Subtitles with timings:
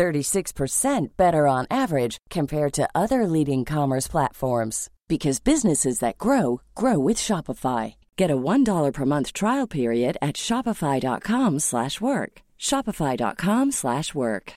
[0.00, 6.98] 36% better on average compared to other leading commerce platforms because businesses that grow grow
[6.98, 7.96] with Shopify.
[8.16, 12.32] Get a $1 per month trial period at shopify.com/work.
[12.58, 14.52] shopify.com/work.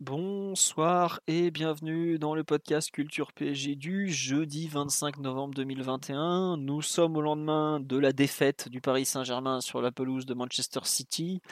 [0.00, 6.56] Bonsoir et bienvenue dans le podcast Culture PSG du jeudi 25 novembre 2021.
[6.56, 10.80] Nous sommes au lendemain de la défaite du Paris Saint-Germain sur la pelouse de Manchester
[10.84, 11.42] City.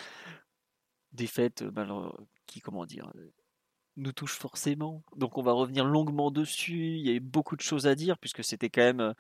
[1.17, 2.11] Défaite euh,
[2.47, 3.11] qui comment dire
[3.97, 5.03] nous touche forcément.
[5.17, 6.97] Donc on va revenir longuement dessus.
[6.97, 9.13] Il y a eu beaucoup de choses à dire puisque c'était quand même euh,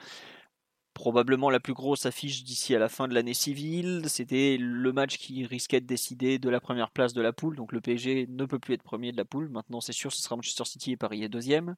[0.94, 4.02] probablement la plus grosse affiche d'ici à la fin de l'année civile.
[4.08, 7.56] C'était le match qui risquait de décider de la première place de la poule.
[7.56, 9.48] Donc le PSG ne peut plus être premier de la poule.
[9.48, 11.76] Maintenant c'est sûr, ce sera Manchester City et Paris est deuxième.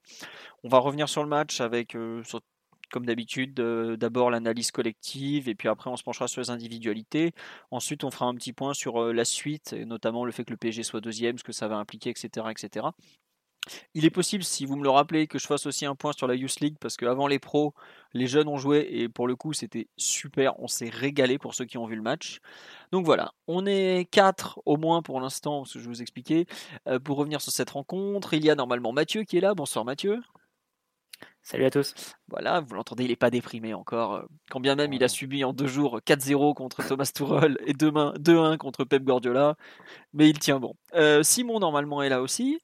[0.65, 2.23] On va revenir sur le match avec euh,
[2.91, 7.33] comme d'habitude, d'abord l'analyse collective et puis après on se penchera sur les individualités.
[7.71, 10.51] Ensuite, on fera un petit point sur euh, la suite, et notamment le fait que
[10.51, 12.47] le PSG soit deuxième, ce que ça va impliquer, etc.
[12.51, 12.87] etc.
[13.95, 16.27] Il est possible, si vous me le rappelez, que je fasse aussi un point sur
[16.27, 17.75] la Youth League parce qu'avant les pros,
[18.15, 21.67] les jeunes ont joué et pour le coup c'était super, on s'est régalé pour ceux
[21.67, 22.39] qui ont vu le match.
[22.93, 26.47] Donc voilà, on est 4 au moins pour l'instant, ce que je vous expliquer.
[26.87, 29.55] Euh, pour revenir sur cette rencontre, il y a normalement Mathieu qui est là.
[29.55, 30.21] Bonsoir Mathieu.
[31.51, 31.95] Salut à tous.
[32.29, 34.29] Voilà, vous l'entendez, il n'est pas déprimé encore.
[34.51, 38.59] Quand bien même il a subi en deux jours 4-0 contre Thomas Tuchel et 2-1
[38.59, 39.57] contre Pep Guardiola,
[40.13, 40.75] mais il tient bon.
[40.95, 42.59] Euh, Simon normalement est là aussi.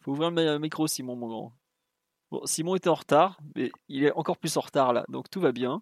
[0.00, 1.57] Faut ouvrir le micro Simon mon grand.
[2.30, 5.40] Bon, Simon était en retard, mais il est encore plus en retard là, donc tout
[5.40, 5.80] va bien.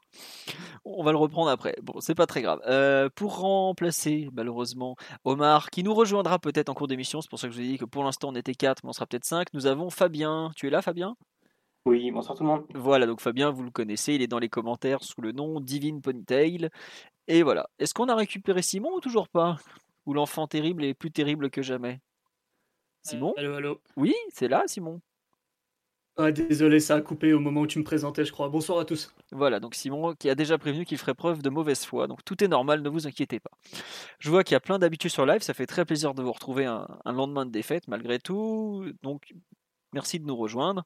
[0.85, 1.75] On va le reprendre après.
[1.83, 2.61] Bon, c'est pas très grave.
[2.67, 7.49] Euh, pour remplacer, malheureusement, Omar, qui nous rejoindra peut-être en cours d'émission, c'est pour ça
[7.49, 9.25] que je vous ai dit que pour l'instant on était 4, mais on sera peut-être
[9.25, 9.49] 5.
[9.55, 10.53] Nous avons Fabien.
[10.55, 11.17] Tu es là, Fabien?
[11.85, 12.65] Oui, bonsoir tout le monde.
[12.75, 16.01] Voilà, donc Fabien, vous le connaissez, il est dans les commentaires sous le nom Divine
[16.01, 16.69] Ponytail.
[17.29, 17.69] Et voilà.
[17.81, 19.57] Est-ce qu'on a récupéré Simon ou toujours pas?
[20.05, 22.01] Ou l'enfant terrible est plus terrible que jamais?
[23.03, 23.35] Simon?
[23.39, 23.81] Euh, Allô, allô?
[23.97, 25.01] Oui, c'est là, Simon.
[26.19, 28.49] Ah, désolé, ça a coupé au moment où tu me présentais, je crois.
[28.49, 29.15] Bonsoir à tous.
[29.33, 32.07] Voilà, donc Simon qui a déjà prévenu qu'il ferait preuve de mauvaise foi.
[32.07, 33.51] Donc tout est normal, ne vous inquiétez pas.
[34.19, 36.33] Je vois qu'il y a plein d'habitudes sur live, ça fait très plaisir de vous
[36.33, 38.87] retrouver un, lendemain de défaite malgré tout.
[39.03, 39.35] Donc
[39.93, 40.85] merci de nous rejoindre.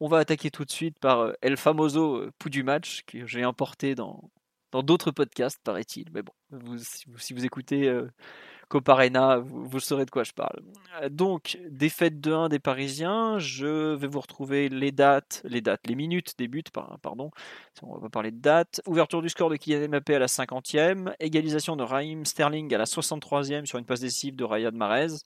[0.00, 3.24] On va attaquer tout de suite par euh, El Famoso euh, Pou du match que
[3.24, 4.30] j'ai importé dans
[4.72, 6.10] dans d'autres podcasts, paraît-il.
[6.12, 6.32] Mais bon,
[6.78, 8.08] si, vous, écoutez euh,
[8.72, 10.62] Coparena, vous, saurez de quoi je parle.
[11.02, 13.38] Euh, donc, défaite de 1 des Parisiens.
[13.38, 17.30] Je vais vous retrouver les dates, les dates, les minutes des buts, pardon.
[17.82, 18.80] On va parler de dates.
[18.86, 21.14] Ouverture du score de Kylian Mbappé à la 50e.
[21.20, 25.18] Égalisation de Raheem Sterling à la 63e sur une passe décisive de Rayad Mahrez.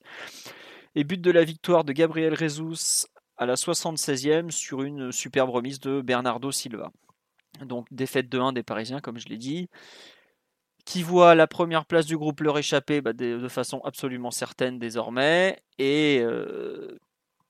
[0.95, 3.07] Et but de la victoire de Gabriel Jesus
[3.37, 6.91] à la 76e sur une superbe remise de Bernardo Silva.
[7.61, 9.69] Donc défaite de 1 des Parisiens, comme je l'ai dit
[10.87, 15.61] qui voit la première place du groupe leur échapper bah, de, façon absolument certaine désormais.
[15.79, 16.97] Et euh,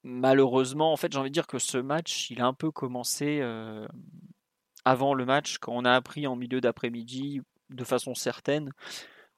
[0.02, 3.38] malheureusement, en fait, j'ai envie de dire que ce match, il a un peu commencé
[3.44, 3.88] euh,
[4.86, 8.72] avant le match, quand on a appris en milieu d'après-midi, de façon certaine,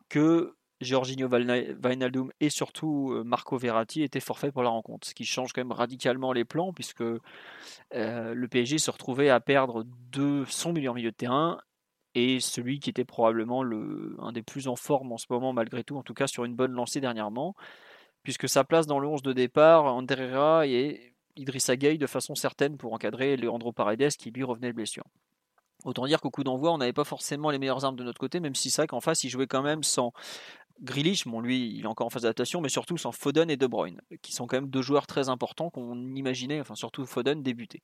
[0.07, 5.25] que Giorgino Wijnaldum et surtout euh, Marco Verratti étaient forfaits pour la rencontre, ce qui
[5.25, 7.03] change quand même radicalement les plans puisque
[7.91, 11.59] le PSG se retrouvait à perdre de son meilleur milieu de terrain
[12.19, 15.83] et celui qui était probablement le, un des plus en forme en ce moment malgré
[15.83, 17.55] tout, en tout cas sur une bonne lancée dernièrement,
[18.23, 22.77] puisque sa place dans le 11 de départ, Andrea et Idrissa Gueye de façon certaine
[22.77, 25.05] pour encadrer Leandro Paredes qui lui revenait de blessure.
[25.85, 28.41] Autant dire qu'au coup d'envoi, on n'avait pas forcément les meilleures armes de notre côté,
[28.41, 30.11] même si c'est vrai qu'en face, il jouait quand même sans
[30.81, 33.67] Grealish, bon lui, il est encore en phase d'adaptation, mais surtout sans Foden et De
[33.67, 37.81] Bruyne, qui sont quand même deux joueurs très importants qu'on imaginait, enfin surtout Foden, débuter.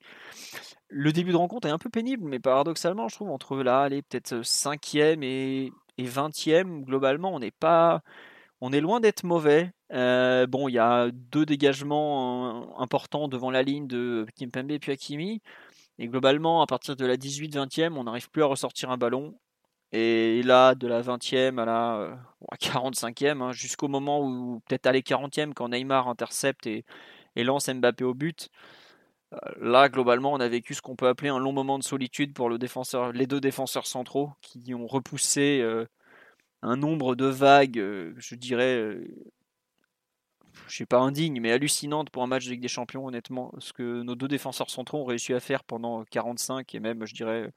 [0.88, 4.02] Le début de rencontre est un peu pénible, mais paradoxalement, je trouve, entre là, allez,
[4.02, 8.02] peut-être 5e et, 20e, globalement, on n'est pas...
[8.62, 9.72] On est loin d'être mauvais.
[9.92, 14.78] Euh, bon, il y a deux dégagements euh, importants devant la ligne de Kimpembe et
[14.78, 15.42] puis Hakimi.
[15.98, 19.38] Et globalement, à partir de la 18-20e, on n'arrive plus à ressortir un ballon.
[19.98, 22.18] Et là, de la 20e à la
[22.60, 26.84] 45e, hein, jusqu'au moment où peut-être à la 40e, quand Neymar intercepte et,
[27.34, 28.50] lance Mbappé au but,
[29.32, 32.34] euh, là, globalement, on a vécu ce qu'on peut appeler un long moment de solitude
[32.34, 35.86] pour les deux défenseurs centraux qui ont repoussé euh,
[36.60, 38.98] un nombre de vagues, euh, je dirais,
[40.68, 43.54] je sais pas indigne, mais hallucinante pour un match de Ligue des Champions, honnêtement.
[43.60, 47.14] Ce que nos deux défenseurs centraux ont réussi à faire pendant 45 et même, je
[47.14, 47.50] dirais,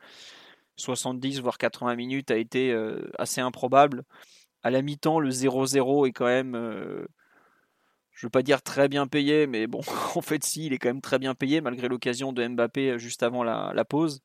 [0.79, 2.75] 70 voire 80 minutes a été
[3.17, 4.03] assez improbable.
[4.63, 6.53] À la mi-temps, le 0-0 est quand même,
[8.11, 9.81] je veux pas dire très bien payé, mais bon,
[10.15, 13.23] en fait, si, il est quand même très bien payé malgré l'occasion de Mbappé juste
[13.23, 14.21] avant la pause.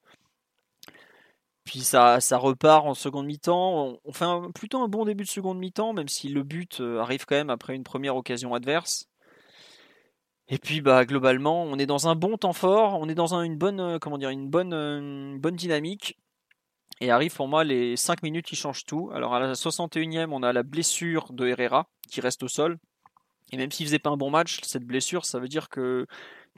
[1.64, 3.98] Puis ça, repart en seconde mi-temps.
[4.04, 7.24] On fait plutôt un bon début de seconde mi-temps, même si le but euh, arrive
[7.24, 9.08] quand même après une première occasion adverse.
[10.48, 13.56] Et puis bah globalement, on est dans un bon temps fort, on est dans une
[13.56, 16.18] bonne euh, comment dire une bonne euh, bonne dynamique.
[17.00, 19.10] Et arrive pour moi les 5 minutes qui changent tout.
[19.14, 22.78] Alors à la 61e, on a la blessure de Herrera qui reste au sol.
[23.52, 26.06] Et même s'il faisait pas un bon match, cette blessure, ça veut dire que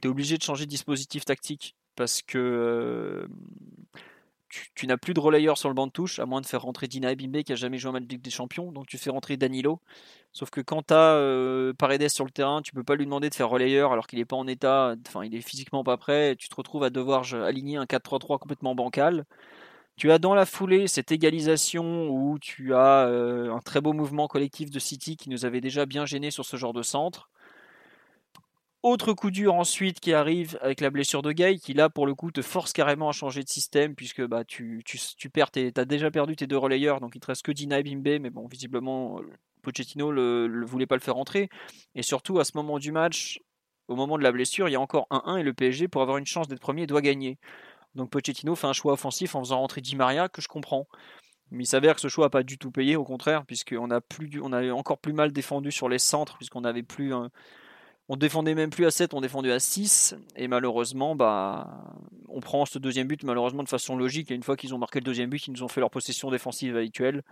[0.01, 3.27] tu es obligé de changer de dispositif tactique parce que
[4.75, 6.87] tu, n'as plus de relayeur sur le banc de touche, à moins de faire rentrer
[6.87, 8.71] Dina Ebimbe qui a jamais joué en Ligue des Champions.
[8.71, 9.81] Donc tu fais rentrer Danilo.
[10.31, 13.29] Sauf que quand tu as euh, Paredes sur le terrain, tu peux pas lui demander
[13.29, 16.35] de faire relayeur alors qu'il n'est pas en état, enfin il est physiquement pas prêt.
[16.37, 19.25] Tu te retrouves à devoir aligner un 4-3-3 complètement bancal.
[19.97, 24.27] Tu as dans la foulée cette égalisation où tu as euh, un très beau mouvement
[24.27, 27.31] collectif de City qui nous avait déjà bien gêné sur ce genre de centre.
[28.83, 32.13] Autre coup dur ensuite qui arrive avec la blessure de Gay, qui là pour le
[32.13, 34.83] coup te force carrément à changer de système puisque bah tu,
[35.33, 38.21] perds as déjà perdu tes deux relayeurs donc il te reste que Dina et Bimbe
[38.21, 39.19] mais bon visiblement
[39.63, 41.49] Pochettino ne voulait pas le faire rentrer
[41.95, 43.41] et surtout à ce moment du match
[43.87, 46.17] au moment de la blessure il y a encore 1-1 et le PSG pour avoir
[46.17, 47.39] une chance d'être premier doit gagner
[47.97, 50.87] donc Pochettino fait un choix offensif en faisant rentrer Di Maria que je comprends
[51.49, 54.01] mais il s'avère que ce choix n'a pas du tout payé, au contraire, puisqu'on a,
[54.01, 57.29] plus, on a encore plus mal défendu sur les centres, puisqu'on n'avait plus un,
[58.09, 60.15] on défendait même plus à 7, on défendait à 6.
[60.37, 61.83] Et malheureusement, bah,
[62.29, 64.31] on prend ce deuxième but malheureusement de façon logique.
[64.31, 66.31] Et une fois qu'ils ont marqué le deuxième but, ils nous ont fait leur possession
[66.31, 67.23] défensive habituelle.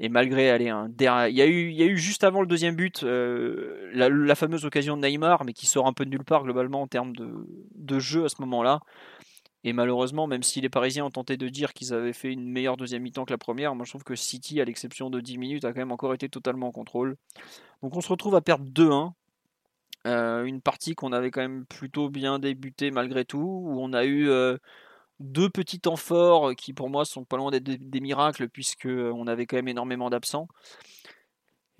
[0.00, 2.46] Et malgré, allez, un il y a eu, il y a eu juste avant le
[2.46, 6.24] deuxième but euh, la, fameuse occasion de Neymar, mais qui sort un peu de nulle
[6.24, 8.78] part globalement en termes de, jeu à ce moment-là.
[9.64, 12.76] Et malheureusement, même si les Parisiens ont tenté de dire qu'ils avaient fait une meilleure
[12.76, 15.64] deuxième mi-temps que la première, moi je trouve que City, à l'exception de 10 minutes,
[15.64, 17.16] a quand même encore été totalement en contrôle.
[17.82, 19.12] Donc on se retrouve à perdre 2-1.
[20.06, 24.04] Euh, une partie qu'on avait quand même plutôt bien débuté malgré tout, où on a
[24.04, 24.56] eu euh,
[25.18, 29.24] deux petits temps forts qui pour moi sont pas loin d'être des, miracles puisque euh,
[29.26, 30.46] avait quand même énormément d'absents.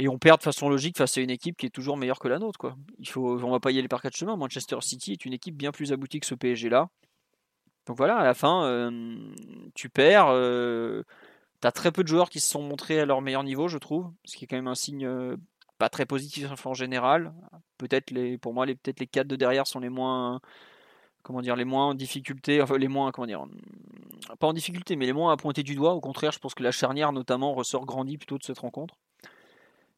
[0.00, 2.28] Et on perd de façon logique face à une équipe qui est toujours meilleure que
[2.28, 2.58] la nôtre.
[2.58, 2.76] Quoi.
[2.98, 4.36] Il faut, on va pas y aller par quatre chemins.
[4.36, 6.88] Manchester City est une équipe bien plus aboutie que ce PSG là.
[7.88, 8.92] Donc voilà, à la fin,
[9.74, 10.28] tu perds.
[11.60, 13.78] tu as très peu de joueurs qui se sont montrés à leur meilleur niveau, je
[13.78, 15.08] trouve, ce qui est quand même un signe
[15.78, 17.32] pas très positif en général.
[17.78, 20.40] Peut-être les, pour moi, les, peut-être les quatre de derrière sont les moins,
[21.22, 23.44] comment dire, les moins en difficulté, enfin les moins, comment dire,
[24.38, 25.94] pas en difficulté, mais les moins à pointer du doigt.
[25.94, 28.96] Au contraire, je pense que la charnière notamment ressort grandi plutôt de cette rencontre.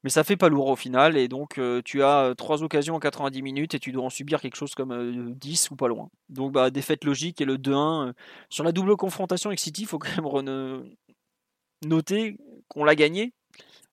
[0.02, 2.94] Mais ça fait pas lourd au final, et donc euh, tu as euh, trois occasions
[2.94, 5.88] en 90 minutes et tu dois en subir quelque chose comme 10 euh, ou pas
[5.88, 6.08] loin.
[6.31, 8.14] Donc bah, défaite logique et le 2-1.
[8.49, 10.85] sur la double confrontation avec City, il faut quand même
[11.85, 12.38] noter
[12.69, 13.35] qu'on l'a gagné,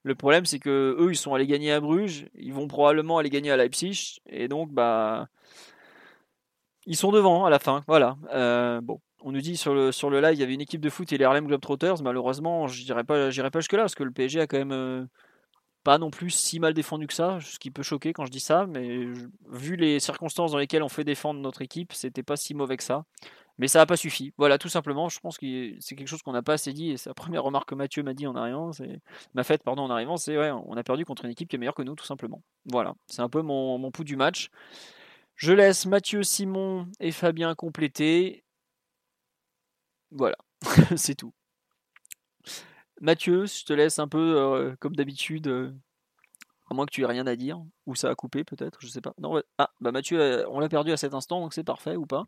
[0.04, 3.30] le problème, c'est que eux, ils sont allés gagner à Bruges, ils vont probablement aller
[3.30, 5.28] gagner à Leipzig, et donc, bah,
[6.86, 7.84] ils sont devant à la fin.
[7.88, 8.16] Voilà.
[8.82, 11.12] Bon, on nous dit sur le, sur live, il y avait une équipe de foot
[11.12, 12.02] et les Harlem Globetrotters.
[12.02, 15.10] Malheureusement, je dirais pas, pas jusque-là, parce que le PSG a quand même
[15.88, 18.42] pas non plus si mal défendu que ça, ce qui peut choquer quand je dis
[18.42, 19.06] ça, mais
[19.50, 22.84] vu les circonstances dans lesquelles on fait défendre notre équipe, c'était pas si mauvais que
[22.84, 23.06] ça.
[23.58, 24.34] Mais ça n'a pas suffi.
[24.38, 25.08] Voilà, tout simplement.
[25.08, 26.92] Je pense que c'est quelque chose qu'on n'a pas assez dit.
[26.92, 28.74] Et c'est la première remarque que Mathieu m'a dit en arrivant.
[28.74, 29.00] C'est
[29.34, 30.18] m'a faite, pardon, en arrivant.
[30.18, 32.44] C'est ouais, on a perdu contre une équipe qui est meilleure que nous, tout simplement.
[32.66, 34.50] Voilà, c'est un peu mon, mon pouls du match.
[35.36, 38.44] Je laisse Mathieu, Simon et Fabien compléter.
[40.12, 40.36] Voilà,
[40.98, 41.32] c'est tout.
[43.00, 45.48] Mathieu, je te laisse un peu euh, comme d'habitude.
[45.48, 45.72] Euh,
[46.70, 49.00] à moins que tu aies rien à dire, ou ça a coupé peut-être, je sais
[49.00, 49.14] pas.
[49.20, 52.06] Non, ah, bah Mathieu, euh, on l'a perdu à cet instant, donc c'est parfait ou
[52.06, 52.26] pas.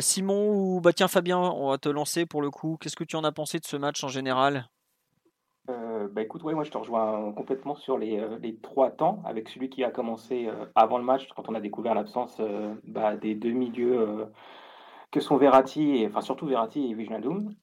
[0.00, 2.78] Simon ou bah tiens Fabien, on va te lancer pour le coup.
[2.80, 4.68] Qu'est-ce que tu en as pensé de ce match en général?
[5.68, 9.68] Bah écoute, ouais, moi je te rejoins complètement sur les, les trois temps, avec celui
[9.68, 12.40] qui a commencé avant le match, quand on a découvert l'absence
[12.84, 14.26] bah, des deux milieux
[15.10, 17.54] que sont Verratti, et, enfin surtout Verratti et Wijnaldum.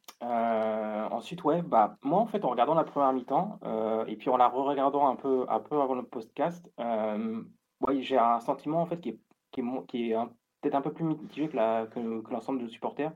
[1.11, 3.59] Ensuite, ouais, bah, moi en fait en regardant la première mi-temps,
[4.07, 8.39] et puis en la re-regardant un peu, un peu avant le podcast, ouais, j'ai un
[8.39, 9.19] sentiment en fait qui est,
[9.51, 10.15] qui est, qui est
[10.61, 13.11] peut-être un peu plus mitigé que, l'ensemble de supporters.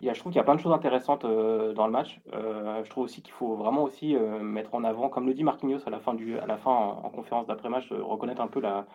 [0.00, 2.20] Il je trouve qu'il y a plein de choses intéressantes euh, dans le match.
[2.32, 5.42] Euh, je trouve aussi qu'il faut vraiment aussi euh, mettre en avant, comme le dit
[5.42, 8.86] Marquinhos à la fin, à la fin en, conférence d'après-match, reconnaître un peu la,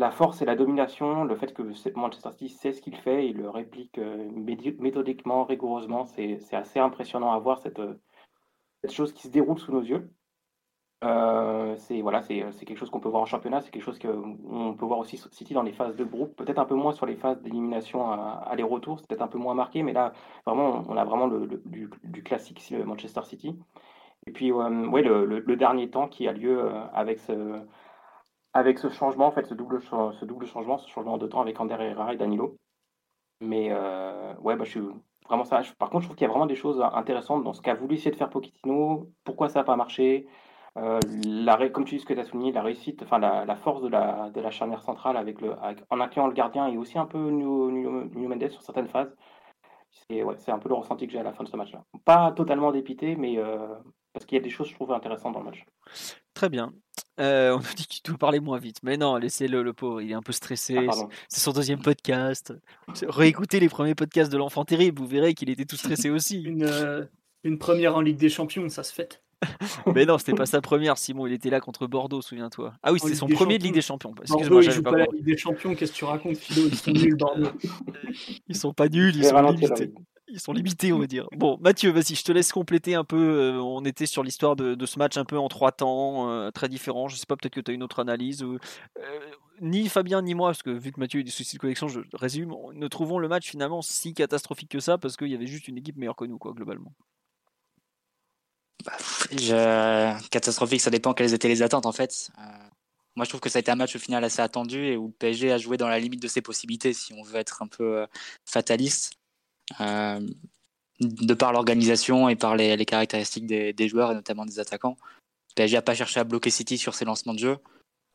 [0.00, 1.62] la force et la domination, le fait que
[1.94, 4.00] Manchester City sait ce qu'il fait, il le réplique
[4.78, 6.06] méthodiquement, rigoureusement.
[6.06, 7.80] C'est, assez impressionnant à voir cette,
[8.80, 10.10] cette chose qui se déroule sous nos yeux.
[11.02, 14.74] Euh, c'est voilà, c'est quelque chose qu'on peut voir en championnat, c'est quelque chose qu'on
[14.78, 17.16] peut voir aussi City dans les phases de groupe, peut-être un peu moins sur les
[17.16, 20.12] phases d'élimination aller-retour, c'est peut-être un peu moins marqué, mais là,
[20.44, 23.58] vraiment, on a vraiment le, du, du, classique Manchester City.
[24.26, 27.62] Et puis, ouais, le, le, dernier temps qui a lieu avec ce,
[28.52, 32.14] avec ce changement, en fait, ce double, changement, ce changement de temps avec Ander Herrera
[32.14, 32.56] et Danilo.
[33.40, 34.80] Mais euh, ouais, bah, je suis
[35.26, 35.62] vraiment ça.
[35.78, 37.94] par contre, je trouve qu'il y a vraiment des choses intéressantes dans ce qu'a voulu
[37.94, 40.26] essayer de faire Pochettino, pourquoi ça n'a pas marché.
[40.78, 43.82] Euh, la, comme tu dis ce que tu as souligné, la réussite, enfin la, force
[43.82, 45.54] de la, charnière centrale avec le,
[45.90, 47.70] en incluant le gardien et aussi un peu New,
[48.14, 49.14] Mendes sur certaines phases.
[49.90, 51.82] C'est ouais, un peu le ressenti que j'ai à la fin de ce match-là.
[52.04, 53.74] Pas totalement dépité, mais euh,
[54.12, 55.64] parce qu'il y a des choses je trouve intéressantes dans le match.
[56.34, 56.72] Très bien.
[57.20, 58.78] Euh, on nous dit qu'il doit parler moins vite.
[58.82, 60.00] Mais non, laissez-le, le pauvre.
[60.00, 60.76] Il est un peu stressé.
[60.88, 60.94] Ah,
[61.28, 62.54] c'est son deuxième podcast.
[63.06, 65.00] Réécoutez les premiers podcasts de l'enfant terrible.
[65.00, 66.42] Vous verrez qu'il était tout stressé aussi.
[66.44, 67.04] Une, euh,
[67.44, 69.22] une première en Ligue des Champions, ça se fait.
[69.94, 71.26] mais non, c'était pas sa première, Simon.
[71.26, 72.74] Il était là contre Bordeaux, souviens-toi.
[72.82, 74.14] Ah oui, c'est son premier de Ligue des Champions.
[74.20, 75.74] Excuse-moi, joue pas, la Ligue des Champions.
[75.74, 76.68] Qu'est-ce que tu racontes, Philo?
[76.68, 77.50] Ils sont nuls, Bordeaux.
[78.48, 79.92] Ils sont pas nuls, ils sont limités
[80.32, 81.26] ils sont limités, on va dire.
[81.32, 83.16] Bon, Mathieu, vas-y, je te laisse compléter un peu.
[83.16, 86.68] Euh, on était sur l'histoire de, ce match un peu en trois temps, euh, très
[86.68, 87.08] différent.
[87.08, 88.42] Je sais pas, peut-être que tu as une autre analyse.
[88.42, 88.58] Euh,
[89.60, 92.00] ni Fabien ni moi, parce que vu que Mathieu a des soucis de connexion, je
[92.12, 95.68] résume, ne trouvons le match finalement si catastrophique que ça, parce qu'il y avait juste
[95.68, 96.92] une équipe meilleure que nous, quoi, globalement.
[98.84, 102.30] Bah, catastrophique, ça dépend quelles étaient les attentes en fait.
[103.14, 105.10] Moi, je trouve que ça a été un match au final assez attendu et où
[105.10, 108.06] PSG a joué dans la limite de ses possibilités, si on veut être un peu
[108.46, 109.19] fataliste.
[109.80, 110.20] Euh,
[111.00, 114.96] de par l'organisation et par les, caractéristiques des, joueurs et notamment des attaquants.
[115.54, 117.58] PSG pas cherché à bloquer City sur ses lancements de jeu,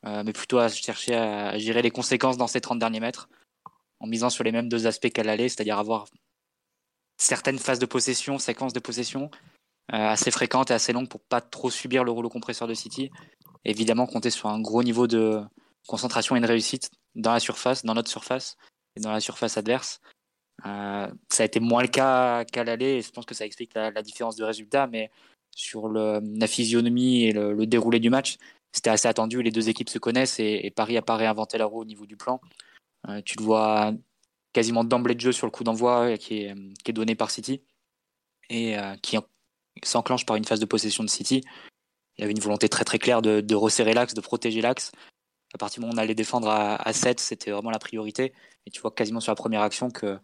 [0.05, 3.27] euh, mais plutôt à chercher à, gérer les conséquences dans ses 30 derniers mètres,
[3.99, 6.05] en misant sur les mêmes deux aspects qu'à l'aller, c'est-à-dire avoir
[7.17, 9.31] certaines phases de possession, séquences de possession
[9.93, 13.09] euh, assez fréquentes et assez longues pour pas trop subir le rouleau compresseur de City.
[13.63, 15.41] évidemment, compter sur un gros niveau de
[15.87, 18.57] concentration et de réussite dans la surface, dans notre surface
[18.95, 20.01] et dans la surface adverse.
[20.63, 23.73] Euh, ça a été moins le cas qu'à l'aller, et je pense que ça explique
[23.73, 25.11] la, différence de résultat, mais
[25.51, 28.37] sur la physionomie et le, déroulé du match,
[28.71, 29.41] c'était assez attendu.
[29.41, 32.17] Les deux équipes se connaissent et, Paris a pas réinventé la roue au niveau du
[32.17, 32.41] plan.
[33.07, 33.93] Euh, tu le vois
[34.53, 37.61] quasiment d'emblée de jeu sur le coup d'envoi euh, qui est, donné par City
[38.49, 39.17] et qui
[39.83, 41.41] s'enclenche par une phase de possession de City.
[42.17, 44.91] Il y avait une volonté très très claire de, de resserrer l'axe, de protéger l'axe.
[45.53, 48.33] À partir du moment où on allait défendre à, à 7, c'était vraiment la priorité.
[48.65, 50.19] Et tu vois quasiment sur la première action que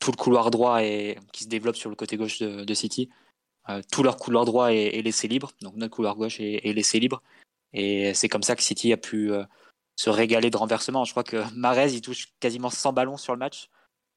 [0.00, 3.10] tout le couloir droit qui se développe sur le côté gauche de, City.
[3.68, 7.22] Euh, tout leur couloir droit est, laissé libre, donc notre couloir gauche est, laissé libre.
[7.72, 9.44] Et c'est comme ça que City a pu euh,
[9.96, 11.04] se régaler de renversement.
[11.04, 13.68] Je crois que Marez, il touche quasiment 100 ballons sur le match.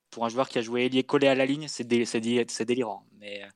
[0.10, 3.06] Pour un joueur qui a joué ailier collé à la ligne, c'est délirant.
[3.20, 3.48] Mais, euh,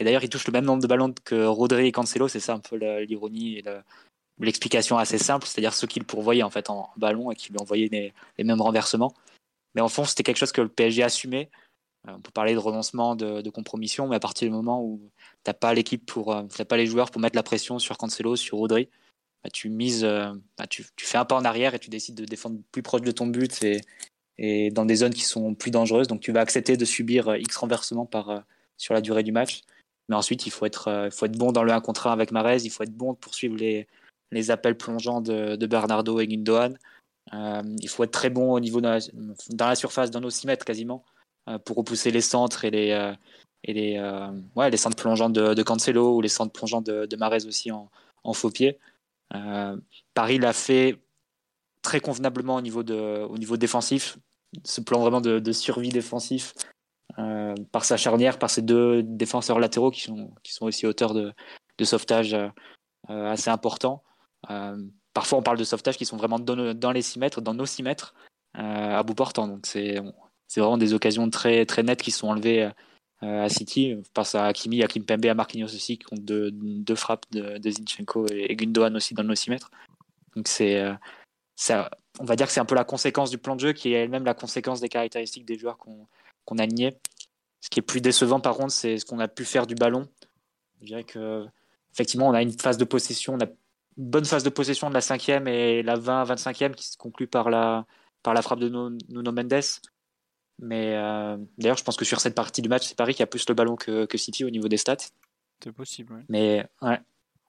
[0.00, 2.28] et d'ailleurs, il touche le même nombre de ballons que Rodri et Cancelo.
[2.28, 3.64] C'est ça un peu l'ironie et
[4.38, 5.46] l'explication assez simple.
[5.46, 8.44] C'est-à-dire ceux qui le pourvoyaient en fait en ballon et qui lui envoyaient les, les
[8.44, 9.12] mêmes renversements.
[9.74, 11.50] Mais en fond, c'était quelque chose que le PSG assumait
[12.06, 15.00] on peut parler de renoncement, de, compromission, mais à partir du moment où
[15.44, 18.36] tu n'as pas l'équipe pour, euh, pas les joueurs pour mettre la pression sur Cancelo,
[18.36, 18.88] sur Rodri,
[19.42, 22.24] bah, tu mises, euh, bah, tu, fais un pas en arrière et tu décides de
[22.24, 23.64] défendre plus proche de ton but
[24.38, 26.06] et, dans des zones qui sont plus dangereuses.
[26.06, 28.44] Donc tu vas accepter de subir X renversements par,
[28.76, 29.62] sur la durée du match.
[30.08, 32.62] Mais ensuite, il faut être, faut être bon dans le 1 contre 1 avec Marez,
[32.62, 33.88] il faut être bon pour suivre les,
[34.30, 36.78] les appels plongeants de, Bernardo et Gundogan.
[37.32, 38.98] il faut être très bon au niveau dans
[39.58, 41.04] la, surface, dans nos 6 mètres quasiment.
[41.48, 43.14] Euh, pour repousser les centres et les, euh,
[43.64, 47.16] et les, euh, ouais, les centres plongeants de, Cancelo ou les centres plongeants de, de
[47.16, 47.90] Marez aussi en,
[48.34, 48.78] faux pied.
[50.14, 51.00] Paris l'a fait
[51.80, 54.18] très convenablement au niveau, de, au niveau défensif,
[54.64, 56.52] ce plan vraiment de, survie défensif
[57.72, 61.32] par sa charnière, par ses deux défenseurs latéraux qui sont, qui sont aussi auteurs de,
[61.78, 62.36] de sauvetage
[63.08, 64.02] assez importants.
[65.14, 67.66] parfois, on parle de sauvetage qui sont vraiment dans, dans les 6 mètres, dans nos
[67.66, 68.14] 6 mètres,
[68.52, 69.48] à bout portant.
[69.48, 69.98] Donc, c'est
[70.48, 72.70] c'est vraiment des occasions très, très nettes qui sont enlevées
[73.22, 73.92] euh, à City.
[73.92, 77.60] Je pense à Hakimi, à Kimpembe, à Marquinhos aussi, qui ont deux, deux frappes de,
[77.70, 79.70] Zinchenko et, Gundogan aussi dans le 6 mètres.
[80.34, 80.94] Donc c'est, euh,
[81.54, 83.92] ça, on va dire que c'est un peu la conséquence du plan de jeu qui
[83.92, 86.06] est elle-même la conséquence des caractéristiques des joueurs qu'on,
[86.44, 86.96] qu'on a alignés.
[87.60, 90.08] Ce qui est plus décevant par contre, c'est ce qu'on a pu faire du ballon.
[90.80, 91.44] Je dirais que
[91.92, 93.48] effectivement, on a une phase de possession, on a
[93.96, 97.84] bonne phase de possession de la cinquième et la 20-25e qui se conclut par la,
[98.22, 99.60] par la frappe de Nuno Mendes.
[100.58, 103.26] Mais euh, d'ailleurs, je pense que sur cette partie du match, c'est Paris qui a
[103.26, 104.96] plus le ballon que, que City au niveau des stats.
[105.62, 106.24] C'est possible.
[106.28, 106.98] Mais ouais,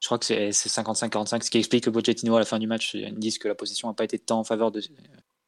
[0.00, 2.96] je crois que c'est 55-45, ce qui explique que Pochettino, à la fin du match,
[2.96, 4.80] disent que la position n'a pas été de temps en faveur de,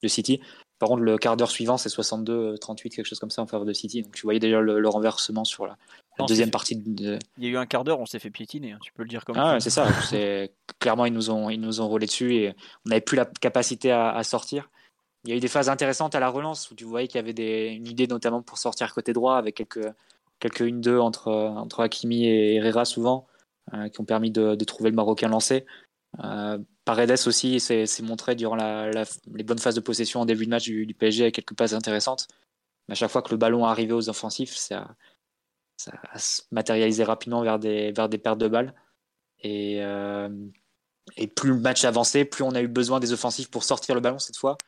[0.02, 0.40] de City.
[0.78, 3.72] Par contre, le quart d'heure suivant, c'est 62-38, quelque chose comme ça en faveur de
[3.72, 4.02] City.
[4.02, 5.76] Donc tu voyais déjà le, renversement sur la,
[6.26, 6.74] deuxième partie.
[6.76, 7.18] De...
[7.38, 9.08] Il y a eu un quart d'heure, on s'est fait piétiner, hein, tu peux le
[9.08, 9.86] dire comme ah, c'est ça.
[10.80, 12.52] Clairement, ils nous, ont, ils nous ont roulé dessus et
[12.84, 14.70] on n'avait plus la capacité à, sortir.
[15.24, 17.30] Il y a eu des phases intéressantes à la relance où tu voyais qu'il y
[17.30, 19.88] avait une idée notamment pour sortir côté droit avec quelques,
[20.40, 23.26] quelques 1-2 entre, Hakimi et Herrera souvent
[23.74, 25.64] euh, qui ont permis de, trouver le Marocain lancé.
[26.24, 30.64] Euh, Paredes aussi s'est montré durant les bonnes phases de possession en début de match
[30.64, 32.26] du, PSG avec quelques passes intéressantes.
[32.88, 34.88] Mais à chaque fois que le ballon arrivait aux offensifs, ça,
[35.76, 38.74] ça se matérialisait rapidement vers des, vers des pertes de balles.
[39.38, 40.28] Et, euh,
[41.16, 44.00] et plus le match avançait, plus on a eu besoin des offensifs pour sortir le
[44.00, 44.58] ballon cette fois.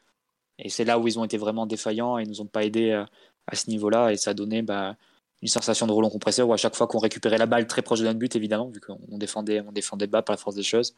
[0.59, 2.91] Et c'est là où ils ont été vraiment défaillants et ils nous ont pas aidés
[2.91, 3.05] euh,
[3.47, 4.13] à ce niveau-là.
[4.13, 4.97] Et ça a donné bah,
[5.43, 8.01] une sensation de rouleau compresseur où à chaque fois qu'on récupérait la balle très proche
[8.01, 10.95] de notre but, évidemment, vu qu'on défendait, on défendait bas par la force des choses,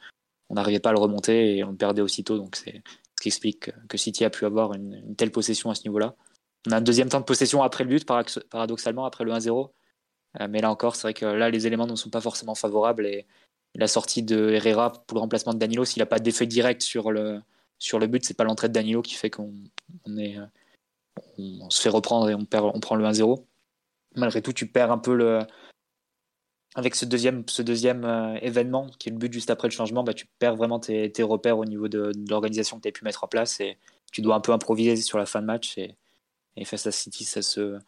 [0.48, 2.38] on n'arrivait pas à le remonter et on le perdait aussitôt.
[2.38, 2.82] Donc c'est
[3.16, 6.14] ce qui explique que City a pu avoir une, telle possession à ce niveau-là.
[6.68, 8.06] On a un deuxième temps de possession après le but,
[8.50, 9.70] paradoxalement, après le 1-0.
[10.40, 13.06] Euh, mais là encore, c'est vrai que là, les éléments ne sont pas forcément favorables.
[13.06, 13.26] Et
[13.75, 17.10] la sortie de Herrera pour le remplacement de Danilo, s'il n'a pas d'effet direct sur
[17.12, 17.40] le,
[17.78, 19.52] sur le but, c'est pas l'entrée de Danilo qui fait qu'on
[20.06, 23.45] on, se fait reprendre et on, perd, on prend le 1-0.
[24.14, 25.40] Malgré tout, tu perds un peu le,
[26.76, 30.04] avec ce deuxième, ce deuxième euh, événement, qui est le but juste après le changement,
[30.04, 33.25] bah, tu perds vraiment tes, repères au niveau de, l'organisation que tu as pu mettre
[33.25, 33.78] en place et
[34.12, 35.78] tu dois un peu improviser sur la fin de match.
[35.78, 35.97] Et,
[36.64, 37.78] face à City, ça se,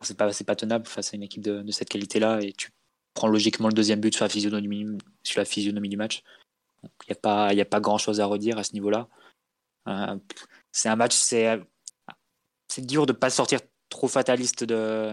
[0.00, 2.70] c'est pas, pas tenable face à une équipe de, cette qualité-là et tu
[3.14, 6.24] prends logiquement le deuxième but sur la physionomie, du match.
[6.82, 9.08] Il n'y a pas, a pas grand-chose à redire à ce niveau-là.
[10.72, 11.60] C'est un match, c'est,
[12.78, 15.12] dur de pas sortir trop fataliste de,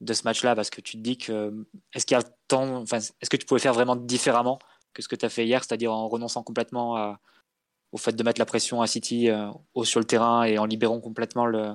[0.00, 3.30] de ce match-là parce que tu te dis que est-ce qu'il y a enfin, est-ce
[3.30, 4.58] que tu pouvais faire vraiment différemment
[4.94, 7.16] que ce que tu as fait hier, c'est-à-dire en renonçant complètement
[7.92, 9.50] au fait de mettre la pression à City euh,
[9.84, 11.72] sur le terrain et en libérant complètement le,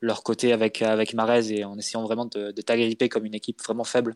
[0.00, 3.62] leur côté avec avec Marez et en essayant vraiment de, de t'agripper comme une équipe
[3.62, 4.14] vraiment faible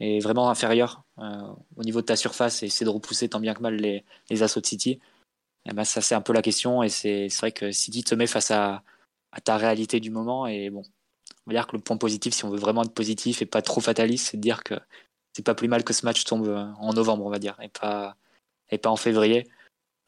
[0.00, 3.54] et vraiment inférieure euh, au niveau de ta surface et essayer de repousser tant bien
[3.54, 5.00] que mal les, les assauts de City.
[5.68, 8.26] Eh ben ça c'est un peu la question et c'est vrai que City te met
[8.26, 8.82] face à,
[9.32, 10.82] à ta réalité du moment et bon
[11.46, 13.62] on va dire que le point positif, si on veut vraiment être positif et pas
[13.62, 14.74] trop fataliste, c'est de dire que
[15.32, 18.16] c'est pas plus mal que ce match tombe en novembre, on va dire, et pas,
[18.70, 19.46] et pas en février.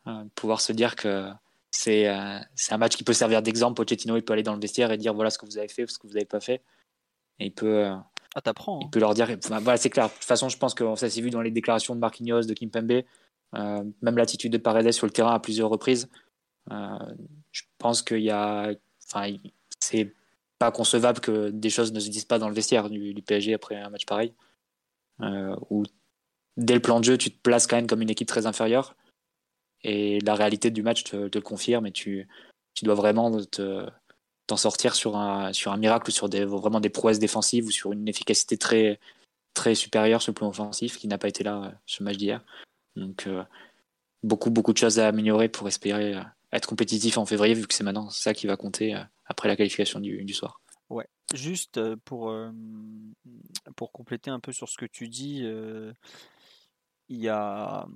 [0.06, 1.30] Euh, pouvoir se dire que
[1.70, 2.38] c'est euh,
[2.70, 3.74] un match qui peut servir d'exemple.
[3.74, 5.86] Pochettino, il peut aller dans le vestiaire et dire voilà ce que vous avez fait,
[5.86, 6.62] ce que vous n'avez pas fait.
[7.38, 7.94] Et il peut, euh,
[8.34, 8.80] ah, t'apprends.
[8.80, 8.88] Il hein.
[8.90, 10.08] peut leur dire voilà, c'est clair.
[10.08, 12.54] De toute façon, je pense que ça s'est vu dans les déclarations de Marquinhos, de
[12.54, 13.02] Kimpembe,
[13.52, 16.08] même l'attitude de Paredes sur le terrain à plusieurs reprises.
[16.70, 18.72] je pense qu'il y a.
[19.06, 19.34] Enfin,
[19.80, 20.12] c'est
[20.58, 23.76] pas concevable que des choses ne se disent pas dans le vestiaire du, PSG après
[23.76, 24.34] un match pareil.
[25.20, 25.84] Euh, où
[26.56, 28.96] dès le plan de jeu, tu te places quand même comme une équipe très inférieure.
[29.84, 32.26] Et la réalité du match te, le confirme et tu,
[32.82, 33.30] dois vraiment
[34.46, 38.56] t'en sortir sur un, miracle ou sur vraiment des prouesses défensives ou sur une efficacité
[38.58, 38.98] très,
[39.54, 42.44] très supérieure sur le plan offensif qui n'a pas été là euh, ce match d'hier.
[42.98, 43.44] Donc, euh,
[44.22, 47.74] beaucoup, beaucoup de choses à améliorer pour espérer euh, être compétitif en février, vu que
[47.74, 50.60] c'est maintenant ça qui va compter euh, après la qualification du, du soir.
[50.90, 52.34] Ouais, juste pour,
[53.76, 55.44] pour compléter un peu sur ce que tu dis,
[57.10, 57.86] il y, a,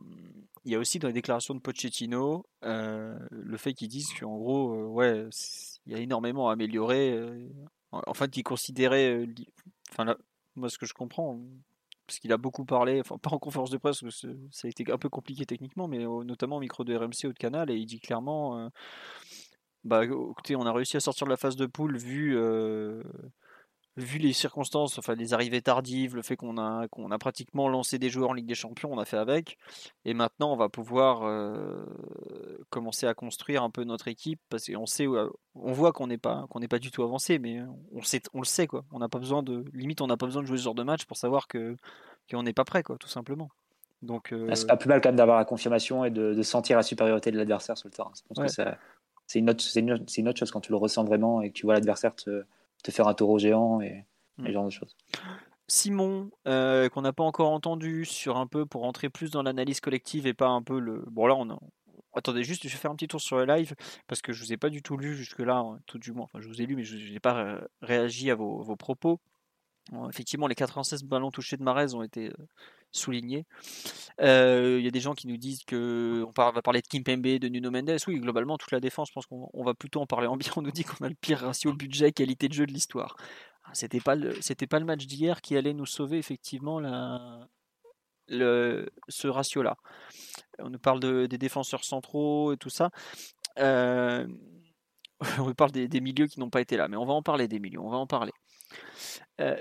[0.67, 4.89] il y a aussi dans les déclarations de Pochettino le fait qu'ils disent qu'en gros,
[4.89, 5.25] ouais,
[5.87, 7.19] il y a énormément à améliorer.
[7.93, 9.27] en fait, ils considéraient,
[9.91, 10.17] enfin,
[10.55, 11.41] moi ce que je comprends,
[12.13, 14.71] parce qu'il a beaucoup parlé, enfin pas en conférence de presse, parce que ça a
[14.71, 17.77] été un peu compliqué techniquement, mais notamment au micro de RMC ou de Canal, et
[17.77, 18.69] il dit clairement, euh,
[19.85, 23.03] bah écoutez, on a réussi à sortir de la phase de poule vu, euh,
[23.97, 27.99] vu les circonstances, enfin les arrivées tardives, le fait qu'on a, qu'on a pratiquement lancé
[27.99, 29.59] des joueurs en Ligue des Champions, on a fait avec.
[30.05, 31.85] Et maintenant, on va pouvoir euh,
[32.71, 36.47] commencer à construire un peu notre équipe parce qu'on sait, on voit qu'on n'est pas,
[36.51, 37.61] qu'on n'est pas du tout avancé, mais
[37.93, 38.85] on sait, on le sait quoi.
[38.93, 40.85] On n'a pas besoin de, limite, on n'a pas besoin de jouer ce genre de
[40.85, 41.77] match pour savoir que
[42.31, 43.51] qu'on n'est pas prêt quoi, tout simplement.
[44.01, 46.77] Donc, euh, ah, c'est pas plus mal quand même d'avoir la confirmation et de, sentir
[46.77, 48.11] la supériorité de l'adversaire sur le terrain.
[48.17, 48.63] Je pense que
[49.29, 51.67] c'est une, autre, une, une autre chose quand tu le ressens vraiment et que tu
[51.67, 52.45] vois l'adversaire te
[52.83, 54.07] te faire un taureau géant et,
[54.39, 54.53] ce mm.
[54.53, 54.97] genre de choses.
[55.69, 59.81] Simon, euh, qu'on n'a pas encore entendu sur un peu pour rentrer plus dans l'analyse
[59.81, 61.05] collective et pas un peu le.
[61.11, 61.59] Bon là on a...
[62.15, 63.75] Attendez juste, je vais faire un petit tour sur le live
[64.07, 66.25] parce que je vous ai pas du tout lu jusque là, hein, tout du moins.
[66.25, 69.19] Enfin, je vous ai lu, mais je n'ai pas réagi à vos, vos propos.
[70.11, 72.31] effectivement, les 96 ballons touchés de Marez ont été
[72.93, 73.47] soulignés.
[74.21, 77.39] Euh, il y a des gens qui nous disent que on va parler de Kimpembe,
[77.39, 77.97] de Nuno Mendes.
[78.07, 80.53] Oui, globalement, toute la défense, je pense qu'on va plutôt en parler en bien.
[80.57, 83.17] On nous dit qu'on a le pire ratio budget qualité de jeu de l'histoire.
[83.65, 87.49] Ah, c'était pas le, c'était pas le match d'hier qui allait nous sauver effectivement la,
[88.29, 89.77] le, ce ratio-là.
[90.59, 92.91] On nous parle de, des défenseurs centraux et tout ça.
[93.59, 94.27] Euh,
[95.39, 97.61] on parle des, milieux qui n'ont pas été là, mais on va en parler des
[97.61, 98.33] milieux, on va en parler.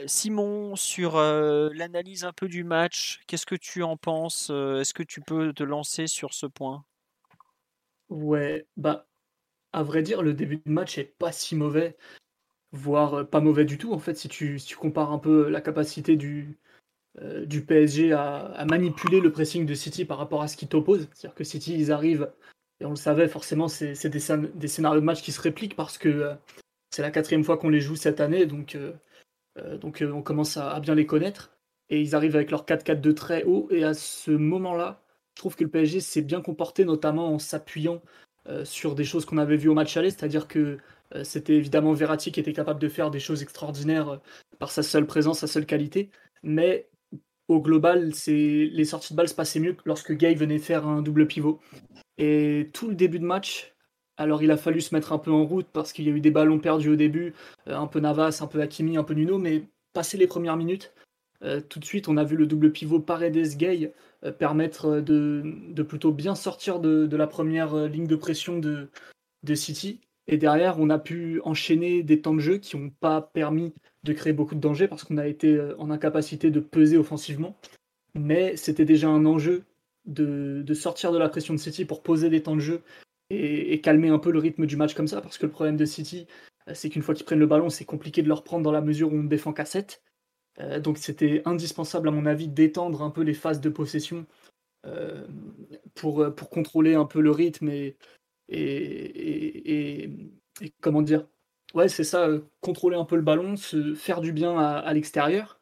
[0.06, 5.22] Simon, sur l'analyse un peu du match, qu'est-ce que tu en penses Est-ce que tu
[5.22, 6.86] peux te lancer sur ce point?
[8.10, 9.08] Ouais, bah,
[9.74, 11.96] à vrai dire, le début de match est pas si mauvais,
[12.74, 13.94] voire pas mauvais du tout.
[13.94, 16.60] En fait, si tu, compares un peu la capacité du,
[17.68, 21.08] PSG à, manipuler le pressing de City par rapport à ce qui t'oppose.
[21.14, 22.32] C'est-à-dire que City, ils arrivent,
[22.82, 24.20] et on le savait, forcément, c'est des,
[24.56, 26.34] des, scénarios de match qui se répliquent parce que
[26.90, 28.78] c'est la quatrième fois qu'on les joue cette année, donc,
[29.80, 31.52] donc on commence à, bien les connaître.
[31.90, 35.02] Et ils arrivent avec leur 4-4 de très haut, et à ce moment-là,
[35.36, 38.02] je trouve que le PSG s'est bien comporté, notamment en s'appuyant
[38.64, 40.78] sur des choses qu'on avait vues au match aller, c'est-à-dire que
[41.24, 44.22] c'était évidemment Verratti qui était capable de faire des choses extraordinaires
[44.58, 46.12] par sa seule présence, sa seule qualité,
[46.44, 46.88] mais
[47.50, 51.28] au global, les sorties de balles se passaient mieux lorsque Gay venait faire un double
[51.28, 51.60] pivot.
[52.18, 53.76] Et tout le début de match,
[54.22, 56.22] alors il a fallu se mettre un peu en route parce qu'il y a eu
[56.22, 57.34] des ballons perdus au début,
[57.68, 60.94] euh, un peu Navas, un peu Hakimi, un peu Nuno, mais passé les premières minutes,
[61.44, 66.12] euh, tout de suite on a vu le double pivot Paredes-Gay euh, permettre de, plutôt
[66.12, 68.90] bien sortir de, la première ligne de pression de,
[69.56, 70.00] City.
[70.28, 74.14] Et derrière, on a pu enchaîner des temps de jeu qui n'ont pas permis de
[74.14, 77.58] créer beaucoup de danger parce qu'on a été euh, en incapacité de peser offensivement.
[78.14, 79.64] Mais c'était déjà un enjeu
[80.06, 82.82] de, sortir de la pression de City pour poser des temps de jeu
[83.32, 85.22] et, calmer un peu le rythme du match comme ça.
[85.22, 86.28] Parce que le problème de City,
[86.68, 88.82] euh, c'est qu'une fois qu'ils prennent le ballon, c'est compliqué de le reprendre dans la
[88.82, 90.02] mesure où on défend qu'à 7.
[90.60, 94.26] Euh, donc c'était indispensable, à mon avis, d'étendre un peu les phases de possession
[95.94, 97.70] pour, pour contrôler un peu le rythme
[98.52, 100.10] et,
[100.82, 101.28] comment dire
[101.74, 105.60] Ouais, c'est ça, euh, contrôler un peu le ballon, se faire du bien à, l'extérieur.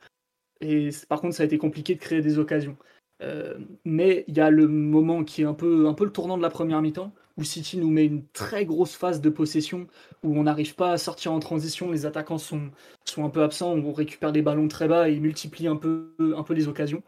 [0.62, 2.78] Et par contre, ça a été compliqué de créer des occasions.
[3.22, 6.38] Euh, mais il y a le moment qui est un peu, un peu le tournant
[6.38, 9.88] de la première mi-temps, où City nous met une très grosse phase de possession,
[10.24, 12.72] où on n'arrive pas à sortir en transition, les attaquants sont,
[13.18, 16.54] un peu absents, on récupère des ballons très bas et multiplie un peu, un peu
[16.54, 17.02] les occasions.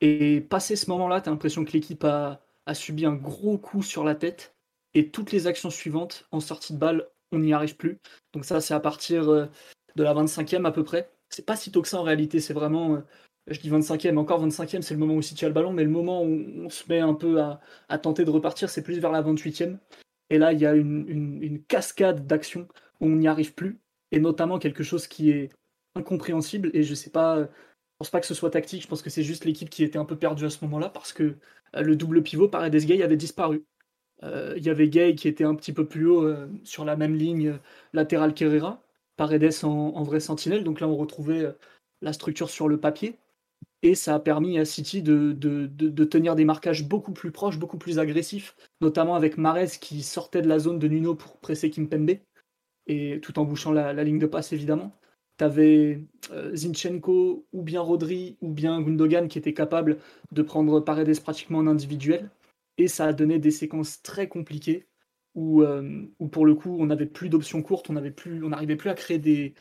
[0.00, 3.82] Et passé ce moment-là, tu as l'impression que l'équipe a, a subi un gros coup
[3.82, 4.54] sur la tête,
[4.94, 7.98] et toutes les actions suivantes, en sortie de balle, on n'y arrive plus.
[8.32, 9.46] Donc ça, c'est à partir euh,
[9.96, 11.10] de la 25e à peu près.
[11.28, 13.00] C'est pas si tôt que ça en réalité, c'est vraiment, euh,
[13.48, 15.90] je dis 25e, encore 25e, c'est le moment où City a le ballon, mais le
[15.90, 17.60] moment où on se met un peu à,
[17.98, 19.78] tenter de repartir, c'est plus vers la 28e.
[20.30, 22.68] Et là, il y a une, cascade d'actions
[23.00, 23.80] où on n'y arrive plus,
[24.12, 25.50] et notamment quelque chose qui est
[25.94, 27.48] incompréhensible, et je sais pas, je
[27.98, 30.04] pense pas que ce soit tactique, je pense que c'est juste l'équipe qui était un
[30.04, 31.36] peu perdue à ce moment-là, parce que
[31.76, 33.64] euh, le double pivot, Paredes Gay, avait disparu.
[34.24, 36.96] Euh, il y avait Gay qui était un petit peu plus haut euh, sur la
[36.96, 37.58] même ligne euh,
[37.92, 38.82] latérale qu'Herrera,
[39.16, 40.64] Paredes en, en, vrai sentinelle.
[40.64, 41.54] Donc là, on retrouvait
[42.02, 43.18] la structure sur le papier.
[43.82, 45.34] Et ça a permis à City de,
[46.04, 50.48] tenir des marquages beaucoup plus proches, beaucoup plus agressifs, notamment avec Mares qui sortait de
[50.48, 52.18] la zone de Nuno pour presser Kimpembe,
[52.86, 54.92] et tout en bouchant la, ligne de passe évidemment.
[55.38, 56.00] Tu avais
[56.54, 59.98] Zinchenko ou bien Rodri ou bien Gundogan qui étaient capables
[60.30, 62.30] de prendre Paredes pratiquement en individuel
[62.78, 64.86] et ça a donné des séquences très compliquées
[65.34, 69.18] où, euh, pour le coup on n'avait plus d'options courtes, on n'arrivait plus à créer
[69.18, 69.54] des,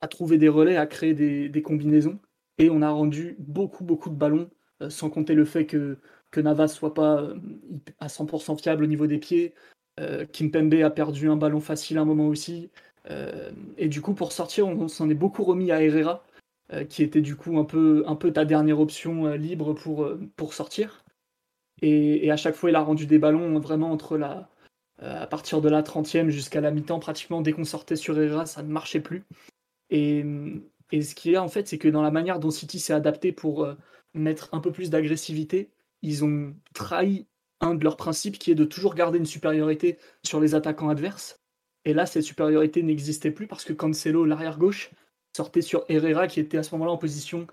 [0.00, 2.18] à trouver des relais, à créer des, combinaisons,
[2.58, 4.50] et on a rendu beaucoup beaucoup de ballons,
[4.82, 5.98] euh, sans compter le fait que
[6.30, 7.38] que Navas soit pas euh,
[8.00, 9.54] à 100% fiable au niveau des pieds.
[10.32, 12.70] Kimpembe a perdu un ballon facile à un moment aussi,
[13.78, 16.22] et du coup pour sortir on, s'en est beaucoup remis à Herrera,
[16.90, 21.02] qui était du coup un peu un peu ta dernière option libre pour pour sortir.
[21.82, 24.48] Et, à chaque fois, il a rendu des ballons vraiment entre la,
[25.02, 28.46] euh, à partir de la 30e jusqu'à la mi-temps, pratiquement dès qu'on sortait sur Herrera,
[28.46, 29.24] ça ne marchait plus.
[29.90, 30.24] Et,
[30.92, 32.92] et ce qu'il y a en fait, c'est que dans la manière dont City s'est
[32.92, 33.74] adapté pour euh,
[34.14, 35.70] mettre un peu plus d'agressivité,
[36.02, 37.26] ils ont trahi
[37.60, 41.40] un de leurs principes qui est de toujours garder une supériorité sur les attaquants adverses.
[41.84, 44.90] Et là, cette supériorité n'existait plus parce que Cancelo, l'arrière gauche,
[45.36, 47.46] sortait sur Herrera qui était à ce moment-là en position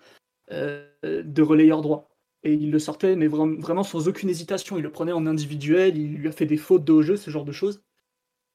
[0.51, 2.09] euh, de relayeur droit
[2.43, 4.77] et il le sortait, mais vraiment sans aucune hésitation.
[4.77, 7.45] Il le prenait en individuel, il lui a fait des fautes de jeu, ce genre
[7.45, 7.81] de choses.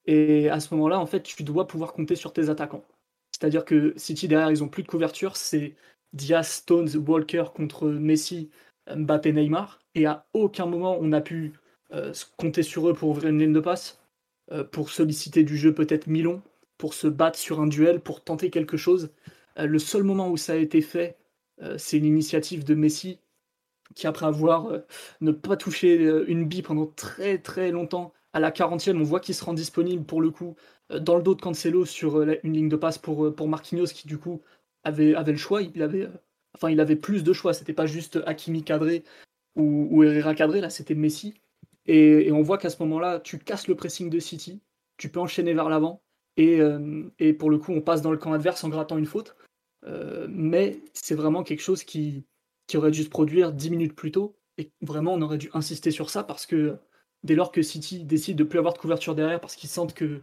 [0.05, 2.85] Et à ce moment-là, en fait, tu dois pouvoir compter sur tes attaquants.
[3.38, 5.37] C'est-à-dire que City, derrière, ils ont plus de couverture.
[5.37, 5.74] C'est
[6.12, 8.51] Diaz, Stones, Walker contre Messi,
[8.94, 9.79] Mbappé, Neymar.
[9.94, 11.53] Et à aucun moment, on a pu
[11.92, 14.01] euh, compter sur eux pour ouvrir une ligne de passe,
[14.53, 16.42] euh, pour solliciter du jeu peut-être Milon,
[16.79, 19.11] pour se battre sur un duel, pour tenter quelque chose.
[19.59, 21.16] Euh, le seul moment où ça a été fait,
[21.77, 23.18] c'est l'initiative de Messi
[23.96, 24.70] qui après avoir
[25.20, 25.96] ne pas touché
[26.29, 30.05] une bille pendant très très longtemps, à la 40e, on voit qu'il se rend disponible
[30.05, 30.55] pour le coup
[30.90, 34.18] dans le dos de Cancelo sur une ligne de passe pour, pour Marquinhos qui du
[34.18, 34.42] coup
[34.85, 36.09] avait, le choix, il avait,
[36.55, 39.05] enfin, il avait plus de choix, c'était pas juste Hakimi cadré
[39.57, 41.35] ou, Herrera cadré, là c'était Messi.
[41.87, 44.61] Et, on voit qu'à ce moment-là, tu casses le pressing de City,
[44.96, 46.03] tu peux enchaîner vers l'avant,
[46.37, 46.61] et,
[47.18, 49.37] et, pour le coup, on passe dans le camp adverse en grattant une faute.
[50.29, 52.24] mais c'est vraiment quelque chose qui,
[52.68, 54.37] qui aurait dû se produire 10 minutes plus tôt.
[54.59, 56.77] Et vraiment, on aurait dû insister sur ça parce que
[57.24, 60.20] dès lors que City décide de plus avoir de couverture derrière parce qu'ils sentent que,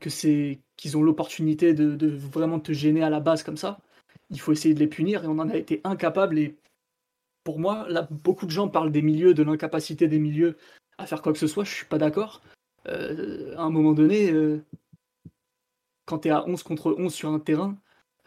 [0.00, 3.80] que c'est qu'ils ont l'opportunité de, de, vraiment te gêner à la base comme ça,
[4.30, 6.38] il faut essayer de les punir et on en a été incapable.
[6.38, 6.56] Et
[7.44, 10.56] pour moi, là, beaucoup de gens parlent des milieux, de l'incapacité des milieux
[10.98, 11.64] à faire quoi que ce soit.
[11.64, 12.42] Je suis pas d'accord.
[12.88, 14.64] Euh, à un moment donné, euh,
[16.06, 17.76] quand tu es à 11 contre 11 sur un terrain,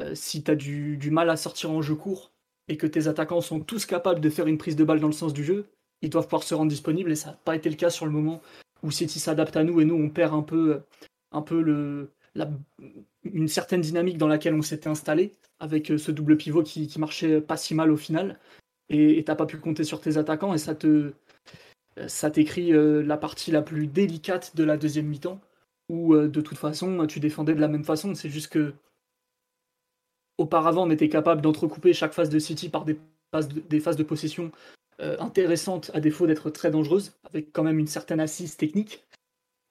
[0.02, 2.32] euh, si tu as du, du, mal à sortir en jeu court
[2.68, 5.14] et que tes attaquants sont tous capables de faire une prise de balle dans le
[5.14, 5.68] sens du jeu,
[6.02, 8.12] ils doivent pouvoir se rendre disponibles et ça n'a pas été le cas sur le
[8.12, 8.42] moment
[8.82, 10.82] où City s'adapte à nous et nous on perd un peu,
[11.34, 12.10] un peu
[13.24, 17.58] une certaine dynamique dans laquelle on s'était installé avec ce double pivot qui, marchait pas
[17.58, 18.40] si mal au final.
[18.90, 21.14] Et t'as pas pu compter sur tes attaquants et ça te
[22.08, 25.40] ça t'écrit euh, la partie la plus délicate de la deuxième mi-temps
[25.90, 28.16] où euh, de toute façon tu défendais de la même façon.
[28.16, 28.74] C'est juste que
[30.38, 32.98] auparavant on était capable d'entrecouper chaque phase de City par des
[33.32, 34.52] phases de, possession
[35.00, 39.04] euh, intéressantes à défaut d'être très dangereuses avec quand même une certaine assise technique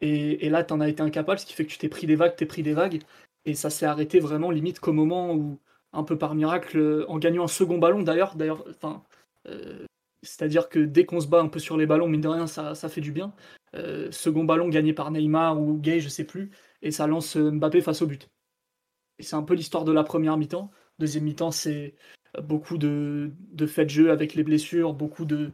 [0.02, 2.36] et, là t'en as été incapable ce qui fait que tu t'es pris des vagues
[2.36, 3.00] t'es pris des vagues
[3.44, 5.58] et ça s'est arrêté vraiment limite qu'au moment où
[5.92, 8.34] un peu par miracle, en gagnant un second ballon d'ailleurs.
[8.36, 9.04] D'ailleurs, enfin,
[9.48, 9.84] euh,
[10.22, 12.74] c'est-à-dire que dès qu'on se bat un peu sur les ballons, mine de rien, ça,
[12.74, 13.34] ça fait du bien.
[13.74, 16.50] Euh, second ballon gagné par Neymar ou Gay, je sais plus,
[16.82, 18.30] et ça lance Mbappé face au but.
[19.18, 20.70] Et c'est un peu l'histoire de la première mi-temps.
[20.98, 21.94] Deuxième mi-temps, c'est
[22.42, 23.32] beaucoup de,
[23.66, 25.52] faits de jeu avec les blessures, beaucoup de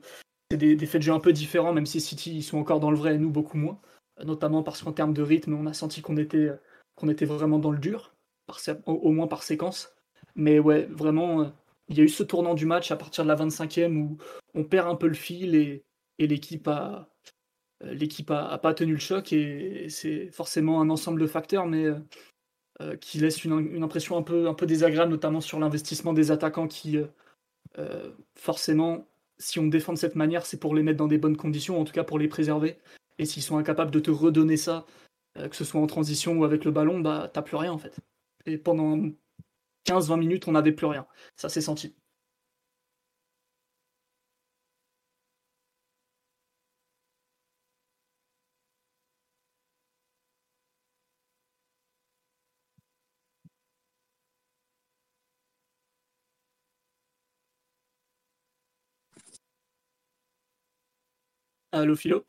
[0.51, 2.91] des, des, faits de jeu un peu différents, même si City ils sont encore dans
[2.91, 3.81] le vrai et nous beaucoup moins.
[4.25, 6.51] Notamment parce qu'en termes de rythme, on a senti qu'on était
[6.99, 8.13] qu'on était vraiment dans le dur,
[8.87, 9.95] au moins par séquence.
[10.35, 11.47] Mais ouais, vraiment, euh,
[11.89, 14.19] il y a eu ce tournant du match à partir de la 25e où
[14.55, 15.85] on perd un peu le fil et,
[16.19, 17.09] l'équipe a,
[17.85, 17.97] euh,
[18.29, 21.87] a, pas tenu le choc et c'est forcément un ensemble de facteurs, mais
[22.81, 26.99] euh, qui laisse une, impression un peu désagréable, notamment sur l'investissement des attaquants qui,
[28.35, 29.07] forcément,
[29.39, 31.85] si on défend de cette manière, c'est pour les mettre dans des bonnes conditions, en
[31.85, 32.79] tout cas pour les préserver.
[33.19, 34.87] Et s'ils sont incapables de te redonner ça,
[35.37, 37.99] que ce soit en transition ou avec le ballon, bah t'as plus rien en fait.
[38.47, 38.99] Et pendant
[39.85, 41.07] 15-20 minutes, on n'avait plus rien.
[41.37, 41.97] Ça s'est senti.
[61.73, 62.27] Allô, Philo?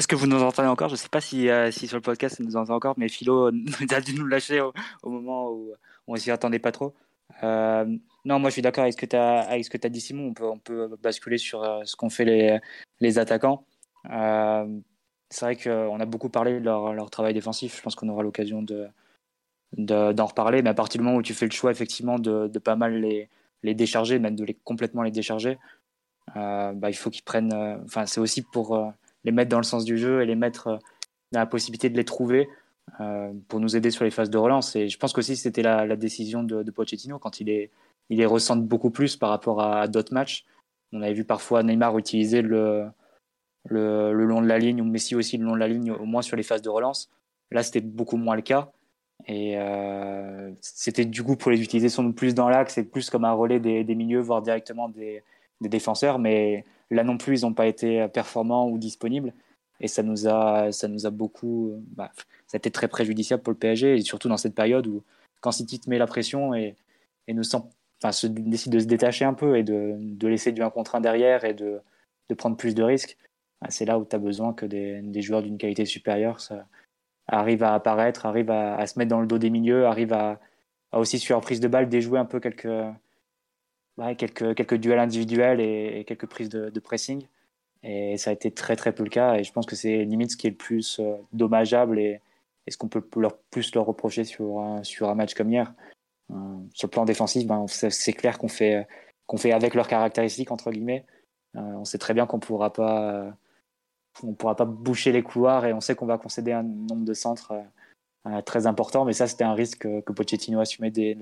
[0.00, 0.88] Est-ce que vous nous entendez encore?
[0.88, 3.10] Je ne sais pas si, euh, si, sur le podcast vous nous entendez encore, mais
[3.10, 3.48] Philo
[3.90, 4.72] a dû nous lâcher au,
[5.10, 5.74] moment où
[6.06, 6.94] on s'y attendait pas trop.
[7.42, 7.84] Euh,
[8.24, 9.16] non, moi je suis d'accord avec ce que tu
[9.86, 10.28] as, dit Simon.
[10.28, 12.58] On peut, on peut basculer sur euh, ce qu'ont fait les,
[13.00, 13.66] les attaquants.
[14.08, 17.76] c'est vrai qu'on a beaucoup parlé de leur, travail défensif.
[17.76, 18.88] Je pense qu'on aura l'occasion de,
[19.76, 20.62] d'en reparler.
[20.62, 22.94] Mais à partir du moment où tu fais le choix effectivement de, de pas mal
[22.94, 23.28] les,
[23.62, 25.58] les décharger, même de les complètement les décharger,
[26.34, 27.52] bah, il faut qu'ils prennent.
[27.84, 30.76] Enfin, c'est aussi pour les mettre dans le sens du jeu et les mettre euh,
[31.32, 32.48] dans la possibilité de les trouver
[33.00, 34.74] euh, pour nous aider sur les phases de relance.
[34.76, 37.70] Et je pense qu'aussi c'était la, décision de, Pochettino quand il est
[38.08, 40.44] il les ressente beaucoup plus par rapport à, d'autres matchs.
[40.92, 42.86] On avait vu parfois Neymar utiliser le,
[43.66, 46.04] le, le, long de la ligne ou Messi aussi le long de la ligne, au
[46.06, 47.08] moins sur les phases de relance.
[47.52, 48.72] Là, c'était beaucoup moins le cas.
[49.26, 53.24] Et euh, c'était du coup pour les utiliser sans plus dans l'axe et plus comme
[53.24, 55.22] un relais des, des milieux, voire directement des,
[55.60, 56.18] des défenseurs.
[56.18, 59.32] Mais Là non plus, ils n'ont pas été performants ou disponibles.
[59.80, 61.72] Et ça nous a, ça nous a beaucoup.
[61.96, 62.10] Bah,
[62.46, 65.02] ça a été très préjudiciable pour le PSG, et surtout dans cette période où,
[65.40, 66.76] quand City te met la pression et,
[67.28, 67.58] et nous sent,
[68.02, 70.96] enfin, se, décide de se détacher un peu et de, de laisser du 1 contre
[70.96, 71.80] 1 derrière et de,
[72.28, 73.16] de prendre plus de risques,
[73.60, 76.40] bah, c'est là où tu as besoin que des, des joueurs d'une qualité supérieure
[77.28, 80.40] arrivent à apparaître, arrivent à, à, se mettre dans le dos des milieux, arrivent à,
[80.92, 82.68] à aussi, sur prise de balle, déjouer un peu quelques
[84.16, 87.26] quelques, quelques duels individuels et, quelques prises de, pressing.
[87.82, 89.36] Et ça a été très très peu le cas.
[89.36, 92.20] Et je pense que c'est limite ce qui est le plus euh, dommageable et,
[92.68, 95.72] ce qu'on peut leur, plus leur reprocher sur, un, sur un match comme hier.
[96.30, 96.34] Euh,
[96.72, 98.86] sur le plan défensif, ben, c'est clair qu'on fait,
[99.26, 101.04] qu'on fait avec leurs caractéristiques, entre guillemets.
[101.56, 103.34] Euh, on sait très bien qu'on pourra pas
[104.38, 107.54] pourra pas boucher les couloirs et on sait qu'on va concéder un nombre de centres
[108.44, 109.04] très important.
[109.04, 111.16] Mais ça, c'était un risque que Pochettino assumait dès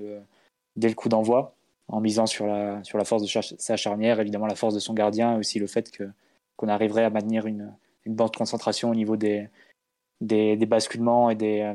[0.75, 1.55] dès le coup d'envoi
[1.89, 5.59] en misant sur la, force de sa charnière, évidemment la force de son gardien, aussi
[5.59, 5.91] le fait
[6.55, 7.73] qu'on arriverait à maintenir une,
[8.05, 9.49] une bonne concentration au niveau des,
[10.21, 11.73] basculements et, des,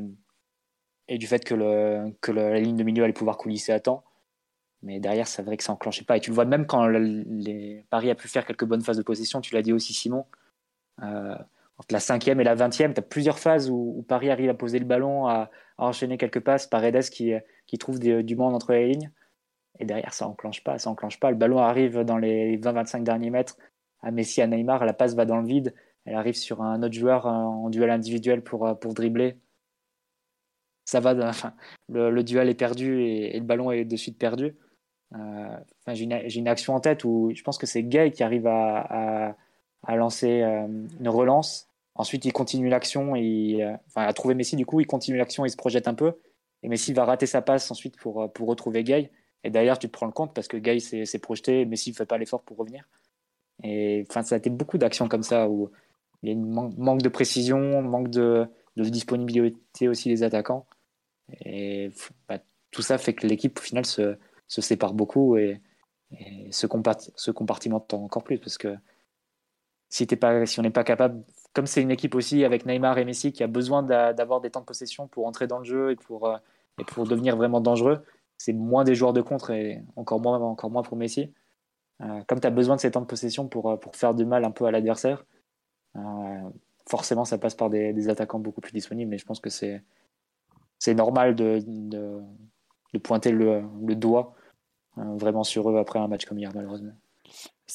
[1.09, 4.05] et du fait que, le, la ligne de milieu allait pouvoir coulisser à temps.
[4.83, 6.17] Mais derrière, c'est vrai que ça enclenchait pas.
[6.17, 9.03] Et tu le vois même quand les Paris a pu faire quelques bonnes phases de
[9.03, 10.27] possession, tu l'as dit aussi Simon,
[11.03, 11.37] euh,
[11.79, 14.79] entre la cinquième et la vingtième, tu as plusieurs phases où, Paris arrive à poser
[14.79, 16.67] le ballon, à, enchaîner quelques passes.
[16.67, 17.33] Paredes qui,
[17.67, 19.11] qui trouve du monde entre les lignes.
[19.79, 21.31] Et derrière, ça enclenche pas, ça enclenche pas.
[21.31, 23.57] Le ballon arrive dans les 20-25 derniers mètres
[24.03, 24.85] à Messi, à Neymar.
[24.85, 25.75] La passe va dans le vide.
[26.05, 29.39] Elle arrive sur un autre joueur en duel individuel pour, pour dribbler.
[30.85, 31.55] Ça va, enfin,
[31.89, 34.55] le, duel est perdu et, le ballon est de suite perdu.
[35.15, 35.57] Euh,
[35.89, 39.37] j'ai une, action en tête où je pense que c'est Gay qui arrive à,
[39.87, 40.67] à, lancer euh,
[41.01, 41.69] une relance.
[41.95, 45.51] Ensuite, il continue l'action, euh, enfin, à trouver Messi, du coup, il continue l'action, il
[45.51, 46.19] se projette un peu.
[46.63, 49.11] Et Messi va rater sa passe ensuite pour, pour retrouver Gay.
[49.45, 51.95] Et d'ailleurs, tu te prends le compte parce que Gay s'est projeté et Messi ne
[51.95, 52.89] fait pas l'effort pour revenir.
[53.63, 55.71] Et enfin, ça a été beaucoup d'actions comme ça où
[56.23, 60.67] il y a un manque de précision, manque de, disponibilité aussi des attaquants.
[61.45, 61.91] Et
[62.29, 62.39] bah,
[62.71, 64.17] tout ça fait que l'équipe, au final, se,
[64.49, 65.61] sépare beaucoup et,
[66.51, 66.67] se,
[67.31, 68.77] compartimente encore plus parce que
[69.91, 70.07] si,
[70.59, 73.47] on n'est pas capable, comme c'est une équipe aussi avec Neymar et Messi qui a
[73.47, 76.37] besoin d'avoir des temps de possession pour entrer dans le jeu et pour, euh,
[76.81, 78.05] et pour devenir vraiment dangereux,
[78.39, 81.33] c'est moins des joueurs de contre et encore moins, encore moins pour Messi.
[82.01, 84.25] Euh, comme tu as besoin de ces temps de possession pour, euh, pour faire du
[84.25, 85.25] mal un peu à l'adversaire,
[86.87, 89.11] forcément ça passe par des, attaquants beaucoup plus disponibles.
[89.11, 93.63] Mais je pense que c'est normal de, de, pointer le,
[93.95, 94.35] doigt
[94.99, 96.93] euh, vraiment sur eux après un match comme hier, malheureusement.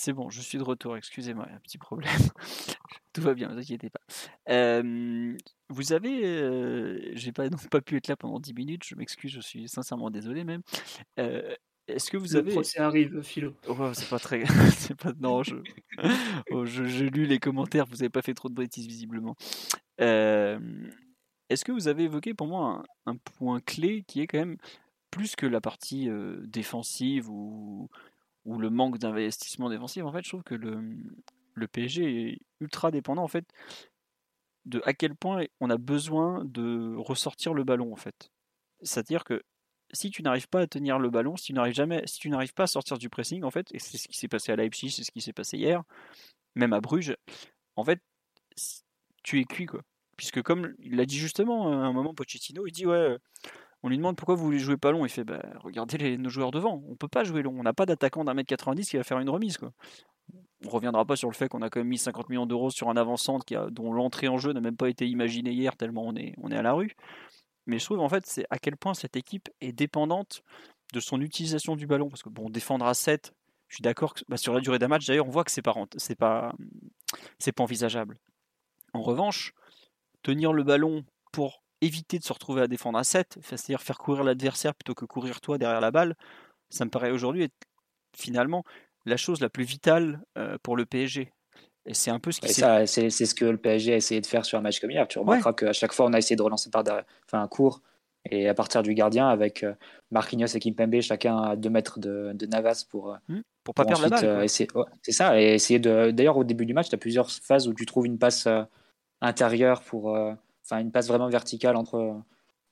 [0.02, 2.10] C'est bon, je suis de retour, excusez-moi, un petit problème.
[3.14, 4.00] Tout va bien, ne vous inquiétez pas.
[4.48, 9.34] Euh, vous avez, euh, j'ai pas, pas pu être là pendant 10 minutes, je m'excuse,
[9.34, 10.62] je suis sincèrement désolé même.
[11.18, 12.52] Est-ce que vous avez.
[12.52, 13.56] Le procès arrive, Philo.
[13.68, 14.46] Oh, c'est pas très.
[14.78, 15.12] c'est pas...
[15.20, 15.56] Non, je...
[16.52, 19.36] oh, j'ai lu les commentaires, vous avez pas fait trop de bêtises visiblement.
[19.98, 24.56] Est-ce que vous avez évoqué pour moi un, un, point clé qui est quand même
[25.12, 26.08] plus que la partie
[26.46, 27.90] défensive ou,
[28.46, 33.24] ou, le manque d'investissement défensif, en fait, je trouve que le, PSG est ultra dépendant
[33.24, 33.46] en fait
[34.64, 38.32] de à quel point on a besoin de ressortir le ballon en fait.
[38.82, 39.44] C'est-à-dire que
[39.92, 42.54] si tu n'arrives pas à tenir le ballon, si tu n'arrives jamais, si tu n'arrives
[42.54, 44.92] pas à sortir du pressing en fait, et c'est ce qui s'est passé à Leipzig,
[44.92, 45.84] c'est ce qui s'est passé hier,
[46.56, 47.16] même à Bruges,
[47.76, 48.02] en fait,
[49.24, 49.82] tu es cuit quoi.
[50.16, 53.18] Puisque comme il l'a dit justement à un moment Pochettino, il dit ouais,
[53.84, 55.06] on lui demande pourquoi vous voulez jouer pas long.
[55.06, 56.84] Il fait bah, regardez nos joueurs devant.
[56.90, 57.56] On peut pas jouer long.
[57.58, 59.58] On n'a pas d'attaquant d'un mètre 90 qui va faire une remise.
[59.58, 59.72] Quoi.
[60.66, 62.90] On reviendra pas sur le fait qu'on a quand même mis 50 millions d'euros sur
[62.90, 66.34] un avant-centre dont l'entrée en jeu n'a même pas été imaginée hier tellement on est,
[66.38, 66.96] on à la rue.
[67.66, 70.44] Mais je trouve en fait c'est à quel point cette équipe est dépendante
[70.94, 72.10] de son utilisation du ballon.
[72.10, 73.34] Parce que bon, défendre à 7,
[73.68, 75.62] je suis d'accord que bah, sur la durée d'un match, d'ailleurs, on voit que c'est
[75.62, 76.54] pas, c'est pas,
[77.38, 78.18] c'est pas envisageable.
[78.94, 79.54] En revanche,
[80.24, 84.24] tenir le ballon pour éviter de se retrouver à défendre à 7, c'est-à-dire faire courir
[84.24, 86.16] l'adversaire plutôt que courir toi derrière la balle,
[86.70, 87.56] ça me paraît aujourd'hui être
[88.16, 88.64] finalement
[89.06, 91.32] la chose la plus vitale euh, pour le PSG.
[91.86, 94.26] Et c'est un peu ce qui c'est, c'est, ce que le PSG a essayé de
[94.26, 95.08] faire sur un match comme hier.
[95.08, 97.82] Tu remarqueras qu'à chaque fois, on a essayé de relancer par derrière, enfin, un court
[98.30, 99.74] et à partir du gardien avec euh,
[100.12, 104.04] Marquinhos et Kimpembe, chacun à 2 mètres de, Navas pour, ne mmh, pour pas perdre
[104.04, 104.50] la balle.
[104.50, 104.68] c'est
[105.12, 106.12] ça, et essayer de.
[106.12, 108.48] D'ailleurs, au début du match, tu as plusieurs phases où tu trouves une passe
[109.22, 110.16] intérieure pour
[110.70, 112.22] enfin une passe vraiment verticale entre,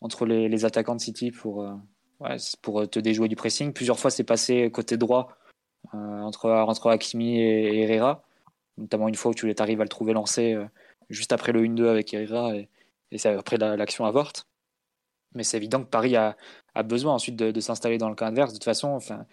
[0.01, 3.73] entre les, attaquants de City pour, euh, pour te déjouer du pressing.
[3.73, 5.29] Plusieurs fois, c'est passé côté droit
[5.93, 8.23] euh, entre, entre Hakimi et, Herrera,
[8.77, 10.65] notamment une fois où tu arrives à le trouver lancé euh,
[11.09, 12.69] juste après le 1-2 avec Herrera et,
[13.15, 14.47] c'est après l'action avorte.
[15.33, 16.35] Mais c'est évident que Paris a,
[16.75, 18.51] a besoin ensuite de, s'installer dans le camp adverse.
[18.51, 19.25] De toute façon, enfin,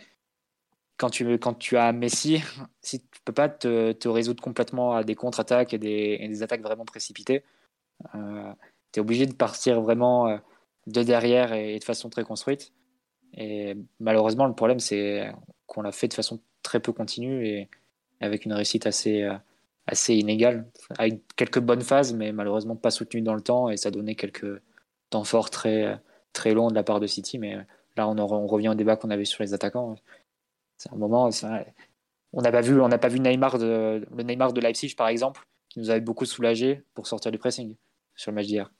[0.97, 2.41] quand tu, quand tu as Messi,
[2.83, 6.63] si tu peux pas te, résoudre complètement à des contre-attaques et des, et des, attaques
[6.63, 7.54] vraiment précipitées, euh,
[8.13, 10.37] tu es obligé de partir vraiment euh,
[10.87, 12.73] de derrière et, de façon très construite.
[13.37, 15.33] Et malheureusement, le problème, c'est
[15.67, 17.69] qu'on l'a fait de façon très peu continue et
[18.21, 19.35] avec une réussite assez, euh,
[19.87, 23.91] assez inégale, avec quelques bonnes phases, mais malheureusement pas soutenues dans le temps, et ça
[23.91, 24.63] donnait quelques
[25.11, 25.99] temps forts très,
[26.33, 27.39] très longs de la part de City.
[27.39, 27.57] Mais
[27.97, 29.97] là, on, revient au débat qu'on avait sur les attaquants.
[30.77, 31.29] C'est un moment,
[32.33, 35.47] on n'a pas vu, on pas vu Neymar de, le Neymar de Leipzig, par exemple,
[35.69, 37.75] qui nous avait beaucoup soulagé pour sortir du pressing
[38.17, 38.71] sur le match d'hier.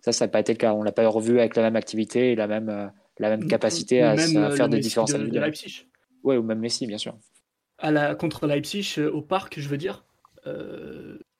[0.00, 0.74] Ça, ça n'a pas été le cas.
[0.74, 2.86] On l'a pas revu avec la même activité et la même, euh,
[3.18, 5.86] la même capacité à, euh, faire des différences de, de Leipzig.
[6.22, 7.16] Oui, ou même Messi, bien sûr.
[7.78, 10.04] À la, contre Leipzig, euh, au parc, je veux dire,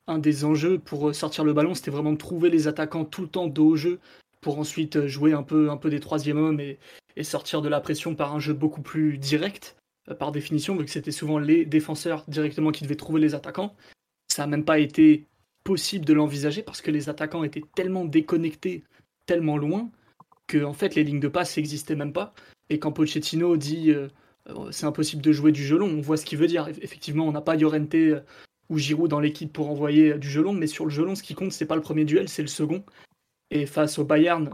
[0.05, 3.27] un des enjeux pour sortir le ballon, c'était vraiment de trouver les attaquants tout le
[3.27, 3.99] temps dos au jeu
[4.39, 6.77] pour ensuite jouer un peu, un peu des troisième hommes et,
[7.15, 9.77] et sortir de la pression par un jeu beaucoup plus direct,
[10.19, 13.75] par définition, vu que c'était souvent les défenseurs directement qui devaient trouver les attaquants.
[14.27, 15.25] ça n'a même pas été
[15.69, 18.83] possible de l'envisager parce que les attaquants étaient tellement déconnectés,
[19.27, 19.91] tellement loin,
[20.47, 22.33] que en fait les lignes de passe n'existaient même pas.
[22.71, 24.07] Et quand Pochettino dit euh,
[24.49, 26.67] euh, c'est impossible de jouer du gelon, on voit ce qu'il veut dire.
[26.81, 28.21] Effectivement, on n'a pas Llorente euh,
[28.69, 31.51] ou Giroud dans l'équipe pour envoyer du gelon, mais sur le gelon, ce qui compte,
[31.51, 32.83] c'est pas le premier duel, c'est le second.
[33.51, 34.49] Et face au Bayern,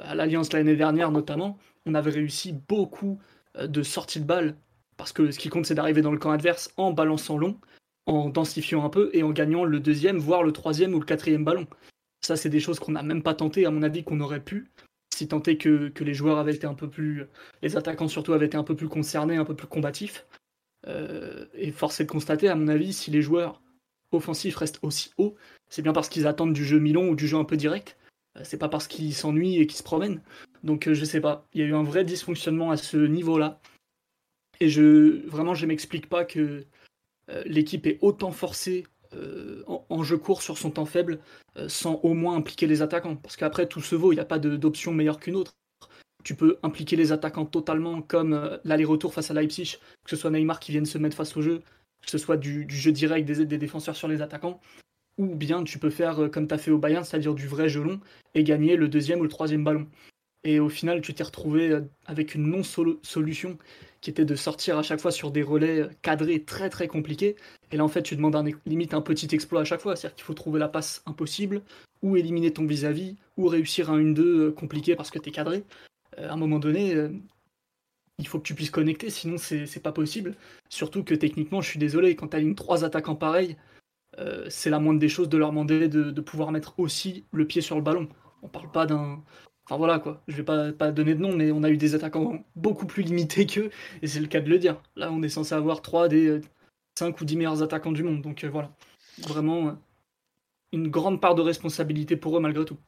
[0.00, 3.18] à l'Alliance l'année dernière notamment, on avait réussi beaucoup
[3.58, 4.54] de sorties de balles
[4.98, 7.58] parce que ce qui compte, c'est d'arriver dans le camp adverse en balançant long,
[8.08, 11.44] en densifiant un peu et en gagnant le deuxième, voire le troisième ou le quatrième
[11.44, 11.66] ballon.
[12.22, 14.70] Ça, c'est des choses qu'on n'a même pas tenté, à mon avis, qu'on aurait pu,
[15.14, 17.26] si tant est que, les joueurs avaient été un peu plus.
[17.62, 20.26] Les attaquants surtout avaient été un peu plus concernés, un peu plus combatifs.
[20.86, 23.60] Euh, et force est de constater, à mon avis, si les joueurs
[24.10, 25.36] offensifs restent aussi hauts,
[25.68, 27.98] c'est bien parce qu'ils attendent du jeu mi-long ou du jeu un peu direct.
[28.36, 30.22] Euh, c'est pas parce qu'ils s'ennuient et qu'ils se promènent.
[30.64, 33.60] Donc euh, je sais pas, il y a eu un vrai dysfonctionnement à ce niveau-là.
[34.60, 36.64] Et je vraiment je m'explique pas que
[37.44, 41.18] l'équipe est autant forcée euh, en, jeu court sur son temps faible
[41.56, 43.16] euh, sans au moins impliquer les attaquants.
[43.16, 45.56] Parce qu'après, tout se vaut, il n'y a pas d'option meilleure qu'une autre.
[46.24, 50.60] Tu peux impliquer les attaquants totalement comme l'aller-retour face à Leipzig, que ce soit Neymar
[50.60, 51.62] qui vienne se mettre face au jeu,
[52.02, 54.60] que ce soit du, jeu direct des, des, défenseurs sur les attaquants,
[55.16, 57.82] ou bien tu peux faire comme tu as fait au Bayern, c'est-à-dire du vrai jeu
[57.82, 58.00] long,
[58.34, 59.86] et gagner le deuxième ou le troisième ballon.
[60.44, 63.56] Et au final, tu t'es retrouvé avec une non-solution
[64.00, 67.36] qui était de sortir à chaque fois sur des relais cadrés très très compliqués.
[67.72, 69.96] Et là, en fait, tu demandes un, limite un petit exploit à chaque fois.
[69.96, 71.62] C'est-à-dire qu'il faut trouver la passe impossible,
[72.02, 75.64] ou éliminer ton vis-à-vis, ou réussir un 1-2 euh, compliqué parce que tu es cadré.
[76.18, 77.10] Euh, à un moment donné, euh,
[78.18, 80.34] il faut que tu puisses connecter, sinon c'est pas possible.
[80.68, 83.56] Surtout que techniquement, je suis désolé, quand tu alignes trois attaquants pareils,
[84.48, 87.60] c'est la moindre des choses de leur demander de, de pouvoir mettre aussi le pied
[87.60, 88.08] sur le ballon.
[88.42, 89.22] On parle pas d'un
[89.68, 91.94] Enfin voilà quoi, je vais pas, pas donner de nom, mais on a eu des
[91.94, 93.68] attaquants beaucoup plus limités qu'eux,
[94.00, 94.80] et c'est le cas de le dire.
[94.96, 96.40] Là, on est censé avoir 3 des
[96.98, 98.70] 5 euh, ou 10 meilleurs attaquants du monde, donc euh, voilà.
[99.18, 99.72] Vraiment, euh,
[100.72, 102.78] une grande part de responsabilité pour eux malgré tout.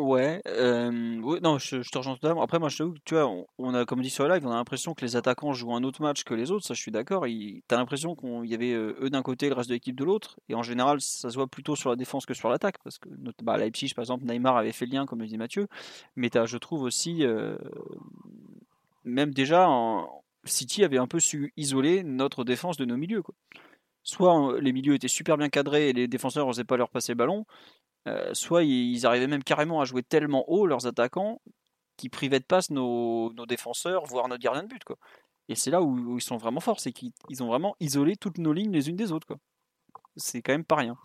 [0.00, 2.42] Ouais, non, je, te rejoins totalement.
[2.42, 4.50] Après, moi, je t'avoue que tu vois, on, a, comme dit sur le live, on
[4.50, 6.66] a l'impression que les attaquants jouent un autre match que les autres.
[6.66, 7.26] Ça, je suis d'accord.
[7.68, 10.40] T'as l'impression qu'il y avait eux d'un côté, le reste de l'équipe de l'autre.
[10.48, 12.76] Et en général, ça se voit plutôt sur la défense que sur l'attaque.
[12.82, 13.08] Parce que
[13.42, 15.68] bah, Leipzig, par exemple, Neymar avait fait le lien, comme le dit Mathieu.
[16.16, 17.24] Mais as, je trouve aussi,
[19.04, 19.68] même déjà,
[20.44, 23.22] City avait un peu su isoler notre défense de nos milieux.
[24.02, 27.18] Soit les milieux étaient super bien cadrés et les défenseurs n'osaient pas leur passer le
[27.18, 27.44] ballon,
[28.08, 31.40] euh, soit ils arrivaient même carrément à jouer tellement haut leurs attaquants
[31.96, 34.82] qu'ils privaient de passe nos, défenseurs, voire notre gardien de but.
[34.84, 34.96] Quoi.
[35.48, 38.52] Et c'est là où, ils sont vraiment forts, c'est qu'ils ont vraiment isolé toutes nos
[38.52, 39.36] lignes les unes des autres.
[40.16, 40.96] C'est quand même pas rien.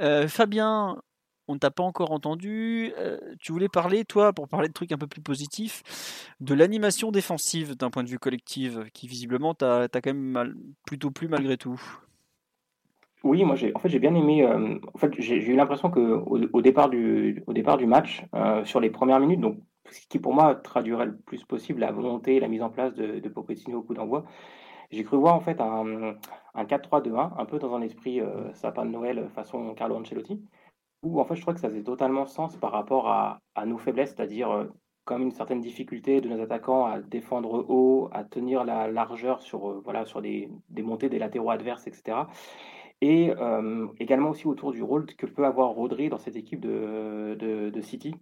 [0.00, 1.00] Euh, Fabien,
[1.48, 2.92] on ne t'a pas encore entendu.
[2.98, 5.82] Euh, tu voulais parler, toi, pour parler de trucs un peu plus positifs,
[6.40, 10.54] de l'animation défensive d'un point de vue collectif, qui visiblement t'a quand même
[10.84, 11.80] plutôt plu malgré tout.
[13.24, 14.44] Oui, moi j'ai en fait j'ai bien aimé.
[14.44, 18.64] Euh, en fait, j'ai eu l'impression que au, départ du au départ du match, euh,
[18.64, 19.58] sur les premières minutes, donc
[19.90, 23.18] ce qui pour moi traduirait le plus possible la volonté la mise en place de,
[23.18, 23.32] de
[23.74, 24.24] au coup d'envoi.
[24.90, 26.14] J'ai cru voir en fait un,
[26.54, 30.40] un 4-3-2-1, un peu dans un esprit euh, sapin de Noël façon Carlo Ancelotti,
[31.02, 33.78] où en fait je crois que ça faisait totalement sens par rapport à, à nos
[33.78, 34.68] faiblesses, c'est-à-dire
[35.04, 39.80] comme une certaine difficulté de nos attaquants à défendre haut, à tenir la largeur sur
[39.82, 42.24] voilà sur des, des montées des latéraux adverses, etc
[43.00, 43.32] et
[44.00, 48.14] également aussi autour du rôle que peut avoir Rodri dans cette équipe de, de, City.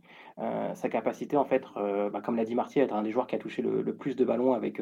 [0.74, 3.34] sa capacité, en fait, bah, comme l'a dit Marty, à être un des joueurs qui
[3.36, 4.80] a touché le, plus de ballons avec,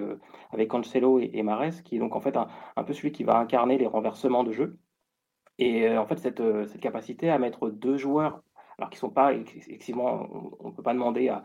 [0.52, 3.38] avec Cancelo et, et Mares, qui est donc en fait un, peu celui qui va
[3.38, 4.78] incarner les renversements de jeu.
[5.58, 8.42] Et en fait, cette, cette capacité à mettre deux joueurs,
[8.78, 10.28] alors qui sont pas excessivement,
[10.58, 11.44] on ne peut pas demander à,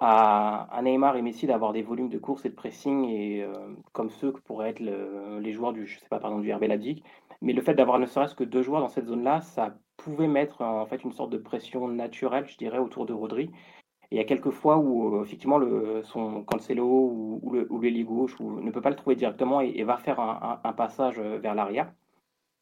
[0.00, 3.46] à, Neymar et Messi d'avoir des volumes de course et de pressing et
[3.92, 6.64] comme ceux que pourraient être les joueurs du, je sais pas, pardon, du RB
[7.42, 10.62] mais le fait d'avoir ne serait-ce que deux joueurs dans cette zone-là, ça pouvait mettre
[10.62, 13.50] en fait une sorte de pression naturelle, je dirais, autour de Rodri.
[14.10, 18.04] Et il y a quelques fois où euh, effectivement le, son Cancelo ou, ou, ou
[18.04, 21.92] gauche ne peut pas le trouver directement et, va faire un, passage euh, vers l'arrière.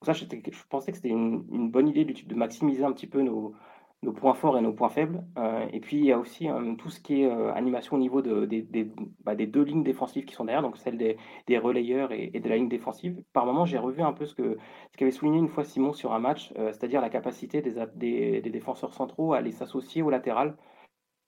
[0.02, 3.06] Ça, je, je, pensais que c'était une, une, bonne idée de, de maximiser un petit
[3.06, 3.54] peu nos,
[4.02, 5.24] nos points forts et nos points faibles.
[5.38, 7.98] Euh, et puis il y a aussi euh, tout ce qui est euh, animation au
[7.98, 12.48] niveau bah, des deux lignes défensives qui sont derrière, donc celle des, relayeurs et, de
[12.48, 13.22] la ligne défensive.
[13.32, 16.18] Par moment, j'ai revu un peu ce ce qu'avait souligné une fois Simon sur un
[16.20, 20.56] match, c'est-à-dire la capacité des, des, défenseurs centraux à aller s'associer au latéral,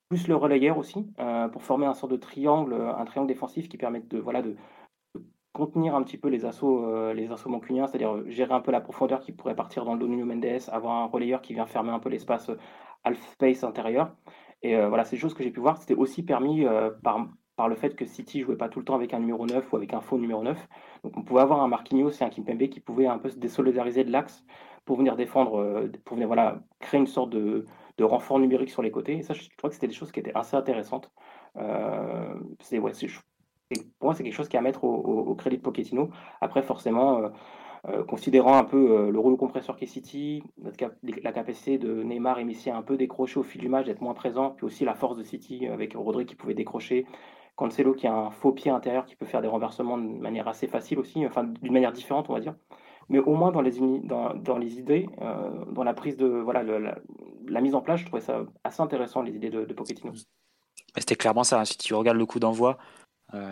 [0.09, 1.07] plus le relayeur aussi,
[1.51, 4.55] pour former un sort de triangle, un triangle défensif qui permet de, voilà, de,
[5.53, 8.71] contenir un petit peu les assauts, euh, les assauts mancuniens, c'est-à-dire euh, gérer un peu
[8.71, 11.91] la profondeur qui pourrait partir dans le Nuno Mendes, avoir un relayeur qui vient fermer
[11.91, 12.57] un peu l'espace euh,
[13.03, 14.15] half space intérieur.
[14.63, 16.67] Et voilà, ces choses que j'ai pu voir, c'était aussi permis
[17.01, 19.73] par, par le fait que City jouait pas tout le temps avec un numéro 9
[19.73, 20.67] ou avec un faux numéro 9.
[21.03, 24.03] Donc on pouvait avoir un Marquinhos et un Kimpembe qui pouvaient un peu se désolidariser
[24.03, 24.45] de l'axe
[24.85, 27.65] pour venir défendre, euh, pour venir voilà, créer une sorte de,
[27.97, 29.17] de renfort numérique sur les côtés.
[29.17, 31.11] Et ça, je crois que c'était des choses qui étaient assez intéressantes.
[31.57, 32.93] Euh, c'est, ouais,
[33.99, 36.09] pour moi, c'est quelque chose qui est à mettre au, crédit de Pochettino.
[36.41, 37.29] Après, forcément, euh,
[37.87, 40.43] euh, considérant un peu le rouleau compresseur qu'est City,
[41.23, 44.01] la capacité de Neymar et Messi à un peu décrocher au fil du match, d'être
[44.01, 47.05] moins présent, puis aussi la force de City avec Rodri qui pouvait décrocher,
[47.55, 50.67] Cancelo qui a un faux pied intérieur qui peut faire des renversements de manière assez
[50.67, 52.55] facile aussi, enfin d'une manière différente, on va dire
[53.11, 57.81] mais au moins dans les, idées, euh, dans la prise de voilà la, mise en
[57.81, 60.13] place, je trouvais ça assez intéressant les idées de, de Pochettino.
[60.97, 61.59] C'était clairement ça.
[61.59, 61.65] Hein.
[61.65, 63.00] Si tu regardes le coup d'envoi, euh,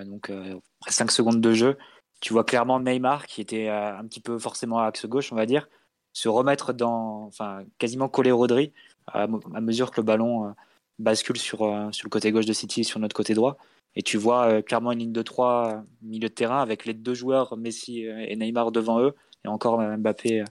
[0.05, 1.77] donc euh, après 5 secondes de jeu,
[2.21, 5.45] tu vois clairement Neymar qui était un petit peu forcément à axe gauche, on va
[5.45, 5.69] dire,
[6.13, 8.73] se remettre dans, enfin quasiment coller Rodri
[9.07, 10.53] à, mesure que le ballon
[10.99, 11.59] bascule sur
[11.91, 13.57] sur le côté gauche de City, sur notre côté droit.
[13.95, 17.57] Et tu vois clairement une ligne de 3 milieu de terrain avec les deux joueurs
[17.57, 19.15] Messi et Neymar devant eux
[19.45, 20.43] et encore Mbappé,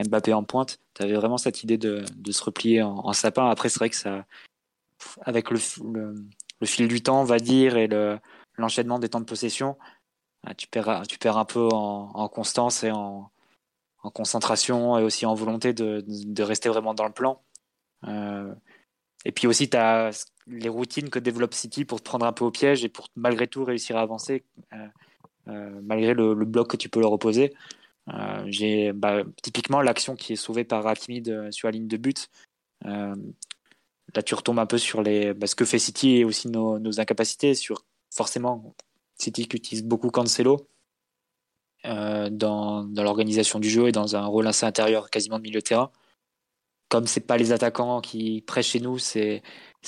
[0.00, 0.78] Mbappé en pointe.
[0.94, 3.48] Tu avais vraiment cette idée de, de se replier en, sapin.
[3.48, 4.24] Après, c'est vrai que ça,
[5.22, 5.58] avec le,
[6.60, 7.88] le, fil du temps, on va dire, et
[8.62, 9.76] l'enchaînement des temps de possession,
[10.44, 13.30] ah, tu perds, tu perds un peu en, constance et en,
[14.02, 17.42] en, concentration et aussi en volonté de, de rester vraiment dans le plan.
[18.08, 18.52] Euh,
[19.24, 20.10] et puis aussi, tu as
[20.46, 23.46] les routines que développe City pour te prendre un peu au piège et pour malgré
[23.46, 24.88] tout réussir à avancer, euh,
[25.48, 27.54] euh, malgré le, bloc que tu peux leur opposer.
[28.08, 32.28] Euh, j'ai bah, typiquement l'action qui est sauvée par Hakimi sur la ligne de but.
[32.84, 33.14] Euh,
[34.14, 36.78] là, tu retombes un peu sur les, bah, ce que fait City et aussi nos,
[36.78, 37.54] nos, incapacités.
[37.54, 37.84] Sur
[38.14, 38.74] forcément,
[39.16, 40.68] City qui utilise beaucoup Cancelo
[41.84, 45.60] euh, dans, dans l'organisation du jeu et dans un rôle assez intérieur, quasiment de milieu
[45.60, 45.90] de terrain.
[46.88, 49.42] Comme c'est pas les attaquants qui pressent chez nous, c'est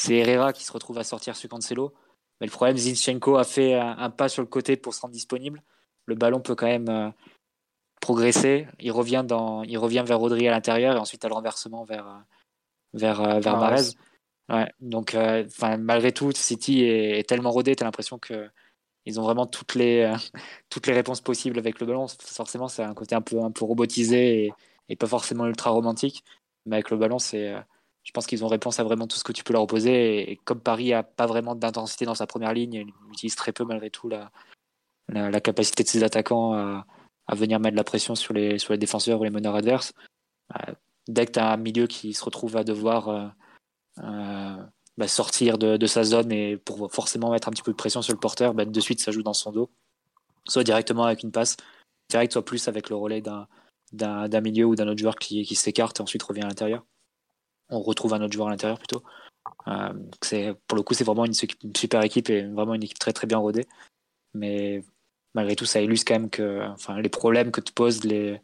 [0.09, 1.93] Herrera qui se retrouve à sortir sur Cancelo.
[2.41, 5.13] Mais le problème, Zinchenko a fait un, un, pas sur le côté pour se rendre
[5.13, 5.63] disponible.
[6.07, 7.13] Le ballon peut quand même
[8.01, 8.67] progresser.
[8.81, 12.25] Il revient, dans, il revient vers Rodri à l'intérieur et ensuite à le renversement vers,
[12.93, 13.91] vers, euh, vers Marez.
[14.51, 15.47] Ouais, donc, euh,
[15.79, 18.49] malgré tout, City est, tellement rodé, tu as l'impression que
[19.07, 20.17] ils ont vraiment toutes les, euh,
[20.71, 22.07] toutes les réponses possibles avec le ballon.
[22.21, 24.53] Forcément, c'est un côté un peu, un peu robotisé
[24.89, 26.25] et, pas forcément ultra romantique.
[26.67, 27.55] Mais avec le ballon, c'est,
[28.05, 30.31] je pense qu'ils ont réponse à vraiment tout ce que tu peux leur opposer.
[30.33, 33.65] Et, comme Paris a pas vraiment d'intensité dans sa première ligne, il utilise très peu
[33.65, 34.31] malgré tout la,
[35.09, 36.87] la, capacité de ses attaquants à,
[37.27, 39.93] à venir mettre la pression sur les, sur les défenseurs ou les meneurs adverses.
[40.55, 40.75] Euh,
[41.09, 43.29] dès que tu as un milieu qui se retrouve à devoir euh, euh,
[43.97, 48.13] bah, sortir de, sa zone et pour forcément mettre un petit peu de pression sur
[48.13, 49.71] le porteur, bah, de suite ça joue dans son dos.
[50.47, 51.57] Soit directement avec une passe
[52.11, 53.47] direct, soit plus avec le relais d'un,
[54.41, 56.85] milieu ou d'un autre joueur qui, qui s'écarte et ensuite revient à l'intérieur.
[57.71, 59.03] On retrouve un autre joueur à l'intérieur plutôt.
[59.69, 59.93] Euh,
[60.23, 63.27] c'est, pour le coup, c'est vraiment une, super équipe et vraiment une équipe très très
[63.27, 63.67] bien rodée.
[64.35, 64.83] Mais
[65.35, 66.69] malgré tout, ça illustre quand même que,
[67.01, 68.39] les problèmes que te posent le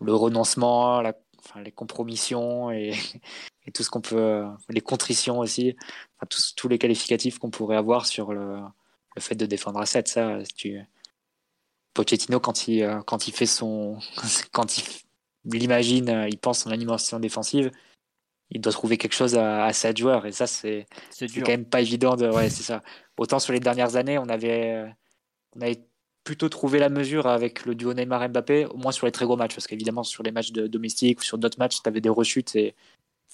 [0.00, 1.14] renoncement, la,
[1.44, 2.92] enfin, les compromissions et,
[3.66, 5.76] et tout ce qu'on peut, les contritions aussi,
[6.16, 8.58] enfin, tous, tous les qualificatifs qu'on pourrait avoir sur le,
[9.16, 10.08] le fait de défendre à 7.
[10.08, 10.80] Ça, tu,
[11.94, 13.98] Pochettino, quand il, quand il fait son,
[14.52, 14.84] quand il
[15.44, 17.70] l'imagine, il pense son animation défensive,
[18.50, 20.26] il doit trouver quelque chose à, à 7 joueurs.
[20.26, 22.82] Et ça, c'est, c'est quand même pas évident de, ouais, c'est ça.
[23.18, 24.84] Autant sur les dernières années, on avait,
[25.56, 25.86] on avait
[26.24, 29.54] plutôt trouver la mesure avec le duo Neymar-Mbappé, au moins sur les très gros matchs,
[29.54, 32.74] parce qu'évidemment sur les matchs domestiques ou sur d'autres matchs, tu avais des rechutes et,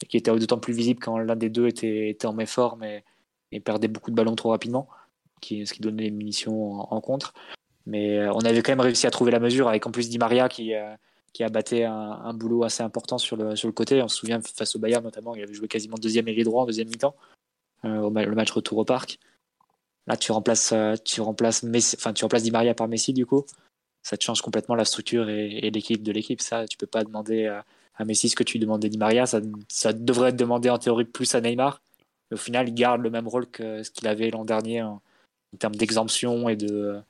[0.08, 3.04] qui étaient d'autant plus visibles quand l'un des deux était, en méforme et,
[3.52, 4.88] et, perdait beaucoup de ballons trop rapidement,
[5.40, 7.32] qui, ce qui donnait les munitions en, contre.
[7.86, 10.18] Mais euh, on avait quand même réussi à trouver la mesure avec en plus Di
[10.18, 10.94] Maria qui, euh,
[11.32, 14.02] qui a batté un, un, boulot assez important sur le, sur côté.
[14.02, 16.66] On se souvient face au Bayern notamment, il avait joué quasiment deuxième ailier droit en
[16.66, 17.14] deuxième mi-temps,
[17.84, 19.18] euh, le match retour au parc.
[20.10, 23.26] Là, tu remplaces, euh, tu remplaces Messi, enfin, tu remplaces Di Maria par Messi, du
[23.26, 23.46] coup.
[24.02, 26.40] Ça te change complètement la structure et, l'équipe de l'équipe.
[26.40, 29.26] Ça, tu peux pas demander à, Messi ce que tu demandais Di Maria.
[29.26, 31.80] Ça, ça devrait être demandé en théorie plus à Neymar.
[32.28, 35.00] Mais au final, il garde le même rôle que ce qu'il avait l'an dernier en,
[35.60, 37.00] termes d'exemption et de,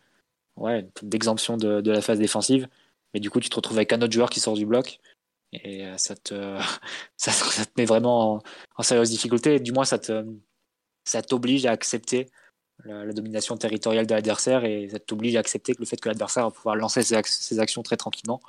[0.57, 2.69] ouais, d'exemption de, de, la phase défensive.
[3.15, 5.01] Mais du coup, tu te retrouves avec un autre joueur qui sort du bloc.
[5.55, 6.35] Et euh, ça te,
[7.17, 7.33] ça,
[7.65, 8.43] te met vraiment en,
[8.77, 9.59] en sérieuse difficulté.
[9.59, 10.27] Du moins, ça te,
[11.05, 12.27] ça t'oblige à accepter
[12.85, 16.45] la, domination territoriale de l'adversaire et ça t'oblige à accepter que le fait que l'adversaire
[16.45, 18.41] va pouvoir lancer ses, actions très tranquillement.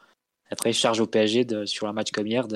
[0.50, 2.48] Après, charge au PSG sur un match comme hier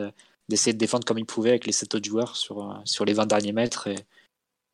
[0.49, 3.25] d'essayer de, défendre comme il pouvait avec les sept autres joueurs sur, sur les 20
[3.25, 3.89] derniers mètres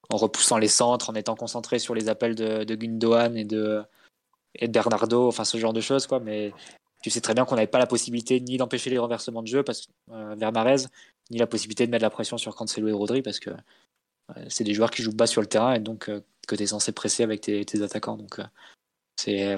[0.09, 3.83] en repoussant les centres, en étant concentré sur les appels de, de Gundogan et de,
[4.55, 6.07] et Bernardo, enfin ce genre de choses.
[6.07, 6.19] Quoi.
[6.19, 6.53] Mais
[7.01, 9.63] tu sais très bien qu'on n'avait pas la possibilité ni d'empêcher les renversements de jeu
[9.63, 10.85] parce, euh, vers Marez,
[11.29, 14.63] ni la possibilité de mettre la pression sur Cancelo et Rodri parce que euh, c'est
[14.63, 16.09] des joueurs qui jouent bas sur le terrain et donc
[16.51, 18.17] euh, puisque tu es censé presser avec tes, attaquants.
[18.17, 18.39] Donc,
[19.15, 19.57] c'est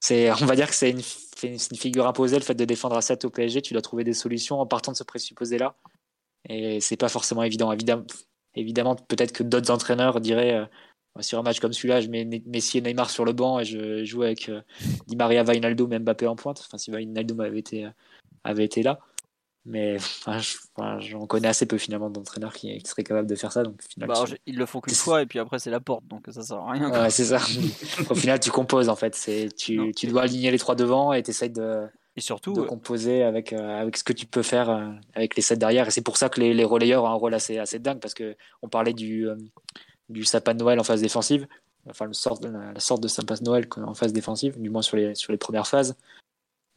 [0.00, 1.02] c'est, on va dire que c'est une,
[1.42, 3.60] une, figure imposée le fait de défendre à 7 au PSG.
[3.62, 5.76] Tu dois trouver des solutions en partant de ce présupposé-là.
[6.48, 7.70] Et c'est pas forcément évident.
[7.70, 8.04] Évidemment,
[8.54, 10.66] évidemment peut-être que d'autres entraîneurs diraient euh,
[11.20, 14.04] sur un match comme celui-là, je mets Messi et Neymar sur le banc et je
[14.04, 14.62] joue avec euh,
[15.06, 16.62] Di Maria, Vainaldo, même Mbappé en pointe.
[16.66, 17.86] Enfin, si Vainaldo avait été,
[18.44, 19.00] avait été là.
[19.70, 19.98] Mais
[20.98, 23.62] j'en connais assez peu finalement d'entraîneurs qui, seraient capables de faire ça.
[23.62, 26.26] Donc, final, bah, Ils le font qu'une fois et puis après c'est la porte, donc
[26.28, 26.90] ça sert à rien.
[26.90, 27.36] Ouais, c'est ça.
[28.10, 29.16] Au final, tu composes en fait.
[29.56, 33.22] Tu, tu dois aligner les trois devant et tu essaies de, et surtout, de composer
[33.22, 35.86] avec, euh, avec ce que tu peux faire euh, avec les sept derrière.
[35.86, 38.14] Et c'est pour ça que les, les, relayeurs ont un rôle assez, assez dingue parce
[38.14, 39.36] qu'on parlait du, euh,
[40.08, 41.46] du sapin de Noël en phase défensive.
[41.88, 44.82] Enfin, le sort, la, la sorte de sapin de Noël en phase défensive, du moins
[44.82, 45.96] sur les, sur les premières phases.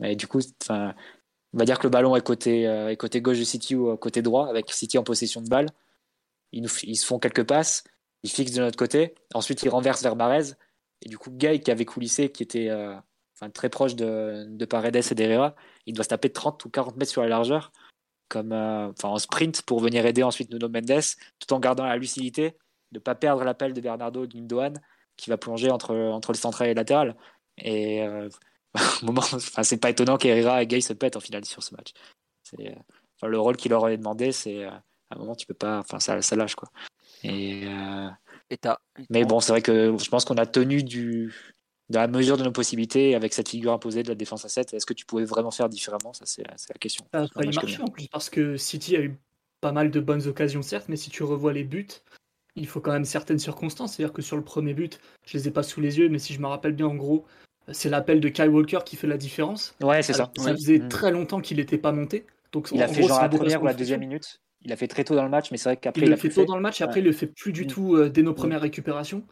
[0.04, 0.94] Et du coup, enfin,
[1.54, 4.48] on va dire que le ballon est côté, euh, gauche de City ou côté droit,
[4.48, 5.68] avec City en possession de balle.
[6.52, 7.84] Ils, se font quelques passes,
[8.24, 9.16] ils fixent de notre côté.
[9.34, 10.54] Ensuite, ils renversent vers Marez.
[11.02, 12.96] Et du coup, Gay, qui avait coulissé, qui était euh,
[13.54, 17.12] très proche de, de Paredes et d'Herrera, il doit se taper 30 ou 40 mètres
[17.12, 17.72] sur la largeur,
[18.36, 21.04] euh, en sprint pour venir aider ensuite Nuno Mendes,
[21.40, 22.52] tout en gardant la lucidité
[22.92, 24.74] de ne pas perdre l'appel de Bernardo Gundogan,
[25.18, 27.16] qui va plonger entre, entre le central et le latéral.
[27.58, 28.02] Et
[29.04, 31.94] moment, enfin, c'est pas étonnant qu'Herrera et Gay se pètent en finale sur ce match.
[32.44, 32.76] C'est,
[33.18, 35.80] enfin, le rôle qu'il leur avait demandé, c'est euh, à un moment tu peux pas,
[35.80, 36.70] enfin ça, ça lâche quoi.
[37.24, 38.10] Et, euh...
[38.50, 38.58] et
[39.10, 41.34] Mais bon, c'est vrai que je pense qu'on a tenu du
[41.90, 44.74] dans la mesure de nos possibilités avec cette figure imposée de la défense à 7.
[44.74, 46.14] Est-ce que tu pouvais vraiment faire différemment?
[46.14, 47.06] Ça, c'est, la question.
[47.14, 49.18] Ça a marché en plus parce que City a eu
[49.62, 51.88] pas mal de bonnes occasions, certes, mais si tu revois les buts,
[52.56, 53.96] il faut quand même certaines circonstances.
[53.96, 56.34] C'est-à-dire que sur le premier but, je les ai pas sous les yeux, mais si
[56.34, 57.26] je me rappelle bien, en gros,
[57.72, 59.76] c'est l'appel de Kyle Walker qui fait la différence.
[59.82, 60.32] Ouais, c'est ça.
[60.38, 60.90] Ça faisait mm.
[60.90, 62.26] très longtemps qu'il n'était pas monté.
[62.52, 64.42] Donc, il a fait genre la première ou la deuxième minute.
[64.66, 66.02] Il a fait très tôt dans le match, mais c'est vrai qu'après.
[66.02, 67.68] Il, le fait tôt dans le match et après, il le fait plus du mm.
[67.68, 69.24] tout euh, dès nos premières récupérations.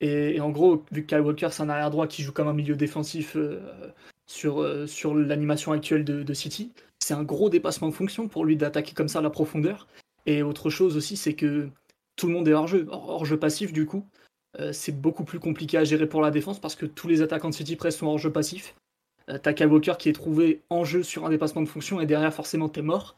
[0.00, 2.54] Et, en gros, vu que Kyle Walker, c'est un arrière droit qui joue comme un
[2.54, 3.60] milieu défensif euh,
[4.26, 8.44] sur, euh, sur l'animation actuelle de, de City, c'est un gros dépassement de fonction pour
[8.44, 9.88] lui d'attaquer comme ça à la profondeur.
[10.26, 11.68] Et autre chose aussi, c'est que
[12.16, 14.06] tout le monde est hors jeu, hors jeu passif du coup.
[14.58, 17.50] Euh, c'est beaucoup plus compliqué à gérer pour la défense parce que tous les attaquants
[17.50, 18.74] de City Press sont en jeu passif.
[19.28, 22.06] Euh, t'as Kyle Walker qui est trouvé en jeu sur un dépassement de fonction et
[22.06, 23.14] derrière forcément t'es mort.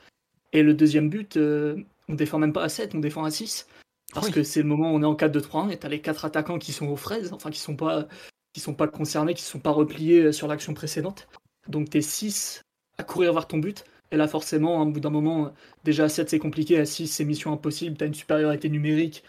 [0.53, 1.77] Et le deuxième but, euh,
[2.09, 3.67] on défend même pas à 7, on défend à 6.
[4.13, 6.59] Parce que c'est le moment où on est en 4-2-3-1 et t'as les quatre attaquants
[6.59, 8.07] qui sont aux fraises, enfin qui sont pas,
[8.53, 11.29] qui sont pas concernés, qui sont pas repliés sur l'action précédente.
[11.67, 12.61] Donc t'es 6
[12.99, 13.87] à courir vers ton but.
[14.11, 15.55] Et là forcément, au bout d'un moment,
[15.85, 19.25] déjà à 7 c'est compliqué, à 6 c'est mission impossible, t'as une supériorité numérique,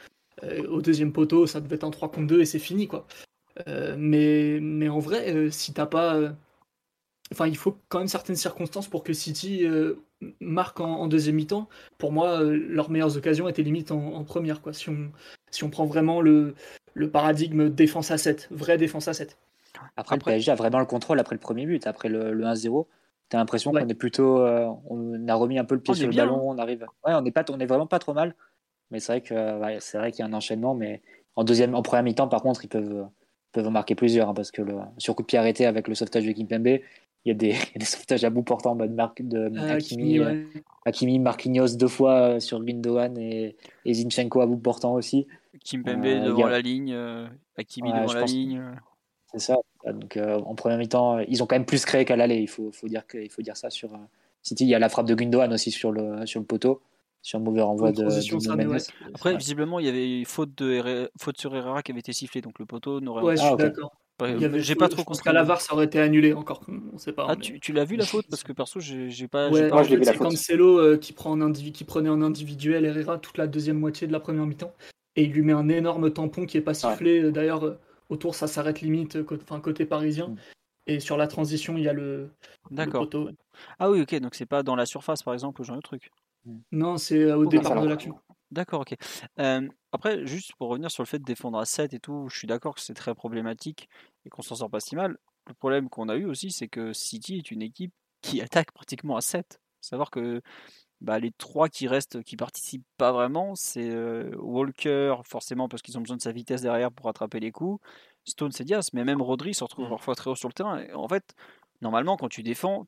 [0.70, 3.06] au deuxième poteau, ça devait être un 3 contre 2 et c'est fini, quoi.
[3.68, 6.34] Euh, mais, mais en vrai, euh, si t'as pas.
[7.32, 9.66] Enfin, il faut quand même certaines circonstances pour que City
[10.40, 11.68] marque en, deuxième mi-temps.
[11.98, 14.74] Pour moi, leurs meilleures occasions étaient limite en, première, quoi.
[14.74, 15.12] Si on,
[15.50, 16.54] si on prend vraiment le,
[16.94, 19.38] le paradigme défense à 7, vraie défense à 7.
[19.96, 22.86] Après, le PSG a vraiment le contrôle après le premier but, après le, 1-0.
[23.30, 24.46] T'as l'impression qu'on est plutôt.
[24.46, 26.56] on a remis un peu le pied sur le ballon, hein.
[26.56, 26.86] on arrive.
[27.06, 28.36] Ouais, on est, pas, on est vraiment pas trop mal.
[28.92, 30.76] Mais c'est vrai que c'est vrai qu'il y a un enchaînement.
[30.76, 31.02] Mais
[31.36, 33.08] en deuxième, en première mi-temps, par contre, ils peuvent
[33.54, 35.96] peuvent en marquer plusieurs hein, parce que le, sur coup de pied arrêté avec le
[35.96, 36.80] sauvetage de Kimpembe,
[37.26, 40.20] il y a des, des sauvetages à bout portant en mode marque de euh, Hakimi,
[40.20, 40.44] euh,
[40.86, 43.56] Hakimi, Marquinhos deux fois euh, sur Gundogan et,
[43.86, 45.28] et Zinchenko à bout portant aussi.
[45.64, 46.94] Kimpembe devant la ligne,
[47.58, 48.62] Hakimi devant la ligne.
[49.32, 49.56] C'est ça.
[49.86, 52.38] Donc en première mi-temps, ils ont quand même plus créé qu'à l'aller.
[52.38, 53.92] Il faut, faut dire que, il faut dire ça sur
[54.42, 54.66] City.
[54.66, 56.82] Il y a la frappe de Gundogan aussi sur le sur le poteau
[57.24, 61.56] sur un mauvais renvoi de, de Après, visiblement, il y avait faute, de faute sur
[61.56, 63.96] Herrera qui avait été sifflée, donc le poteau n'aurait Ouais, je suis d'accord.
[64.58, 65.24] J'ai pas trop compris.
[65.24, 66.62] qu'à la VAR, ça aurait été annulé encore.
[66.94, 67.26] On sait pas.
[67.30, 68.26] Ah, tu, tu l'as vu la faute?
[68.30, 69.50] Parce que perso, j'ai pas.
[69.50, 69.84] Ouais, pas...
[69.86, 74.06] c'est Cancelo euh, qui, prend un qui prenait en individuel Herrera toute la deuxième moitié
[74.06, 74.74] de la première mi-temps.
[75.16, 77.32] Et il lui met un énorme tampon qui est pas sifflé.
[77.32, 80.28] D'ailleurs, euh, autour, ça s'arrête limite côté, côté parisien.
[80.28, 80.38] Mm.
[80.88, 82.30] Et sur la transition, il y a le,
[82.70, 83.08] D'accord.
[83.80, 84.16] Ah oui, ok.
[84.20, 86.12] Donc c'est pas dans la surface, par exemple, ou genre de truc.
[86.46, 86.58] Mmh.
[86.72, 88.20] Non, c'est euh, au départ de l'action.
[88.52, 88.96] D'accord, ok.
[89.92, 92.48] après, juste pour revenir sur le fait de défendre à 7 et tout, je suis
[92.48, 93.90] d'accord que c'est très problématique
[94.26, 95.18] et qu'on s'en sort pas si mal.
[95.48, 99.18] Le problème qu'on a eu aussi, c'est que City est une équipe qui attaque pratiquement
[99.18, 99.60] à 7.
[99.82, 100.42] Savoir que
[101.02, 105.98] bah, les trois qui restent, qui participent pas vraiment, c'est euh, Walker, forcément parce qu'ils
[105.98, 107.84] ont besoin de sa vitesse derrière pour attraper les coups.
[108.24, 109.90] Stone, c'est Diaz, mais même Rodri se retrouve mmh.
[109.90, 110.86] parfois très haut sur le terrain.
[110.94, 111.34] en fait,
[111.82, 112.86] normalement, quand tu défends,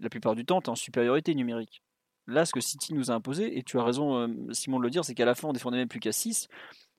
[0.00, 1.83] la plupart du temps, tu es en supériorité numérique.
[2.26, 4.90] Là, ce que City nous a imposé, et tu as raison, euh, Simon, de le
[4.90, 6.48] dire, c'est qu'à la fin, on défendait même plus qu'à 6.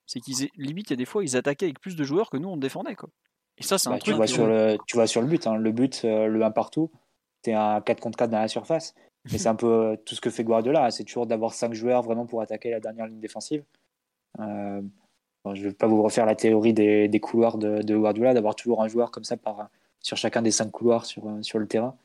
[0.05, 2.38] C'est qu'ils, limite, il y a des fois, ils attaquaient avec plus de joueurs que
[2.38, 2.95] nous, on défendait.
[2.95, 3.09] Quoi.
[3.57, 4.13] Et ça, c'est un bah, truc.
[4.13, 5.55] Tu vois, sur le, tu vois sur le but, hein.
[5.55, 6.91] le but, euh, le 1 partout,
[7.45, 8.93] es un 4 contre 4 dans la surface.
[9.34, 10.91] Et c'est un peu euh, tout ce que fait Guardiola.
[10.91, 13.63] C'est toujours d'avoir 5 joueurs vraiment pour attaquer la dernière ligne défensive.
[14.38, 14.43] je
[15.45, 18.84] ne vais pas vous refaire la théorie des, des couloirs de, de Guardiola, d'avoir toujours
[18.84, 19.69] un joueur comme ça par,
[20.01, 21.97] sur chacun des cinq couloirs sur, sur le terrain.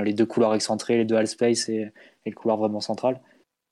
[0.00, 1.92] Les deux couloirs excentrés, les deux half space et,
[2.24, 3.20] et le couloir vraiment central.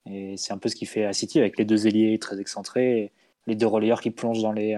[0.06, 3.12] Et c'est un peu ce qui fait à City avec les deux ailiers très excentrés,
[3.46, 4.76] les deux relayeurs qui plongent dans les,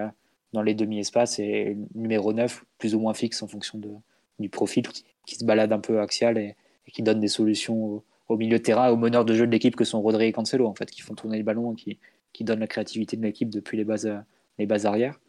[0.52, 3.90] dans les demi-espaces et numéro 9 plus ou moins fixe en fonction de,
[4.38, 6.56] du profil qui, se balade un peu axial et,
[6.92, 9.84] qui donne des solutions au, milieu de terrain, aux meneurs de jeu de l'équipe que
[9.84, 11.98] sont Rodri et Cancelo en fait, qui font tourner les ballons et qui,
[12.32, 14.12] qui donnent la créativité de l'équipe depuis les bases,
[14.58, 15.20] les bases arrière.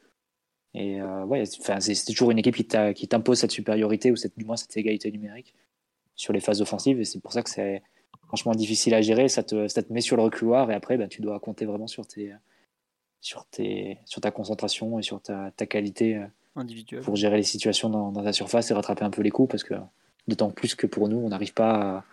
[0.74, 4.76] Et euh, c'est toujours une équipe qui t'impose cette supériorité ou cette, du moins cette
[4.76, 5.54] égalité numérique
[6.16, 7.82] sur les phases offensives et c'est pour ça que c'est
[8.28, 9.28] franchement difficile à gérer.
[9.28, 11.88] Ça te, ça te met sur le reculoir et après, ben, tu dois compter vraiment
[11.88, 12.34] sur, tes,
[13.22, 17.44] sur, tes, sur ta concentration et sur ta, ta qualité euh, individuelle pour gérer les
[17.44, 19.76] situations dans, dans, ta surface et rattraper un peu les coups parce que
[20.28, 22.06] d'autant plus que pour nous, on n'arrive pas à.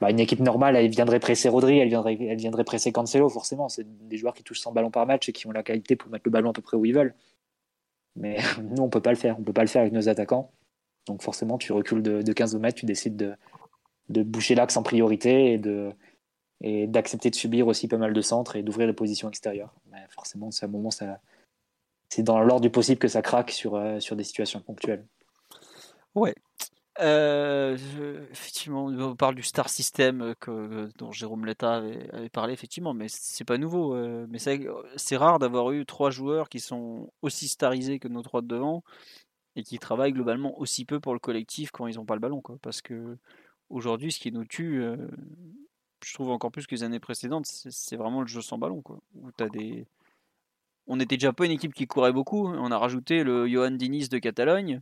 [0.00, 3.68] Bah, une équipe normale, elle viendrait presser Rodri, elle viendrait, elle viendrait presser Cancelo, forcément.
[3.68, 6.10] C'est des joueurs qui touchent 100 ballons par match et qui ont la qualité pour
[6.10, 7.14] mettre le ballon à peu près où ils veulent.
[8.16, 9.38] Mais nous, on peut pas le faire.
[9.38, 10.50] On peut pas le faire avec nos attaquants.
[11.06, 13.16] Donc forcément, tu recules de, de 15 mètres, tu décides
[14.08, 15.60] de, boucher l'axe en priorité
[16.60, 19.74] et d'accepter de subir aussi pas mal de centres et d'ouvrir les positions extérieures.
[19.90, 23.98] Mais forcément, c'est un moment, c'est dans l'ordre du possible que ça craque sur, euh,
[23.98, 25.06] des situations ponctuelles.
[26.14, 26.34] Ouais.
[27.00, 27.76] Euh,
[28.30, 33.44] effectivement, on parle du star system que, dont Jérôme Letta avait, parlé, effectivement, mais c'est
[33.44, 33.96] pas nouveau.
[33.96, 34.28] Euh,
[34.96, 38.84] c'est rare d'avoir eu trois joueurs qui sont aussi starisés que nos trois de devant
[39.56, 42.40] et qui travaillent globalement aussi peu pour le collectif quand ils n'ont pas le ballon.
[42.40, 43.16] Quoi, parce que
[43.70, 44.96] aujourd'hui, ce qui nous tue, euh,
[46.04, 48.82] je trouve encore plus que les années précédentes, c'est vraiment le jeu sans ballon.
[48.82, 49.00] Quoi.
[50.86, 52.46] On n'était déjà pas une équipe qui courait beaucoup.
[52.46, 54.80] On a rajouté le Johan Diniz de Catalogne.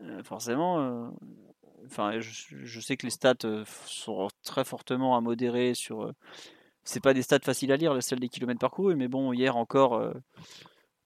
[0.00, 1.08] Euh, forcément, euh,
[1.84, 3.34] enfin, je, sais que les stats
[3.84, 6.10] sont très fortement à modérer sur.
[6.84, 10.14] c'est pas des stats faciles à lire, celle des kilomètres parcourus, mais bon, hier encore,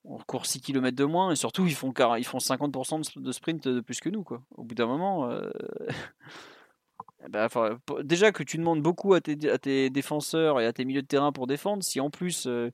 [0.09, 3.69] on court 6 km de moins et surtout ils font, ils font 50% de sprint
[3.69, 4.23] de plus que nous.
[4.23, 4.43] Quoi.
[4.57, 5.29] Au bout d'un moment,
[7.29, 7.49] bah,
[8.03, 11.07] déjà que tu demandes beaucoup à tes, à tes, défenseurs et à tes milieux de
[11.07, 12.71] terrain pour défendre, si en plus euh,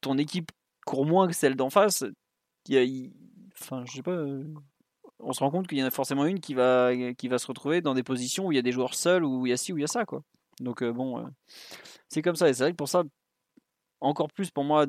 [0.00, 0.52] ton équipe
[0.84, 2.04] court moins que celle d'en face,
[2.68, 3.12] y
[3.60, 4.44] enfin, je sais pas, euh,
[5.20, 7.46] on se rend compte qu'il y en a forcément une qui va, qui va se
[7.46, 9.56] retrouver dans des positions où il y a des joueurs seuls, où il y a
[9.56, 10.04] ci, où il y a ça.
[10.04, 10.22] Quoi.
[10.60, 11.24] Donc euh, bon,
[12.08, 12.48] c'est comme ça.
[12.48, 13.04] Et c'est vrai que pour ça,
[14.00, 14.86] encore plus pour moi,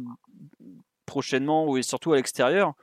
[1.05, 2.73] prochainement, ou surtout à l'extérieur,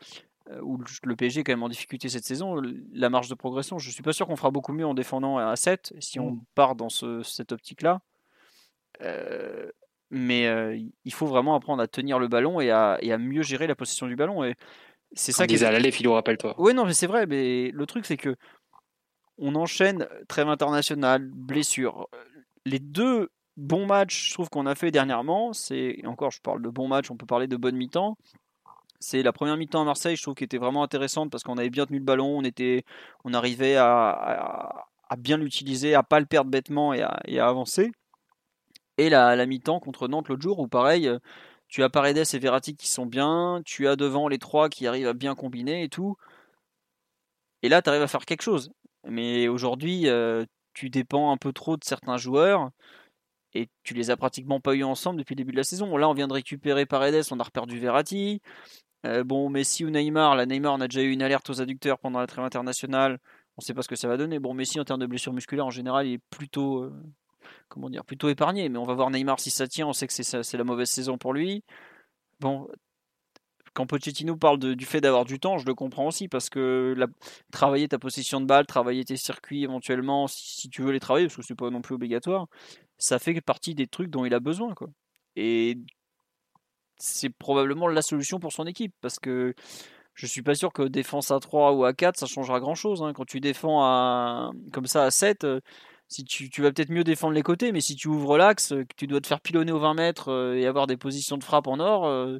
[0.51, 2.61] euh, où le PSG est quand même en difficulté cette saison,
[2.93, 5.57] la marge de progression, je suis pas sûr qu'on fera beaucoup mieux en défendant à
[5.57, 6.41] 7 si on mm.
[6.55, 8.01] part dans ce, cette optique-là.
[9.03, 9.71] Euh,
[10.11, 13.43] mais euh, il faut vraiment apprendre à tenir le ballon et à, et à mieux
[13.43, 14.45] gérer la possession du ballon.
[14.45, 14.55] Et
[15.15, 15.65] c'est ça qui.
[15.65, 16.55] à l'aller, Philo, rappelle-toi.
[16.59, 17.27] Oui, non, mais c'est vrai.
[17.27, 18.37] Mais le truc, c'est que
[19.39, 22.09] on enchaîne trêve internationale, blessure.
[22.67, 26.69] Les deux bons matchs, je trouve qu'on a fait dernièrement, c'est encore, je parle de
[26.69, 28.17] bons matchs, on peut parler de bonne mi-temps.
[29.01, 31.71] C'est la première mi-temps à Marseille, je trouve qu'elle était vraiment intéressante parce qu'on avait
[31.71, 32.85] bien tenu le ballon, on, était,
[33.25, 34.87] on arrivait à,
[35.19, 37.93] bien l'utiliser, à pas le perdre bêtement et à, avancer.
[38.99, 41.11] Et la, la mi-temps contre Nantes l'autre jour où pareil,
[41.69, 45.09] tu as Paredes et Verratti qui sont bien, tu as devant les trois qui arrivent
[45.09, 46.17] à bien combiner et tout.
[47.63, 48.71] Et là, tu arrives à faire quelque chose.
[49.05, 52.71] Mais aujourd'hui, euh, tu dépends un peu trop de certains joueurs
[53.55, 55.97] et tu les as pratiquement pas eu ensemble depuis le début de la saison.
[55.97, 58.41] Là, on vient de récupérer Paredes, on a reperdu Verratti.
[59.07, 61.99] Euh, bon, Messi ou Neymar, la Neymar, on a déjà eu une alerte aux adducteurs
[61.99, 63.19] pendant la trêve internationale.
[63.57, 64.39] On ne sait pas ce que ça va donner.
[64.39, 66.93] Bon, Messi, en termes de blessures musculaires, en général, il est plutôt, euh,
[67.69, 68.69] comment dire, plutôt épargné.
[68.69, 69.87] Mais on va voir Neymar si ça tient.
[69.87, 71.63] On sait que c'est la mauvaise saison pour lui.
[72.41, 72.69] Bon,
[73.75, 76.97] quand Pochettino parle du fait d'avoir du temps, je le comprends aussi parce que
[77.53, 81.37] travailler ta position de balle, travailler tes circuits éventuellement, si, tu veux les travailler, parce
[81.37, 82.47] que c'est pas non plus obligatoire,
[82.99, 84.89] ça fait partie des trucs dont il a besoin, quoi.
[85.37, 85.79] Et
[86.99, 89.55] c'est probablement la solution pour son équipe parce que
[90.15, 93.03] je suis pas sûr que défense à 3 ou à 4 ça changera grand chose.
[93.03, 93.13] Hein.
[93.15, 95.61] Quand tu défends à, comme ça à 7, euh,
[96.09, 99.07] si tu, vas peut-être mieux défendre les côtés, mais si tu ouvres l'axe, que tu
[99.07, 101.81] dois te faire pilonner au 20 mètres euh, et avoir des positions de frappe en
[101.81, 102.39] or, euh,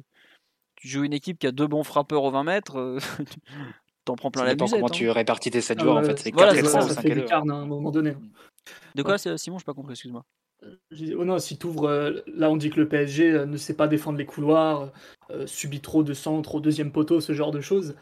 [0.85, 2.99] tu joues une équipe qui a deux bons frappeurs au 20 mètres,
[4.05, 4.75] t'en prends plein la busette.
[4.75, 4.89] comment hein.
[4.91, 6.19] tu répartis tes 7 joueurs en fait.
[6.19, 8.15] C'est voilà, ça, ça fait des cartes à un moment donné.
[8.93, 10.23] De quoi, Simon, je pas compris, excuse-moi.
[11.17, 13.75] Oh non, si tu ouvres, euh, là on dit que le PSG euh, ne sait
[13.75, 14.91] pas défendre les couloirs,
[15.29, 17.95] euh, subit trop de centres au deuxième poteau, ce genre de choses.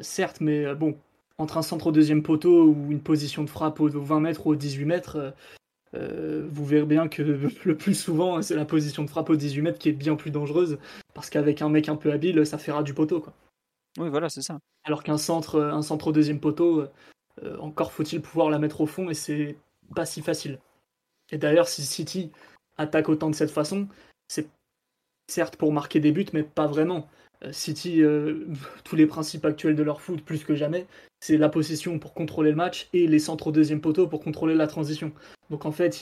[0.00, 0.96] certes, mais bon,
[1.36, 4.50] entre un centre au deuxième poteau ou une position de frappe au 20 mètres ou
[4.50, 5.34] au 18 mètres,
[5.94, 7.22] vous verrez bien que
[7.64, 10.30] le plus souvent c'est la position de frappe au 18 mètres qui est bien plus
[10.30, 10.78] dangereuse,
[11.14, 13.20] parce qu'avec un mec un peu habile, ça fera du poteau.
[13.20, 13.32] Quoi.
[13.98, 14.58] Oui, voilà, c'est ça.
[14.84, 16.84] Alors qu'un centre, un centre au deuxième poteau,
[17.58, 19.56] encore faut-il pouvoir la mettre au fond et c'est
[19.94, 20.58] pas si facile.
[21.30, 22.30] Et d'ailleurs, si City
[22.76, 23.88] attaque autant de cette façon,
[24.28, 24.48] c'est
[25.28, 27.08] certes pour marquer des buts, mais pas vraiment.
[27.52, 28.02] City,
[28.84, 30.86] tous les principes actuels de leur foot, plus que jamais,
[31.20, 34.54] c'est la possession pour contrôler le match et les centres au deuxième poteau pour contrôler
[34.54, 35.12] la transition.
[35.50, 35.98] Donc en fait,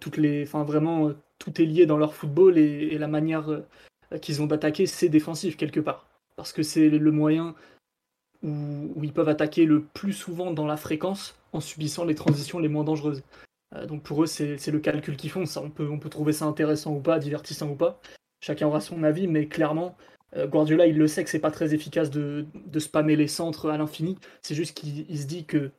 [0.00, 3.62] toutes les, enfin vraiment, tout est lié dans leur football et, la manière
[4.20, 6.06] qu'ils ont d'attaquer, c'est défensif quelque part.
[6.36, 7.54] Parce que c'est le moyen
[8.42, 12.68] où, ils peuvent attaquer le plus souvent dans la fréquence en subissant les transitions les
[12.68, 13.22] moins dangereuses.
[13.74, 15.46] Euh, donc pour eux, c'est le calcul qu'ils font.
[15.46, 18.00] Ça, on, peut, on peut trouver ça intéressant ou pas, divertissant ou pas.
[18.40, 21.72] Chacun aura son avis, mais clairement, euh, Guardiola, il le sait que c'est pas très
[21.72, 24.18] efficace de, de spammer les centres à l'infini.
[24.42, 25.70] C'est juste qu'il se dit que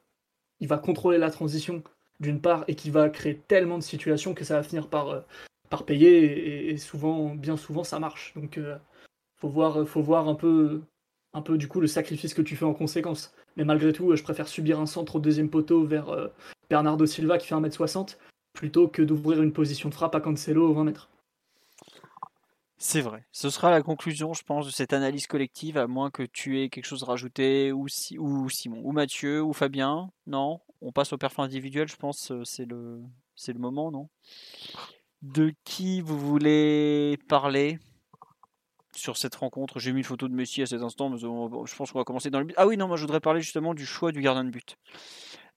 [0.59, 1.83] il va contrôler la transition
[2.19, 5.21] d'une part et qu'il va créer tellement de situations que ça va finir par, euh,
[5.85, 8.33] payer et, souvent, bien souvent, ça marche.
[8.35, 8.59] Donc
[9.35, 10.81] faut voir, faut voir un peu
[11.49, 13.33] du coup le sacrifice que tu fais en conséquence.
[13.55, 16.27] Mais malgré tout, je préfère subir un centre au deuxième poteau vers euh,
[16.69, 18.17] Bernardo Silva qui fait 1m60
[18.53, 21.09] plutôt que d'ouvrir une position de frappe à Cancelo au 20 mètres.
[22.79, 23.25] C'est vrai.
[23.31, 26.69] Ce sera la conclusion, je pense, de cette analyse collective, à moins que tu aies
[26.69, 30.11] quelque chose à rajouter, ou, si, ou Simon, ou Mathieu, ou Fabien.
[30.27, 33.01] Non On passe au perfum individuel, je pense, euh, c'est le,
[33.35, 34.09] c'est le moment, non?
[35.23, 37.79] De qui vous voulez parler
[38.95, 39.79] sur cette rencontre?
[39.79, 42.29] J'ai mis une photo de Messi à cet instant, mais je pense qu'on va commencer
[42.29, 42.53] dans le but.
[42.57, 44.77] Ah oui, non, moi je voudrais parler justement du choix du gardien de but.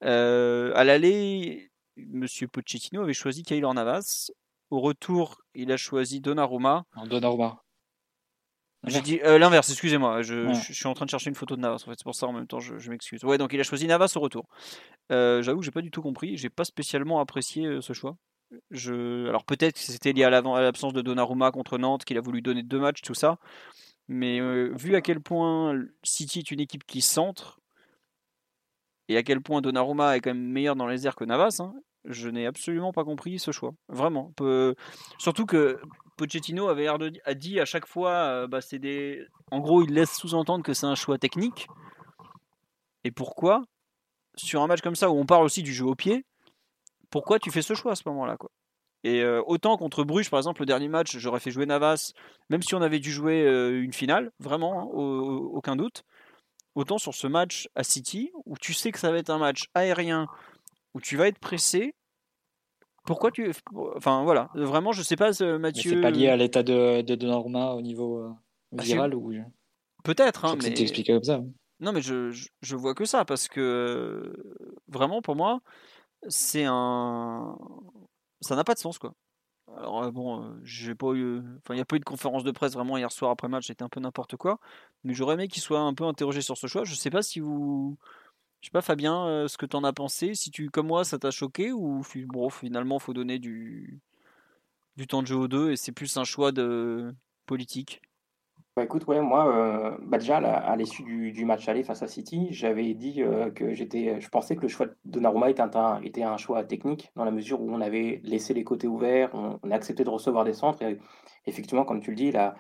[0.05, 4.31] Euh, à l'aller, Monsieur Pochettino avait choisi Kaylor Navas.
[4.71, 6.85] Au retour, il a choisi Donnarumma.
[7.07, 7.63] Donnarumma.
[8.87, 10.23] J'ai dit euh, l'inverse, excusez-moi.
[10.23, 11.83] Je, suis en train de chercher une photo de Navas.
[11.87, 13.23] En fait, c'est pour ça en même temps, je, m'excuse.
[13.25, 14.47] Ouais, donc il a choisi Navas au retour.
[15.13, 16.37] Euh, j'avoue que j'ai pas du tout compris.
[16.37, 18.17] J'ai pas spécialement apprécié ce choix.
[18.71, 19.29] Je...
[19.29, 22.63] Alors peut-être que c'était lié à l'absence de Donnarumma contre Nantes, qu'il a voulu donner
[22.63, 23.39] deux matchs, tout ça.
[24.09, 27.61] Mais euh, vu à quel point City est une équipe qui centre,
[29.09, 31.75] et à quel point Donnarumma est quand même meilleur dans les airs que Navas, hein,
[32.05, 33.73] je n'ai absolument pas compris ce choix.
[33.89, 34.33] Vraiment.
[35.19, 35.81] Surtout que
[36.17, 39.25] Pochettino avait a dit à chaque fois, euh, bah, c'est des...
[39.51, 41.67] en gros, il laisse sous-entendre que c'est un choix technique.
[43.05, 43.63] Et pourquoi
[44.37, 46.27] Sur un match comme ça où on parle aussi du jeu au pied,
[47.09, 48.51] pourquoi tu fais ce choix à ce moment-là quoi?
[49.03, 52.13] Et euh, autant contre Bruges, par exemple, le dernier match, j'aurais fait jouer Navas,
[52.51, 56.05] même si on avait dû jouer euh, une finale, vraiment, hein, aucun doute.
[56.75, 59.71] Autant sur ce match à City, où tu sais que ça va être un match
[59.75, 60.27] aérien,
[60.95, 61.95] où tu vas être pressé,
[63.05, 63.51] pourquoi tu.
[63.97, 65.91] Enfin voilà, vraiment, je sais pas, Mathieu.
[65.95, 68.31] C'est pas lié à l'état de, de Donnarumma au niveau euh,
[68.79, 69.33] ah, viral ou.
[70.05, 70.81] Peut-être, hein, mais.
[70.81, 71.41] expliqué comme ça.
[71.81, 74.33] Non, mais je, je, je, vois que ça, parce que
[74.89, 75.61] vraiment, pour moi,
[76.29, 77.57] c'est un.
[78.43, 79.15] Ça n'a pas de sens, quoi.
[79.77, 81.39] Alors, euh, bon, euh, j'ai pas eu.
[81.39, 83.67] Enfin, il n'y a pas eu de conférence de presse vraiment hier soir après match,
[83.69, 84.59] c'était un peu n'importe quoi.
[85.05, 86.85] Mais j'aurais aimé qu'il soit un peu interrogé sur ce choix.
[86.85, 87.97] Je sais pas si vous.
[88.61, 90.35] Je sais pas, Fabien, euh, ce que tu en as pensé.
[90.35, 94.01] Si tu, comme moi, ça t'a choqué ou bon, finalement, faut donner du,
[94.97, 97.15] du temps de jeu aux deux et c'est plus un choix de
[97.47, 98.03] politique?
[98.77, 102.49] Bah, écoute, ouais, moi, euh, bah, déjà, à l'issue du, match aller face à City,
[102.51, 106.23] j'avais dit euh, que j'étais, je pensais que le choix de Donnarumma était un, était
[106.23, 109.75] un choix technique, dans la mesure où on avait laissé les côtés ouverts, on, a
[109.75, 110.99] accepté de recevoir des centres, et
[111.47, 112.55] effectivement, comme tu le dis, la,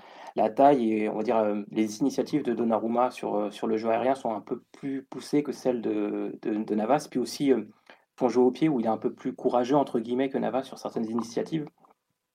[0.50, 4.16] taille et on va dire euh, les initiatives de Donnarumma sur, sur le jeu aérien
[4.16, 7.52] sont un peu plus poussées que celles de, de, Navas, puis aussi
[8.18, 10.64] son jeu au pied, où il est un peu plus courageux, entre guillemets, que Navas
[10.64, 11.66] sur certaines initiatives.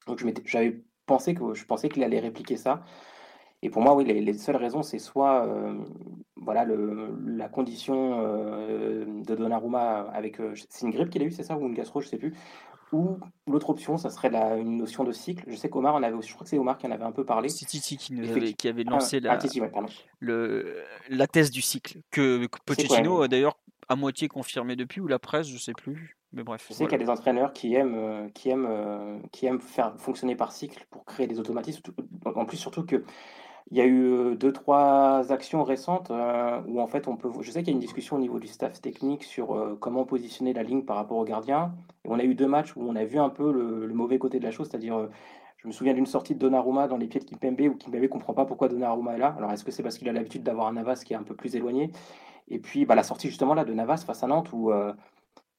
[0.08, 2.84] Donc j'avais pensé que je pensais qu'il allait répliquer ça.
[3.66, 5.74] Et pour moi, oui, les, seules raisons, c'est soit euh,
[6.36, 10.40] voilà, le, la condition euh, de Donnarumma avec.
[10.40, 12.18] Euh, c'est une grippe qu'il a eu, c'est ça Ou une gastro, je ne sais
[12.18, 12.36] plus.
[12.92, 15.46] Ou l'autre option, ça serait la, une notion de cycle.
[15.48, 17.26] Je sais qu'Omar en avait, je crois que c'est Omar qui en avait un peu
[17.26, 17.50] parlé.
[17.50, 19.40] C'est Titi qui, avait, qui avait lancé ah, la,
[19.74, 19.86] ah,
[20.20, 23.58] le, la thèse du cycle, que, Pochettino a d'ailleurs
[23.90, 26.18] à moitié confirmé depuis, ou la presse, je ne sais plus.
[26.34, 26.68] Mais bref.
[26.70, 30.36] Je sais qu'il y a des entraîneurs qui aiment, qui aiment, qui aiment faire fonctionner
[30.36, 31.82] par cycle pour créer des automatismes.
[32.26, 33.04] En plus, surtout que
[33.72, 36.12] il y a eu deux, trois actions récentes
[36.68, 37.30] où en fait on peut.
[37.42, 40.54] Je sais qu'il y a une discussion au niveau du staff technique sur comment positionner
[40.54, 41.74] la ligne par rapport au gardien.
[42.04, 44.40] Et on a eu deux matchs où on a vu un peu le, mauvais côté
[44.40, 45.10] de la chose, c'est-à-dire
[45.58, 48.08] je me souviens d'une sortie de Donnarumma dans les pieds de Kimpembe où Kimpembe ne
[48.08, 49.34] comprend pas pourquoi Donnarumma est là.
[49.38, 51.36] Alors est-ce que c'est parce qu'il a l'habitude d'avoir un Navas qui est un peu
[51.36, 51.92] plus éloigné?
[52.48, 54.72] Et puis bah, la sortie justement là de Navas face à Nantes où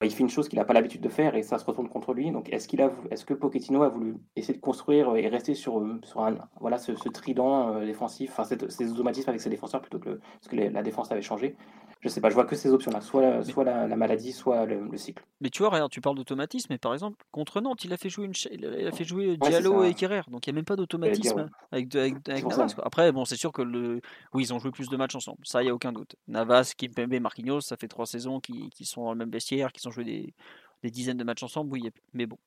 [0.04, 2.12] il fait une chose qu'il n'a pas l'habitude de faire et ça se retourne contre
[2.12, 2.30] lui.
[2.30, 5.78] Donc, est-ce qu'il a, est-ce que Pochettino a voulu essayer de construire et rester sur,
[5.78, 10.56] un, voilà, ce, trident euh, défensif, enfin, ces automatismes avec ses défenseurs plutôt que que
[10.56, 11.56] la défense avait changé?
[12.06, 15.24] Je sais pas, je vois que ces options-là, soit, soit la, maladie, soit le, cycle.
[15.40, 18.08] Mais tu vois, regarde, tu parles d'automatisme, mais par exemple, contre Nantes, il a fait
[18.08, 20.76] jouer, une, il a fait jouer Diallo et Kerrer, donc il n'y a même pas
[20.76, 22.76] d'automatisme avec, avec, Navas.
[22.84, 24.00] Après, bon, c'est sûr que le,
[24.32, 26.14] oui, ils ont joué plus de matchs ensemble, ça, il n'y a aucun doute.
[26.28, 29.80] Navas, Kimpembe, Marquinhos, ça fait trois saisons qui, qui sont dans le même vestiaire, qui
[29.80, 30.34] sont joués des,
[30.84, 32.38] des dizaines de matchs ensemble, oui, mais bon.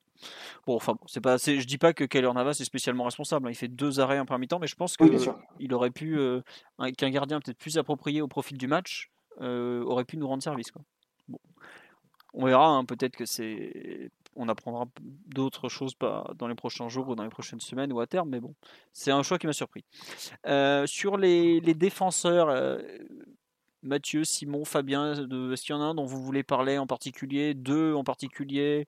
[0.67, 3.47] Bon, enfin, c'est pas, je dis pas que Keller Navas est spécialement responsable.
[3.47, 3.51] Hein.
[3.51, 6.19] Il fait deux arrêts en premier mi-temps, mais je pense qu'il aurait pu,
[6.97, 9.09] qu'un gardien peut-être plus approprié au profil du match
[9.39, 10.71] aurait pu nous rendre service.
[10.71, 10.81] Quoi.
[11.27, 11.39] Bon.
[12.33, 14.85] On verra, hein, peut-être que c'est on apprendra
[15.27, 15.93] d'autres choses
[16.35, 18.55] dans les prochains jours ou dans les prochaines semaines ou à terme, mais bon,
[18.93, 19.83] c'est un choix qui m'a surpris.
[20.47, 22.79] Euh, sur les, défenseurs, euh,
[23.83, 27.53] Mathieu, Simon, Fabien, est-ce qu'il y en a un dont vous voulez parler en particulier
[27.53, 28.87] Deux en particulier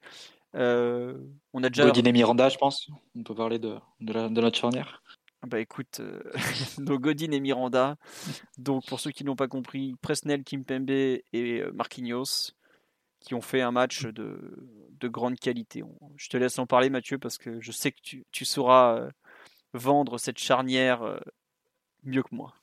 [0.56, 1.18] euh,
[1.54, 1.86] On a déjà.
[1.86, 2.90] Godin et Miranda, je pense.
[3.16, 5.02] On peut parler de, de, la, de notre charnière.
[5.48, 6.02] Bah écoute,
[6.78, 7.98] donc Godin et Miranda.
[8.58, 12.54] Donc pour ceux qui n'ont pas compris, Presnel, Kimpembe et Marquinhos
[13.22, 14.38] qui ont fait un match de,
[15.00, 15.84] de grande qualité.
[16.18, 19.10] Je te laisse en parler, Mathieu, parce que je sais que tu, tu sauras euh,
[19.74, 21.20] vendre cette charnière euh,
[22.04, 22.54] mieux que moi.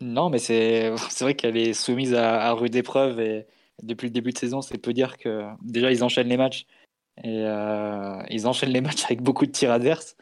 [0.00, 0.90] Non, mais c'est
[1.20, 3.46] vrai qu'elle est soumise à, rude épreuve et
[3.82, 6.66] depuis le début de saison, c'est peu dire que déjà ils enchaînent les matchs
[7.22, 10.16] et euh, ils enchaînent les matchs avec beaucoup de tirs adverses,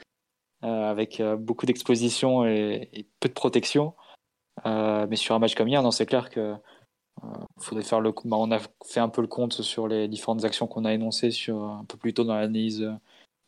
[0.65, 3.95] avec beaucoup d'exposition et, peu de protection.
[4.65, 6.57] mais sur un match comme hier, c'est clair que
[7.59, 10.67] faudrait faire le bah, on a fait un peu le compte sur les différentes actions
[10.67, 12.93] qu'on a énoncées sur un peu plus tôt dans l'analyse euh,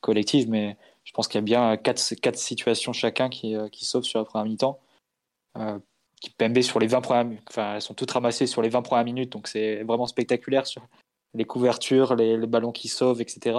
[0.00, 1.98] collective mais je pense qu'il y a bien quatre,
[2.36, 4.80] situations chacun qui, euh, sauvent sur la première mi-temps
[5.58, 5.78] euh,
[6.38, 9.32] PMB sur les 20 premières enfin elles sont toutes ramassées sur les 20 premières minutes
[9.32, 10.86] donc c'est vraiment spectaculaire sur
[11.34, 13.58] les couvertures les, ballons qui sauvent etc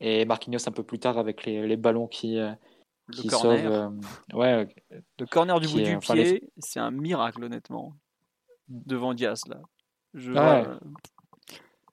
[0.00, 2.38] et Marquinhos un peu plus tard avec les ballons qui
[3.12, 3.92] qui sauvent
[4.34, 4.68] ouais
[5.18, 7.94] le corner du bout du pied c'est un miracle honnêtement
[8.68, 9.60] devant Diaz là.
[10.14, 10.78] Je ah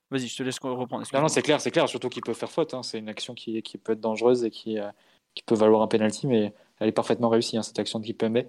[0.10, 1.04] Vas-y, je te laisse reprendre.
[1.12, 1.90] Non, non c'est clair, c'est clair.
[1.90, 2.76] Surtout qu'il peut faire faute.
[2.76, 2.84] Hein.
[2.84, 4.92] C'est une action qui, qui, peut être dangereuse et qui, euh,
[5.34, 8.44] qui peut valoir un penalty, mais elle est parfaitement réussie hein, cette action de Kipembe.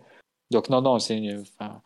[0.51, 1.81] Donc non, non, c'est enfin,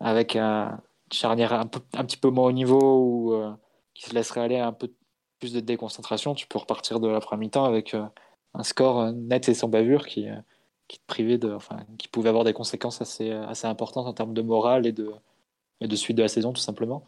[0.00, 0.80] avec un
[1.12, 3.52] charnière un, peu, un petit peu moins au niveau ou euh,
[3.94, 4.92] qui se laisserait aller un peu
[5.38, 8.04] plus de déconcentration, tu peux repartir de la première mi-temps avec euh,
[8.54, 10.26] un score net et sans bavure qui,
[10.88, 14.34] qui te privait de, enfin, qui pouvait avoir des conséquences assez, assez importantes en termes
[14.34, 15.10] de morale et de,
[15.80, 17.04] de suite de la saison, tout simplement.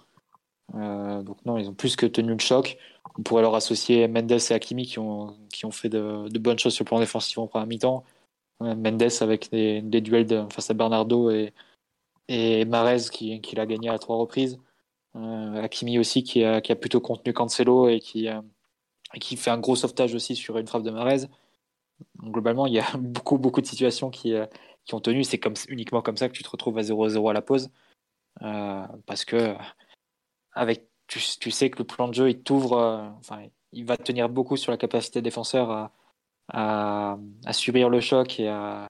[0.75, 2.79] Euh, donc non, ils ont plus que tenu le choc.
[3.19, 6.75] On pourrait leur associer Mendes et Hakimi qui ont, qui ont fait de, bonnes choses
[6.75, 8.05] sur le plan défensif en première mi-temps.
[8.61, 11.53] Mendes avec des, duels face à Bernardo et,
[12.29, 14.59] et Marez qui, qui l'a gagné à trois reprises.
[15.17, 18.41] Euh, Hakimi aussi qui a, qui a, plutôt contenu Cancelo et qui, euh,
[19.21, 21.27] qui fait un gros sauvetage aussi sur une frappe de Marez.
[22.19, 24.35] globalement, il y a beaucoup, beaucoup de situations qui,
[24.85, 25.25] qui ont tenu.
[25.25, 27.71] C'est comme, uniquement comme ça que tu te retrouves à 0-0 à la pause.
[28.43, 29.55] Euh, parce que
[30.53, 34.29] avec, tu, sais que le plan de jeu, il t'ouvre, euh, enfin, il va tenir
[34.29, 35.93] beaucoup sur la capacité défenseur à,
[36.49, 38.89] à, à subir le choc et à,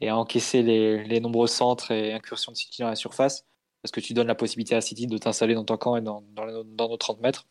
[0.00, 3.44] et à encaisser les, les, nombreux centres et incursions de City dans la surface,
[3.82, 6.22] parce que tu donnes la possibilité à City de t'installer dans ton camp et dans,
[6.22, 7.46] nos 30 mètres.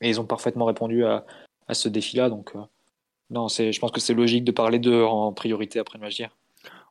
[0.00, 1.24] Et ils ont parfaitement répondu à,
[1.68, 2.28] à ce défi-là.
[2.28, 2.60] Donc, euh,
[3.30, 6.22] non, je pense que c'est logique de parler d'eux en priorité après le match.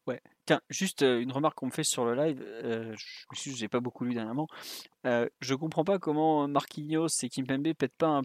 [0.08, 0.22] Ouais.
[0.46, 2.94] Tiens, juste une remarque qu'on me fait sur le live, euh,
[3.34, 4.48] je n'ai pas beaucoup lu dernièrement.
[5.06, 8.24] Euh, je comprends pas comment Marquinhos et Kimpembe pètent pas un,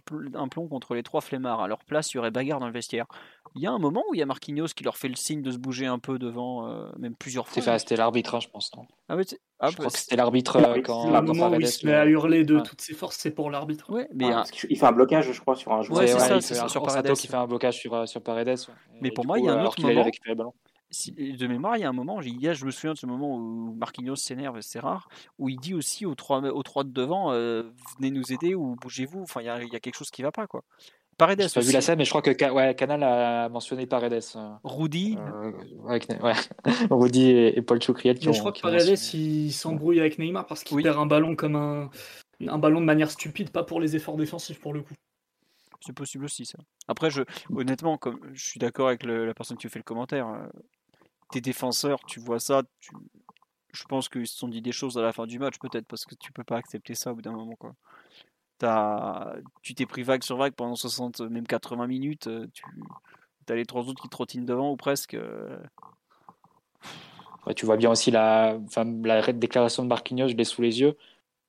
[0.49, 1.61] plomb contre les trois flemmards.
[1.61, 3.07] À leur place, il y aurait bagarre dans le vestiaire.
[3.55, 5.43] Il y a un moment où il y a Marquinhos qui leur fait le signe
[5.43, 7.79] de se bouger un peu devant, même plusieurs fois.
[7.79, 8.73] C'était l'arbitre, hein, je pense.
[9.09, 9.23] Ah, ouais,
[9.61, 11.11] ah, je crois que c'était l'arbitre quand.
[11.11, 13.91] Le moment où il se met à hurler de toutes ses forces, c'est pour l'arbitre.
[13.93, 14.27] Ouais, mais
[14.69, 16.01] Il fait un blocage, je crois, sur un joueur.
[16.01, 17.13] Ouais, c'est ça, c'est sur Paredes.
[17.13, 18.57] qui fait un blocage sur, sur Paredes.
[19.01, 20.11] Mais pour moi, il y a un autre moment
[20.91, 24.17] de mémoire, il y a un moment, je me souviens de ce moment où Marquinhos
[24.17, 25.09] s'énerve, c'est rare,
[25.39, 27.65] où il dit aussi aux trois, aux trois de devant, euh,
[27.99, 29.23] venez nous aider ou bougez-vous.
[29.23, 30.65] Enfin, il y, a, quelque chose qui va pas, quoi.
[31.19, 31.43] Paredes.
[31.43, 34.23] J'ai pas vu la scène, mais je crois que ouais, Canal a mentionné Paredes.
[34.37, 35.19] Euh, Rudy.
[35.19, 36.01] Euh, ouais,
[36.91, 40.81] Rudy et, Paul Choucriel qui Je crois que Paredes il s'embrouille avec Neymar parce qu'il
[40.83, 41.91] perd un ballon comme un,
[42.47, 44.95] un ballon de manière stupide, pas pour les efforts défensifs pour le coup.
[45.81, 46.59] C'est possible aussi ça.
[46.87, 47.23] Après, je,
[47.53, 50.29] honnêtement, comme je suis d'accord avec la personne qui fait le commentaire,
[51.31, 52.63] tes défenseurs, tu vois ça,
[53.73, 56.05] je pense qu'ils se sont dit des choses à la fin du match, peut-être, parce
[56.05, 57.57] que tu peux pas accepter ça au bout d'un moment.
[59.63, 62.65] Tu t'es pris vague sur vague pendant 60, même 80 minutes, euh, tu
[63.53, 65.15] as les trois autres qui trottinent devant ou presque.
[65.15, 65.59] Euh.
[67.55, 68.59] tu vois bien aussi la,
[69.05, 70.97] la déclaration de Marquinhos, je l'ai sous les yeux,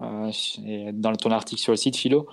[0.02, 0.32] euh,
[0.94, 2.28] dans ton article sur le site, Philo.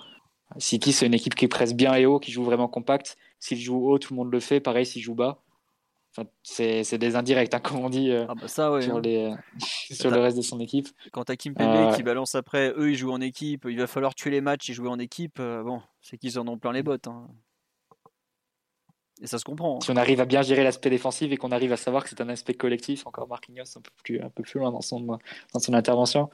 [0.59, 3.17] City, c'est une équipe qui presse bien et haut, qui joue vraiment compact.
[3.39, 4.61] S'il joue haut, tout le monde le fait.
[4.61, 5.41] Pareil, s'il joue bas,
[6.43, 9.01] c'est des indirects, hein, comme on dit euh, ah bah ça, sur, hein.
[9.01, 9.33] les,
[9.91, 10.87] sur le reste de son équipe.
[11.11, 14.15] Quand t'as Kim Pembe qui balance après, eux ils jouent en équipe, il va falloir
[14.15, 16.83] tuer les matchs et jouer en équipe, euh, bon, c'est qu'ils en ont plein les
[16.83, 17.07] bottes.
[17.07, 17.27] Hein.
[19.21, 19.81] Et ça se comprend.
[19.81, 22.21] Si on arrive à bien gérer l'aspect défensif et qu'on arrive à savoir que c'est
[22.21, 25.59] un aspect collectif, encore Marquinhos un peu plus, un peu plus loin dans son, dans
[25.59, 26.29] son intervention,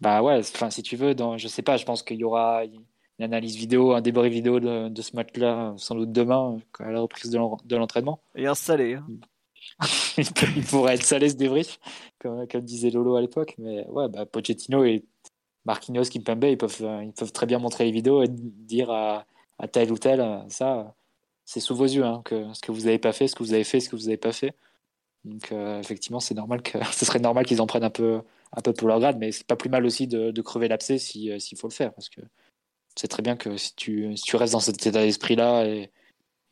[0.00, 2.62] bah ouais, enfin si tu veux, dans, je sais pas, je pense qu'il y aura,
[3.18, 7.30] une analyse vidéo, un débrief vidéo de, ce match-là, sans doute demain, à la reprise
[7.30, 8.20] de l'entraînement.
[8.34, 8.94] Et installé.
[8.94, 9.06] Hein.
[10.56, 11.78] il pourrait être salé ce débrief,
[12.18, 13.54] comme, comme disait Lolo à l'époque.
[13.58, 15.04] Mais ouais, bah, Pochettino et
[15.64, 19.26] Marquinhos, Kimpembe, ils peuvent, ils peuvent très bien montrer les vidéos et dire à,
[19.58, 20.94] à tel ou tel, ça,
[21.44, 23.54] c'est sous vos yeux, hein, que, ce que vous n'avez pas fait, ce que vous
[23.54, 24.54] avez fait, ce que vous n'avez pas fait.
[25.24, 28.60] Donc euh, effectivement, c'est normal que ce serait normal qu'ils en prennent un peu, un
[28.62, 31.38] peu pour leur grade, mais c'est pas plus mal aussi de, de crever l'abcès euh,
[31.38, 32.20] s'il faut le faire, parce que
[32.94, 35.90] c'est très bien que si tu, si tu restes dans cet état d'esprit-là et,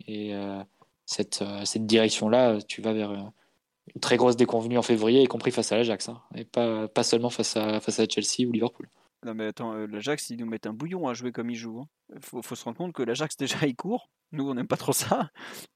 [0.07, 0.63] et euh,
[1.07, 1.43] cette,
[1.87, 6.09] direction-là, tu vas vers une très grosse déconvenue en février, y compris face à l'Ajax,
[6.09, 8.89] hein, et pas, seulement face à, à Chelsea ou Liverpool.
[9.25, 11.87] Non mais attends, l'Ajax, ils nous mettent un bouillon à jouer comme ils jouent.
[12.11, 12.41] Il hein.
[12.43, 14.11] faut, se rendre compte que l'Ajax, déjà, il court.
[14.33, 15.31] Nous, on n'aime pas trop ça.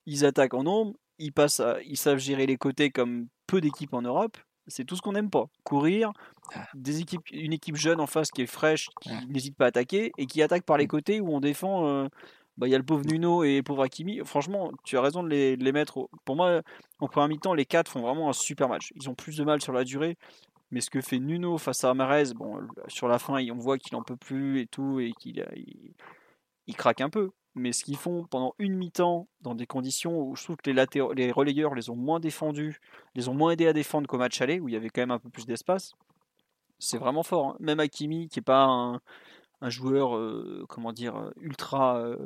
[0.04, 4.02] Ils attaquent en nombre, ils, passent ils savent gérer les côtés comme peu d'équipes en
[4.02, 4.36] Europe.
[4.68, 5.46] C'est tout ce qu'on n'aime pas.
[5.64, 6.12] Courir,
[6.54, 6.66] ah.
[6.74, 10.12] des équipes, une équipe jeune en face qui est fraîche, qui n'hésite pas à attaquer,
[10.18, 11.86] et qui attaque par les côtés où on défend.
[11.86, 12.08] Euh,
[12.56, 14.20] bah, il y a le pauvre Nuno et le pauvre Hakimi.
[14.24, 16.08] Franchement, tu as raison de les, les mettre.
[16.24, 16.62] Pour moi,
[17.00, 18.92] en première mi-temps, les quatre font vraiment un super match.
[18.96, 20.16] Ils ont plus de mal sur la durée.
[20.70, 22.58] Mais ce que fait Nuno face à Amarez, bon,
[22.88, 25.44] sur la fin, on voit qu'il en peut plus et tout, et qu'il
[26.66, 30.36] il craque un peu mais ce qu'ils font pendant une mi-temps, dans des conditions où
[30.36, 30.84] je trouve que les,
[31.16, 32.80] les relayeurs les ont moins défendus,
[33.14, 35.10] les ont moins aidés à défendre qu'au match aller, où il y avait quand même
[35.10, 35.94] un peu plus d'espace,
[36.78, 37.48] c'est vraiment fort.
[37.48, 37.56] Hein.
[37.60, 42.16] Même Akimi, qui n'est pas un, joueur, euh, comment dire, ultra, euh,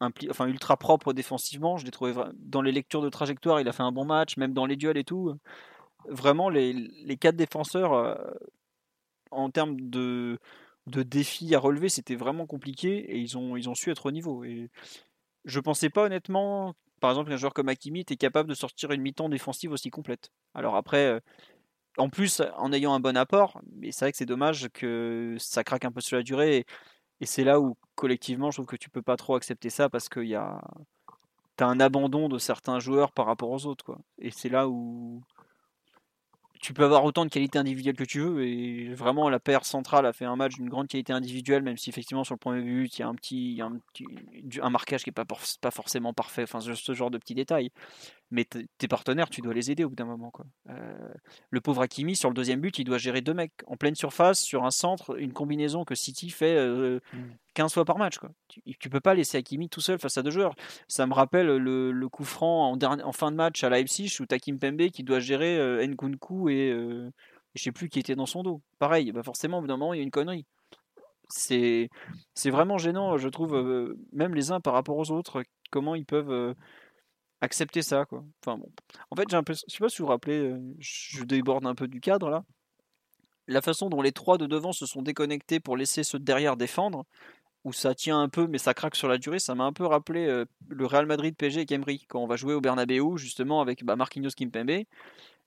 [0.00, 3.84] enfin, ultra propre défensivement, je l'ai trouvé dans les lectures de trajectoire, il a fait
[3.84, 5.38] un bon match, même dans les duels et tout.
[6.08, 8.16] Vraiment, les, les quatre défenseurs, euh,
[9.30, 10.38] en termes de
[10.86, 14.44] de défis à relever, c'était vraiment compliqué et ils ont, su être au niveau.
[14.44, 14.70] Et
[15.44, 19.02] je pensais pas honnêtement, par exemple, qu'un joueur comme Hakimi était capable de sortir une
[19.02, 20.30] mi-temps défensive aussi complète.
[20.54, 21.20] Alors après, euh,
[21.98, 25.64] en plus, en ayant un bon apport, mais c'est vrai que c'est dommage que ça
[25.64, 26.66] craque un peu sur la durée.
[27.20, 30.08] Et, c'est là où, collectivement, je trouve que tu peux pas trop accepter ça parce
[30.08, 30.60] qu'il y a.
[31.56, 33.84] T'as un abandon de certains joueurs par rapport aux autres.
[33.84, 33.98] Quoi.
[34.18, 35.22] Et c'est là où,
[36.64, 40.06] tu peux avoir autant de qualité individuelle que tu veux et vraiment la paire centrale
[40.06, 42.98] a fait un match d'une grande qualité individuelle même si effectivement sur le premier but
[42.98, 43.60] il y a un petit,
[44.62, 46.44] un, marquage qui est pas, pas forcément parfait.
[46.44, 47.70] Enfin ce genre de petits détails
[48.30, 50.30] mais tes partenaires, tu dois les aider au bout d'un moment.
[50.30, 50.46] Quoi.
[50.70, 51.08] Euh,
[51.50, 54.40] le pauvre Hakimi, sur le deuxième but, il doit gérer deux mecs en pleine surface,
[54.40, 57.00] sur un centre, une combinaison que City fait 15 euh,
[57.58, 57.68] mmh.
[57.68, 58.18] fois par match.
[58.18, 58.30] Quoi.
[58.48, 60.54] Tu, ne peux pas laisser Hakimi tout seul face à deux joueurs.
[60.88, 64.58] Ça me rappelle le, coup franc en, en, fin de match à Leipzig où Takim
[64.58, 66.72] Pembe qui doit gérer euh, Nkunku et
[67.54, 68.62] je sais plus qui était dans son dos.
[68.78, 70.44] Pareil, bah forcément, au bout d'un moment, il y a une connerie.
[71.28, 71.88] C'est
[72.46, 76.54] vraiment gênant, je trouve, même les uns par rapport aux autres, comment ils peuvent
[77.44, 78.24] accepter ça quoi.
[78.40, 78.70] Enfin bon.
[79.10, 81.66] En fait, j'ai un peu je sais pas si vous vous rappelez, euh, je déborde
[81.66, 82.44] un peu du cadre là.
[83.46, 86.56] La façon dont les trois de devant se sont déconnectés pour laisser ceux de derrière
[86.56, 87.04] défendre,
[87.64, 89.86] où ça tient un peu mais ça craque sur la durée, ça m'a un peu
[89.86, 93.60] rappelé euh, le Real Madrid PSG et Emery quand on va jouer au Bernabeu justement
[93.60, 94.84] avec bah, Marquinhos Kimpembe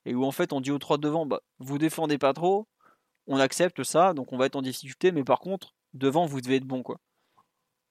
[0.04, 2.66] et où en fait on dit aux trois de devant bah, vous défendez pas trop,
[3.26, 6.56] on accepte ça donc on va être en difficulté mais par contre devant vous devez
[6.56, 7.00] être bon quoi.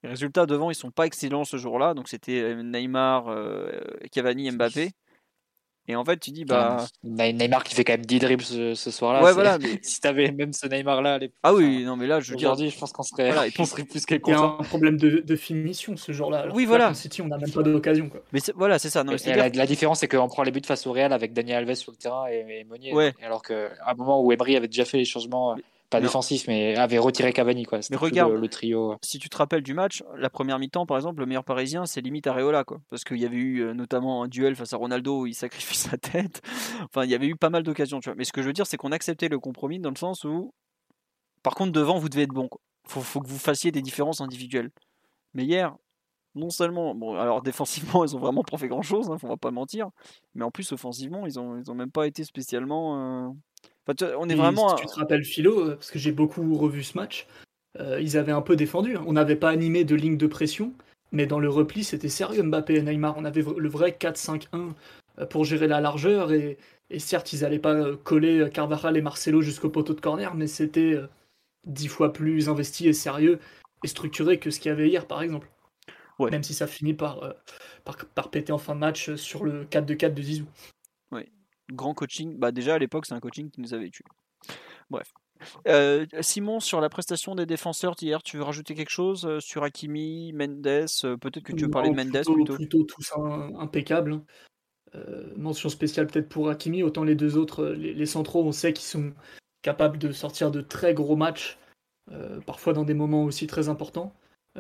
[0.08, 1.93] Les résultats devant, ils sont pas excellents ce jour-là.
[1.93, 3.70] Donc c'était euh, Neymar, euh,
[4.10, 4.91] Cavani, Mbappé.
[5.89, 6.86] Et en fait, tu dis, bah.
[7.03, 9.22] Neymar qui fait quand même 10 dribbles ce, soir-là.
[9.22, 9.58] Ouais, voilà.
[9.62, 9.80] Mais...
[9.82, 11.20] si t'avais même ce Neymar-là.
[11.43, 12.49] Ah oui, non, mais là, je veux dire.
[12.49, 14.97] Aujourd'hui, je pense qu'on serait, voilà, on serait plus qu'elle Il y a un problème
[14.97, 16.47] de, finition ce jour-là.
[16.53, 16.93] Oui, voilà.
[16.93, 18.10] City, on n'a même pas d'occasion.
[18.10, 18.22] Quoi.
[18.32, 19.03] Mais voilà, c'est ça.
[19.03, 21.76] Non, la, la, différence, c'est qu'on prend les buts face au Real avec Daniel Alves
[21.76, 22.93] sur le terrain et, et Monnier.
[22.93, 23.14] Ouais.
[23.22, 25.55] Alors qu'à un moment où Emery avait déjà fait les changements
[25.89, 27.63] pas défensif, mais avait retiré Cavani.
[27.63, 27.79] Quoi.
[27.89, 28.95] Mais regarde, le, trio.
[29.01, 32.01] Si tu te rappelles du match, la première mi-temps, par exemple, le meilleur parisien, c'est
[32.01, 32.64] limite Areola.
[32.64, 35.34] Quoi, parce qu'il y avait eu euh, notamment un duel face à Ronaldo où il
[35.34, 36.41] sacrifie sa tête.
[36.84, 37.99] Enfin, il y avait eu pas mal d'occasions.
[38.18, 40.53] Mais ce que je veux dire, c'est qu'on acceptait le compromis dans le sens où,
[41.43, 42.49] par contre, devant, vous devez être bon.
[42.85, 44.72] Il faut, faut, que vous fassiez des différences individuelles.
[45.34, 45.76] Mais hier,
[46.38, 49.38] non seulement, bon, alors défensivement, ils ont vraiment pas fait grand chose, hein, on va
[49.38, 49.89] pas mentir,
[50.35, 53.27] mais en plus offensivement, ils ont, ils ont même pas été spécialement.
[53.27, 53.30] Euh,
[54.18, 54.76] on est vraiment.
[54.76, 57.27] Si tu te rappelles Philo, euh, parce que j'ai beaucoup revu ce match,
[57.80, 58.97] euh, ils avaient un peu défendu.
[58.97, 59.03] Hein.
[59.07, 60.73] On n'avait pas animé de ligne de pression,
[61.11, 63.15] mais dans le repli, c'était sérieux Mbappé et Neymar.
[63.18, 64.73] On avait le vrai 4-5-1
[65.19, 66.31] euh, pour gérer la largeur.
[66.31, 66.57] Et,
[66.99, 70.95] certes, ils n'allaient pas coller Carvajal et Marcelo jusqu'au poteau de corner, mais c'était
[71.65, 73.39] dix fois plus investi et sérieux
[73.84, 75.49] et structuré que ce qu'il y avait hier, par exemple.
[76.19, 77.35] Même si ça finit par,
[77.84, 80.45] par, par, péter en fin de match sur le 4-2-4 de Zizou
[81.72, 82.38] grand coaching.
[82.38, 84.06] Bah déjà à l'époque, c'est un coaching qui nous avait tués.
[84.89, 85.14] Bref.
[85.68, 89.64] Euh, Simon, sur la prestation des défenseurs d'hier, tu veux rajouter quelque chose euh, sur
[89.64, 93.18] Hakimi, Mendes euh, Peut-être que tu veux parler de Mendes plutôt Plutôt, tout ça
[93.60, 94.22] impeccable.
[95.35, 99.14] mention spéciale peut-être pour Hakimi, autant les deux autres, les, centraux, on sait qu'ils sont
[99.61, 101.57] capables de sortir de très gros matchs
[102.45, 104.15] parfois dans des moments aussi très importants.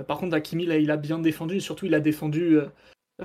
[0.07, 2.59] par contre, Hakimi, là, il a bien défendu, et surtout, il a défendu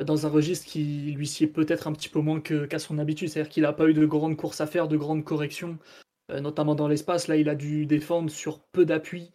[0.01, 3.29] dans un registre qui lui sied peut-être un petit peu moins qu'à son habitude.
[3.29, 5.79] C'est-à-dire qu'il n'a pas eu de grandes courses à faire, de grandes corrections,
[6.31, 7.29] notamment dans l'espace.
[7.29, 9.31] Là, il a dû défendre sur peu d'appui,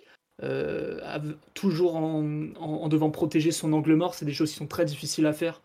[1.53, 4.15] toujours en, devant protéger son angle mort.
[4.15, 5.61] C'est des choses qui sont très difficiles à faire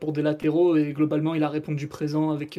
[0.00, 2.58] pour des latéraux, et globalement, il a répondu présent avec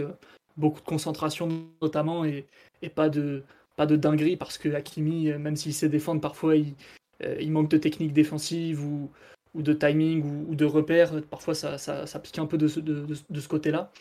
[0.58, 1.50] beaucoup de concentration
[1.82, 2.46] notamment et,
[2.94, 3.44] pas de
[3.76, 6.76] pas de dinguerie parce que Hakimi, même s'il sait défendre, parfois il,
[7.24, 9.10] euh, il manque de technique défensive ou,
[9.56, 11.22] ou de timing ou, de repères.
[11.24, 13.92] Parfois ça, ça, pique un peu de ce, côté-là.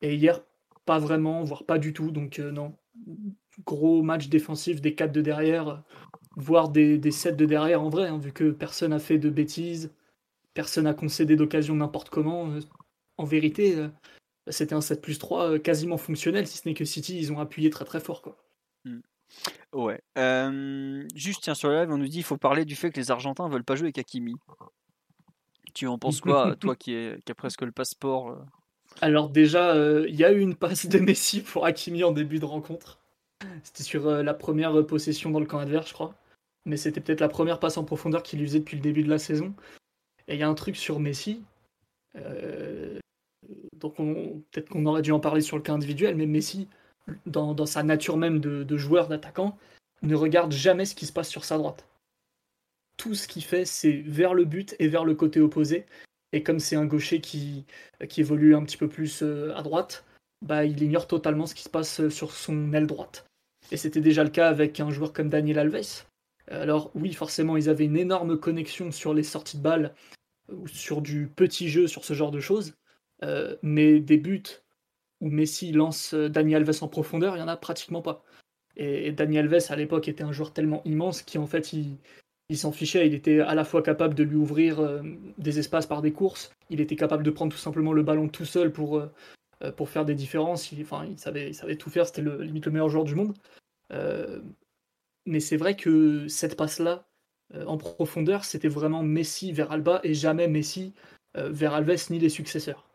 [0.00, 0.40] Et hier,
[0.86, 2.10] pas vraiment, voire pas du tout.
[2.10, 2.74] Donc euh, non,
[3.64, 5.82] gros match défensif des 4 de derrière,
[6.36, 9.30] voire des, des 7 de derrière en vrai, hein, vu que personne n'a fait de
[9.30, 9.92] bêtises,
[10.54, 12.50] personne n'a concédé d'occasion n'importe comment.
[12.50, 12.60] Euh,
[13.18, 13.76] en vérité,
[14.48, 17.38] c'était un 7 plus 3 euh, quasiment fonctionnel, si ce n'est que City, ils ont
[17.38, 18.22] appuyé très très fort.
[18.22, 18.36] Quoi.
[18.86, 19.00] Hmm.
[19.74, 20.00] Ouais.
[21.14, 23.10] juste, tiens, sur le live, on nous dit qu'il faut parler du fait que les
[23.10, 24.34] Argentins veulent pas jouer avec Hakimi.
[25.74, 28.36] Tu en penses quoi, toi qui, est, qui a presque le passeport euh?
[29.00, 32.38] Alors, déjà, euh, il y a eu une passe de Messi pour Hakimi en début
[32.38, 32.98] de rencontre.
[33.62, 36.14] C'était sur la première possession dans le camp adverse, je crois.
[36.66, 39.18] Mais c'était peut-être la première passe en profondeur qu'il faisait depuis le début de la
[39.18, 39.54] saison.
[40.28, 41.42] Et il y a un truc sur Messi
[43.82, 46.68] donc peut-être qu'on aurait dû en parler sur le cas individuel, mais Messi,
[47.26, 49.58] dans, sa nature même de, joueur, d'attaquant,
[50.02, 51.84] ne regarde jamais ce qui se passe sur sa droite.
[53.02, 55.86] Tout ce qu'il fait, c'est vers le but et vers le côté opposé.
[56.32, 57.64] Et comme c'est un gaucher qui,
[58.16, 60.04] évolue un petit peu plus euh, à droite,
[60.40, 63.26] bah, il ignore totalement ce qui se passe euh, sur son aile droite.
[63.72, 66.04] Et c'était déjà le cas avec un joueur comme Daniel Alves.
[66.46, 69.94] Alors oui, forcément, ils avaient une énorme connexion sur les sorties de balles
[70.48, 72.74] ou sur du petit jeu, sur ce genre de choses.
[73.24, 74.62] Euh, mais des buts
[75.20, 78.22] où Messi lance euh, Daniel Alves en profondeur, il n'y en a pratiquement pas.
[78.76, 81.98] Et, Daniel Alves, à l'époque, était un joueur tellement immense qu'en fait, il,
[82.56, 83.06] s'en fichait.
[83.06, 85.02] Il était à la fois capable de lui ouvrir euh,
[85.38, 88.44] des espaces par des courses, il était capable de prendre tout simplement le ballon tout
[88.44, 89.02] seul pour,
[89.76, 90.72] pour faire des différences.
[90.72, 93.14] Il, enfin, il, savait, il savait tout faire, c'était le, limite le meilleur joueur du
[93.14, 93.34] monde.
[95.26, 97.06] mais c'est vrai que cette passe-là,
[97.66, 100.94] en profondeur, c'était vraiment Messi vers Alba et jamais Messi
[101.34, 102.88] vers Alves ni les successeurs.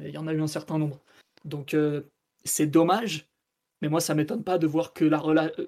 [0.00, 1.00] Il y en a eu un certain nombre.
[1.44, 2.02] Donc euh,
[2.44, 3.28] c'est dommage,
[3.82, 5.10] mais moi ça m'étonne pas de voir que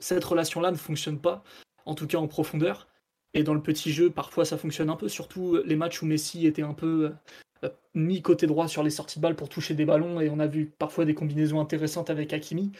[0.00, 1.42] cette relation-là ne fonctionne pas,
[1.84, 2.88] en tout cas en profondeur.
[3.34, 6.46] Et dans le petit jeu, parfois ça fonctionne un peu, surtout les matchs où Messi
[6.46, 7.12] était un peu
[7.64, 10.40] euh, mis côté droit sur les sorties de balles pour toucher des ballons, et on
[10.40, 12.72] a vu parfois des combinaisons intéressantes avec Hakimi.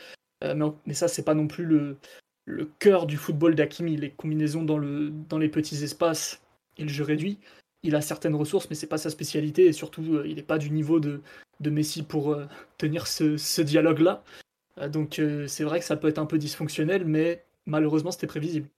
[0.43, 1.98] Euh, mais, ça, c'est pas non plus le,
[2.78, 3.97] cœur du football d'Hakimi.
[3.97, 6.43] Les combinaisons dans, le, dans les petits espaces
[6.78, 7.39] et le jeu réduit,
[7.82, 10.59] il a certaines ressources, mais c'est pas sa spécialité et surtout euh, il n'est pas
[10.59, 11.20] du niveau de,
[11.64, 12.47] Messi pour euh,
[12.78, 14.22] tenir ce, dialogue-là.
[14.78, 18.68] Euh, donc c'est vrai que ça peut être un peu dysfonctionnel, mais malheureusement c'était prévisible.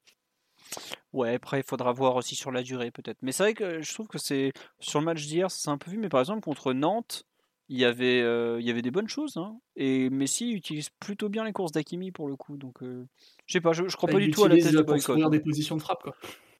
[1.13, 3.19] Ouais, après il faudra voir aussi sur la durée peut-être.
[3.23, 5.91] Mais c'est vrai que je trouve que c'est sur le match d'hier, c'est un peu
[5.91, 7.25] vu, mais par exemple contre Nantes,
[7.69, 9.37] il y avait, il y avait des bonnes choses.
[9.37, 9.57] Hein.
[9.77, 12.57] Et Messi utilise plutôt bien les courses d'Akimi pour le coup.
[12.57, 15.21] Donc je sais pas, je, crois bah, pas du tout à la thèse de boycott.
[15.23, 15.31] Hein.
[15.31, 16.15] des positions de frappe quoi.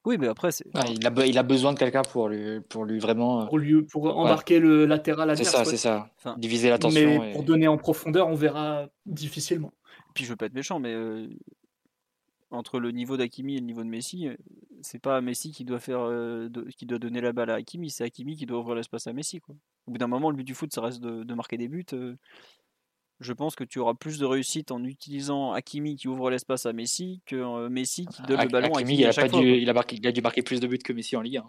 [0.05, 0.65] Oui, mais après, c'est.
[0.89, 3.43] il, a, il a besoin de quelqu'un pour lui, pour lui vraiment.
[3.43, 5.49] Euh, pour, lui, pour embarquer le latéral adverse.
[5.63, 6.35] C'est ça, c'est ça.
[6.37, 7.21] Diviser l'attention.
[7.21, 9.71] Mais pour donner en profondeur, on verra difficilement.
[10.13, 11.27] Puis je veux pas être méchant, mais euh,
[12.53, 14.35] entre le niveau d'Akimi et le niveau de Messi, euh,
[14.81, 16.07] c'est pas Messi qui doit faire,
[16.77, 19.39] qui doit donner la balle à Hakimi, c'est Hakimi qui doit ouvrir l'espace à Messi.
[19.39, 19.55] Quoi.
[19.87, 21.85] Au bout d'un moment, le but du foot, ça reste de, de marquer des buts
[23.23, 26.73] je pense que tu auras plus de réussite en utilisant Hakimi qui ouvre l'espace à
[26.73, 28.99] Messi que euh, Messi qui donne le ballon à Hakimi.
[28.99, 30.93] Il a, pas dû, il, a marqué, il a dû marquer plus de buts que
[30.93, 31.45] Messi en Ligue 1.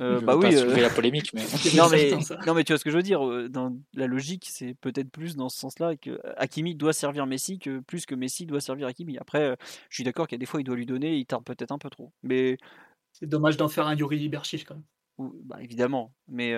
[0.00, 0.74] Euh, bah oui, euh...
[0.76, 1.42] la polémique, mais...
[1.76, 2.12] non, mais
[2.46, 3.26] non mais tu vois ce que je veux dire.
[3.26, 7.58] Euh, dans la logique, c'est peut-être plus dans ce sens-là que Hakimi doit servir Messi
[7.58, 9.18] que plus que Messi doit servir Hakimi.
[9.18, 9.56] Après,
[9.90, 11.72] je suis d'accord qu'il y a des fois il doit lui donner, il tarde peut-être
[11.72, 12.12] un peu trop.
[12.22, 12.56] Mais
[13.12, 15.30] c'est dommage d'en faire un Yuri Berchiche quand même.
[15.44, 16.54] Bah, évidemment, mais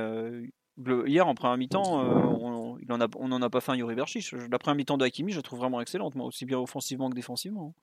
[1.07, 2.01] hier en première mi-temps,
[2.41, 4.35] on, il en a, on n'en a pas fait un Yuri Berchiche.
[4.35, 7.17] La première mi-temps de Hakimi, je la trouve vraiment excellente, moi, aussi bien offensivement que
[7.17, 7.75] défensivement.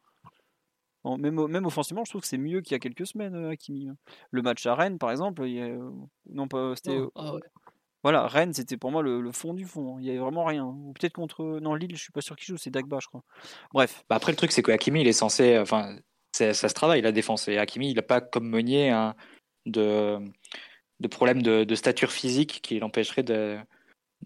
[1.06, 3.90] Même, même offensivement, je trouve que c'est mieux qu'il y a quelques semaines, euh, Hakimi.
[4.32, 5.46] Le match à Rennes, par exemple,
[6.30, 7.34] non pas, c'était, ah
[8.04, 9.96] voilà, Rennes, c'était pour moi le, fond du fond.
[9.96, 10.00] Hein.
[10.02, 10.66] Il y avait vraiment rien.
[10.66, 13.24] Ou peut-être contre, non Lille, je suis pas sûr qu'il joue, c'est Dagba, je crois.
[13.74, 14.04] Bref.
[14.10, 15.96] Bah, après, le truc, c'est que Hakimi, il est censé, enfin,
[16.34, 17.48] ça se travaille la défense.
[17.48, 19.16] Et Hakimi, il n'a pas comme Meunier hein,
[19.66, 20.20] de
[21.04, 23.58] de problèmes de, stature physique qui l'empêcherait de,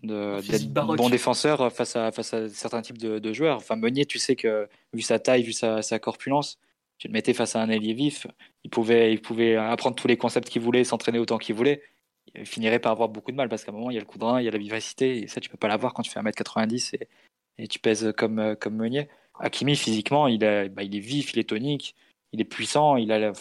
[0.04, 3.58] d'être bon défenseur face à, face à certains types de, joueurs.
[3.58, 6.60] Enfin, Meunier, tu sais que vu sa taille, vu sa, corpulence,
[6.98, 8.28] tu le mettais face à un ailier vif,
[8.64, 11.82] il pouvait, il pouvait apprendre tous les concepts qu'il voulait, s'entraîner autant qu'il voulait.
[12.36, 14.06] Il finirait par avoir beaucoup de mal parce qu'à un moment, il y a le
[14.06, 16.04] coup de rein, il y a la vivacité, et ça, tu peux pas l'avoir quand
[16.04, 16.98] tu fais 1m90
[17.58, 19.08] et, tu pèses comme, comme Meunier.
[19.40, 21.96] Hakimi, physiquement, il, bah, il est vif, il est tonique,
[22.32, 23.32] il est puissant, il a,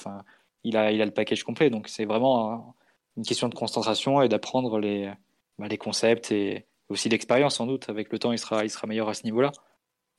[0.64, 1.68] il a, le package complet.
[1.70, 2.74] Donc c'est vraiment
[3.16, 5.10] une question de concentration et d'apprendre les,
[5.58, 7.88] bah, les concepts et aussi d'expérience sans doute.
[7.88, 9.52] Avec le temps, il sera meilleur à ce niveau-là.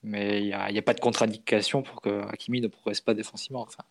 [0.07, 3.61] Mais il n'y a, a, pas de contre-indication pour que Hakimi ne progresse pas défensivement.
[3.61, 3.83] Enfin.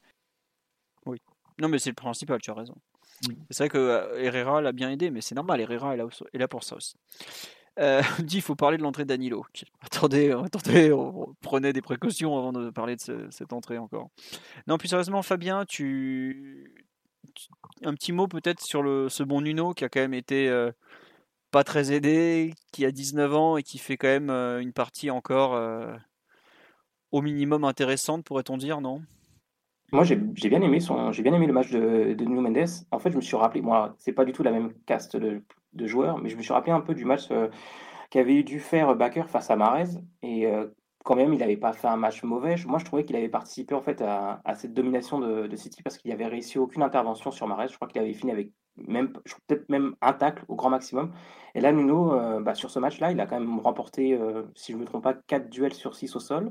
[1.05, 1.21] Oui.
[1.59, 2.75] Non, mais c'est le principal, tu as raison.
[3.27, 3.33] Mm.
[3.51, 6.39] C'est vrai que euh, Herrera l'a bien aidé, mais c'est normal, Herrera est là, est
[6.39, 6.97] là pour ça aussi.
[7.79, 9.45] Euh, dit, il faut parler de l'entrée d'Anilo.
[9.83, 14.11] Attendez, attendez, on prenait des précautions avant de parler de cette entrée encore.
[14.67, 16.87] Non, plus sérieusement, Fabien, tu,
[17.83, 20.71] un petit mot peut-être sur le, ce bon Nuno qui a quand même été euh,
[21.57, 25.11] pas très aidé, qui a 19 ans et qui fait quand même euh, une partie
[25.11, 25.91] encore euh,
[27.13, 29.01] au minimum intéressante, pourrait-on dire, non?
[29.91, 32.69] Moi, j'ai bien aimé son, j'ai bien aimé le match de, de Nuno Mendes.
[32.91, 35.43] En fait, je me suis rappelé, moi, c'est pas du tout la même caste de,
[35.73, 37.29] de joueurs, mais je me suis rappelé un peu du match
[38.11, 39.89] qu'avait dû faire Baker face à Marez
[40.23, 40.47] et
[41.07, 42.57] quand même, il n'avait pas fait un match mauvais.
[42.67, 46.11] Moi, je trouvais qu'il avait participé en fait à, cette domination de, City parce qu'il
[46.11, 47.69] avait réussi aucune intervention sur Marais.
[47.69, 49.13] Je crois qu'il avait fini avec même
[49.47, 51.13] peut-être même un tacle au grand maximum.
[51.55, 54.73] Et là, Nuno, euh, bah, sur ce match-là, il a quand même remporté, euh, si
[54.73, 56.51] je ne me trompe pas, 4 duels sur 6 au sol.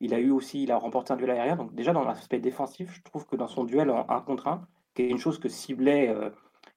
[0.00, 1.54] Il a eu aussi, il a remporté un duel aérien.
[1.54, 4.66] Donc déjà, dans l'aspect défensif, je trouve que dans son duel en 1 contre 1,
[4.96, 6.28] qui est une chose que ciblait euh,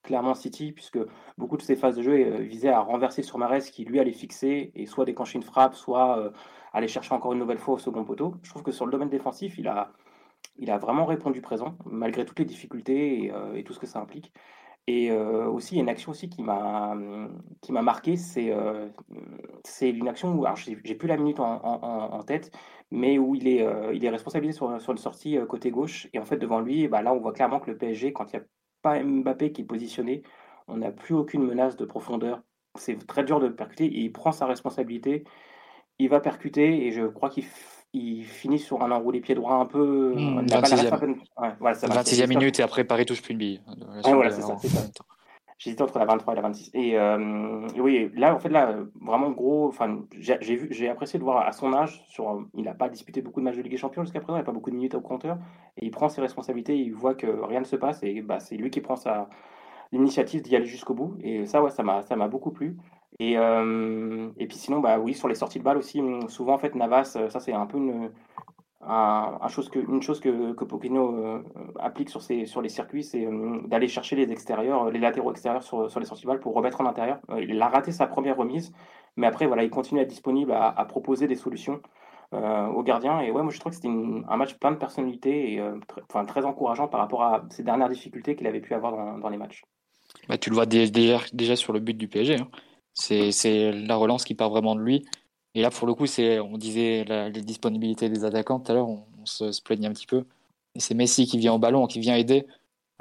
[0.04, 1.00] clairement City, puisque
[1.40, 4.72] beaucoup de ses phases de jeu visaient à renverser sur Marais, qui lui allait fixer
[4.76, 6.32] et soit déclencher une frappe, soit
[6.76, 8.36] aller chercher encore une nouvelle fois au second poteau.
[8.44, 9.94] Je trouve que sur le domaine défensif, il a,
[10.58, 14.00] il a vraiment répondu présent, malgré toutes les difficultés et, euh, tout ce que ça
[14.00, 14.34] implique.
[14.88, 16.94] Et euh, aussi, il y a une action aussi qui m'a
[17.70, 18.90] marqué, c'est euh,
[19.82, 22.52] une action où, alors j'ai plus la minute en, tête,
[22.92, 26.26] mais où il est, il est responsabilisé sur, sur une sortie côté gauche, et en
[26.26, 28.46] fait devant lui, bah, là on voit clairement que le PSG, quand il n'y a
[28.84, 30.22] pas Mbappé qui est positionné,
[30.68, 32.44] on n'a plus aucune menace de profondeur.
[32.76, 35.24] C'est très dur de le percuter, et il prend sa responsabilité,
[36.00, 40.14] il va percuter et je crois qu'il finit sur un enroulé pied droit un peu.
[41.88, 43.62] 26e, euh, minute et après Paris touche plus une bille.
[44.04, 44.58] voilà, c'est ça.
[45.58, 46.72] J'hésitais entre la 23 et la 26.
[46.76, 49.70] Euh, et, oui, là, en fait, là, vraiment gros.
[49.70, 52.04] Enfin, j'ai apprécié de voir à son âge.
[52.10, 54.36] Sur, il n'a pas disputé beaucoup de matchs de Ligue des Champions jusqu'à présent.
[54.36, 55.38] Il n'a pas beaucoup de minutes au compteur.
[55.78, 56.78] Et il prend ses responsabilités.
[56.78, 59.30] Il voit que rien ne se passe et bah, c'est lui qui prend sa
[59.92, 61.16] l'initiative d'y aller jusqu'au bout.
[61.22, 62.78] Et ça, ouais, ça m'a, ça m'a beaucoup plu.
[63.20, 66.58] Et, euh, et puis sinon, bah oui, sur les sorties de balles aussi, souvent en
[66.58, 68.12] fait Navas, euh, ça c'est un peu une,
[68.82, 71.42] un, chose que, une chose que, que euh,
[71.80, 73.26] applique sur, ces, sur les circuits, c'est
[73.68, 76.82] d'aller chercher les extérieurs, les latéraux extérieurs sur, sur les sorties de balles pour remettre
[76.82, 77.20] en intérieur.
[77.40, 78.74] il a raté sa première remise,
[79.16, 81.82] mais après voilà, il continue à être disponible à, proposer des solutions
[82.34, 83.22] aux gardiens.
[83.22, 85.64] Et ouais, moi je trouve que c'était un match plein de personnalité et
[86.10, 89.30] enfin, très encourageant par rapport à ces dernières difficultés qu'il avait pu avoir dans, dans
[89.30, 89.64] les matchs.
[90.28, 92.40] Bah, tu le vois déjà, déjà sur le but du PSG.
[92.40, 92.48] Hein.
[92.96, 95.06] C'est la relance qui part vraiment de lui.
[95.54, 98.76] Et là, pour le coup, c'est, on disait la, les disponibilités des attaquants tout à
[98.76, 100.26] l'heure, on, se, se, plaignait un petit peu.
[100.76, 102.46] Et c'est Messi qui vient au ballon, qui vient aider,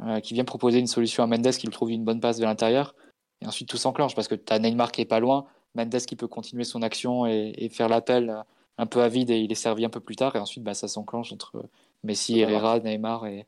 [0.02, 2.44] euh, qui vient proposer une solution à Mendes, qui lui trouve une bonne passe de
[2.44, 2.94] l'intérieur.
[3.40, 6.16] Et ensuite, tout s'enclenche parce que tu as Neymar qui est pas loin, Mendes qui
[6.16, 8.44] peut continuer son action et, faire l'appel
[8.78, 10.36] un peu à vide et il est servi un peu plus tard.
[10.36, 11.64] Et ensuite, bah, ça s'enclenche entre
[12.04, 13.46] Messi, Herrera, Neymar et,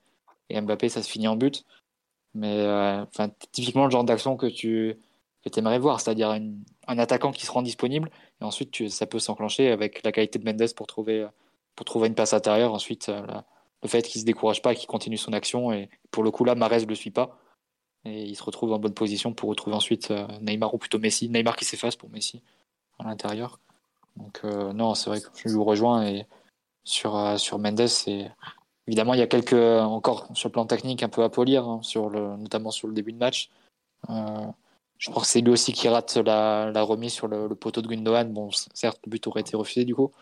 [0.51, 1.64] et, Mbappé, ça se finit en but.
[2.35, 3.05] Mais euh,
[3.52, 4.97] typiquement le genre d'action que tu
[5.47, 8.10] que tu aimerais voir, c'est-à-dire un attaquant qui se rend disponible,
[8.40, 11.27] et ensuite ça peut s'enclencher avec la qualité de Mendes pour trouver,
[11.77, 12.74] pour trouver une passe intérieure.
[12.74, 13.24] Ensuite, euh,
[13.82, 16.44] le fait qu'il ne se décourage pas, qu'il continue son action, et pour le coup
[16.44, 17.39] là, Marez ne le suit pas,
[18.05, 21.28] et il se retrouve en bonne position pour retrouver ensuite euh, Neymar ou plutôt Messi,
[21.28, 22.43] Neymar qui s'efface pour Messi
[22.98, 23.60] à l'intérieur.
[24.16, 26.27] Donc euh, non, c'est vrai que je vous rejoins, et
[26.82, 28.32] sur, sur Mendes, c'est
[28.89, 31.81] évidemment il y a quelques encore sur le plan technique un peu à polir, hein,
[31.82, 33.48] sur le, notamment sur le début de match.
[34.98, 38.32] Je crois que c'est lui aussi qui rate la, remise sur le, poteau de Gundogan.
[38.32, 40.12] Bon, certes, le but aurait été refusé du coup.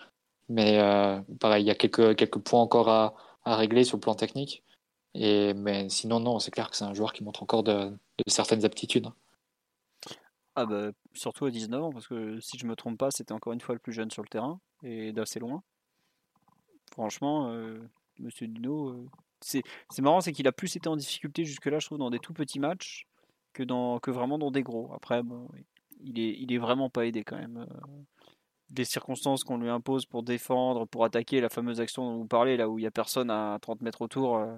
[0.49, 3.15] Mais euh, pareil, il y a quelques, points encore à,
[3.45, 4.63] régler sur le plan technique.
[5.15, 7.97] Et, mais sinon, non, c'est clair que c'est un joueur qui montre encore de,
[8.27, 9.09] certaines aptitudes.
[10.57, 13.53] Ah bah, surtout à 19 ans, parce que si je me trompe pas, c'était encore
[13.53, 15.63] une fois le plus jeune sur le terrain et d'assez loin.
[16.93, 17.81] Franchement, euh,
[18.19, 19.09] Monsieur Dino, euh,
[19.41, 19.63] c'est
[20.01, 22.61] marrant, c'est qu'il a plus été en difficulté jusque-là, je trouve, dans des tout petits
[22.61, 23.09] matchs
[23.55, 24.93] que, vraiment dans des gros.
[24.95, 25.49] Après, bon,
[26.01, 27.67] il est, vraiment pas aidé quand même.
[27.71, 28.03] Euh,
[28.71, 32.57] des circonstances qu'on lui impose pour défendre, pour attaquer, la fameuse action dont vous parlez,
[32.57, 34.57] là où il n'y a personne à 30 mètres autour, euh,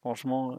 [0.00, 0.58] franchement,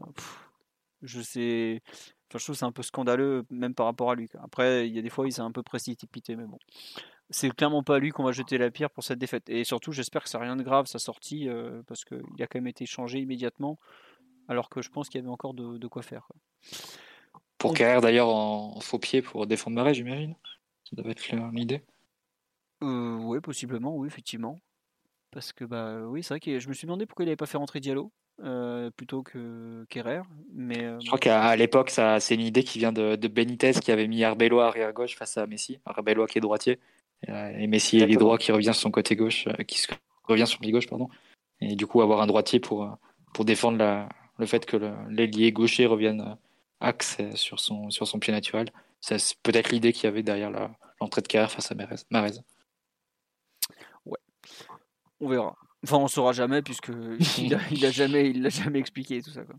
[1.02, 1.82] je sais.
[2.30, 4.28] Enfin, je trouve c'est un peu scandaleux, même par rapport à lui.
[4.42, 6.58] Après, il y a des fois, il s'est un peu précipité, mais bon.
[7.30, 9.48] C'est clairement pas lui qu'on va jeter la pierre pour cette défaite.
[9.48, 12.58] Et surtout, j'espère que c'est rien de grave sa sortie, euh, parce qu'il a quand
[12.58, 13.78] même été changé immédiatement,
[14.48, 16.28] alors que je pense qu'il y avait encore de, quoi faire.
[17.68, 20.34] Pour carrière d'ailleurs en, faux pied pour défendre Marais, j'imagine.
[20.84, 21.82] Ça doit être l'idée.
[22.82, 24.60] Euh, oui, possiblement, oui, effectivement.
[25.30, 27.46] Parce que bah oui, c'est vrai que je me suis demandé pourquoi il n'avait pas
[27.46, 28.12] fait rentrer Diallo
[28.42, 30.22] euh, plutôt que Kerrer.
[30.52, 33.72] Mais euh, Je crois qu'à l'époque, ça, c'est une idée qui vient de, de Benitez
[33.72, 35.78] qui avait mis Arbeloa arrière gauche face à Messi.
[35.86, 36.78] Arbeloa qui est droitier.
[37.26, 39.88] Et Messi est droit qui revient sur son côté gauche, qui se-
[40.24, 41.08] revient sur le pied gauche, pardon.
[41.60, 42.98] Et du coup, avoir un droitier pour,
[43.32, 44.08] pour défendre la,
[44.38, 46.36] le fait que le- l'ailier gaucher revienne
[46.84, 48.70] axe euh, sur son, sur son pied naturel.
[49.00, 50.50] C'est peut-être l'idée qu'il y avait derrière
[51.00, 51.96] l'entrée de Kerrer face à Marez.
[52.10, 52.32] Marez.
[55.20, 55.56] on verra.
[55.84, 56.90] Enfin, on saura jamais puisque
[57.38, 59.42] il a, il a jamais, il l'a jamais expliqué tout ça.
[59.44, 59.54] Quoi.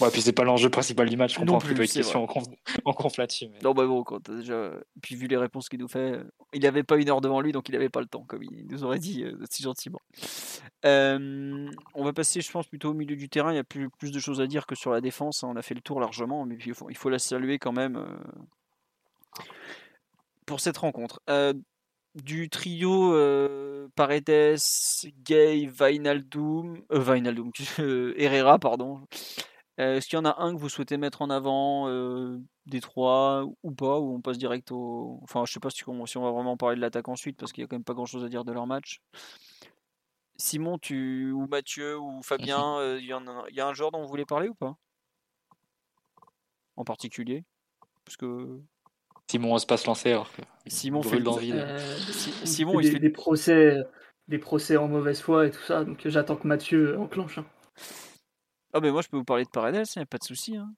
[0.00, 1.34] Ouais, puis c'est pas l'enjeu principal du match.
[1.34, 2.44] Je comprends qu'il plus, peut être question en conf,
[2.84, 3.46] en conf là-dessus.
[3.52, 4.72] mais- Non, bah bon, quand déjà.
[5.02, 6.18] Puis vu les réponses qu'il nous fait,
[6.52, 8.66] il n'avait pas une heure devant lui, donc il n'avait pas le temps, comme il
[8.68, 10.00] nous aurait dit euh, si gentiment.
[10.84, 13.52] Euh, on va passer, je pense, plutôt au milieu du terrain.
[13.52, 15.44] Il y a plus, plus de choses à dire que sur la défense.
[15.44, 15.48] hein.
[15.52, 17.72] On a fait le tour largement, mais puis il faut, il faut la saluer quand
[17.72, 19.42] même euh,
[20.46, 21.20] pour cette rencontre.
[21.28, 21.52] Euh,
[22.16, 24.58] du trio euh, Paredes,
[25.22, 29.06] Gay, Wijnaldum, euh, euh, Herrera, pardon.
[29.78, 32.80] Euh, Est-ce qu'il y en a un que vous souhaitez mettre en avant euh, des
[32.80, 35.20] trois ou pas Ou on passe direct au.
[35.22, 37.52] Enfin, je sais pas si on, si on va vraiment parler de l'attaque ensuite parce
[37.52, 39.02] qu'il y a quand même pas grand chose à dire de leur match.
[40.36, 43.90] Simon, tu ou Mathieu ou Fabien, il y, en a, il y a un joueur
[43.90, 44.76] dont vous voulez parler ou pas?
[46.76, 47.44] En particulier
[48.04, 48.62] Parce que
[49.28, 51.52] Simon pas se lancer alors que Simon fait le- d'envie.
[51.54, 51.78] Euh,
[52.44, 53.82] Simon, fait il des, fait- des procès,
[54.28, 57.38] des procès en mauvaise foi et tout ça, donc j'attends que Mathieu enclenche.
[57.38, 57.46] hein.
[58.72, 60.56] Ah, ben moi je peux vous parler de Paredes, il n'y a pas de souci.
[60.56, 60.68] hein.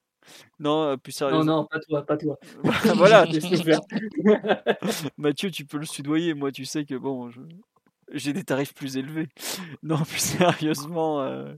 [0.59, 1.57] Non, euh, plus Non, sérieusement.
[1.63, 2.39] non, pas toi, pas toi.
[2.97, 3.25] voilà.
[5.17, 6.35] Mathieu, tu peux le soudoyer.
[6.35, 7.41] Moi, tu sais que bon, je-
[8.13, 9.29] j'ai des tarifs plus élevés.
[9.83, 11.23] Non, plus sérieusement.
[11.23, 11.55] euh,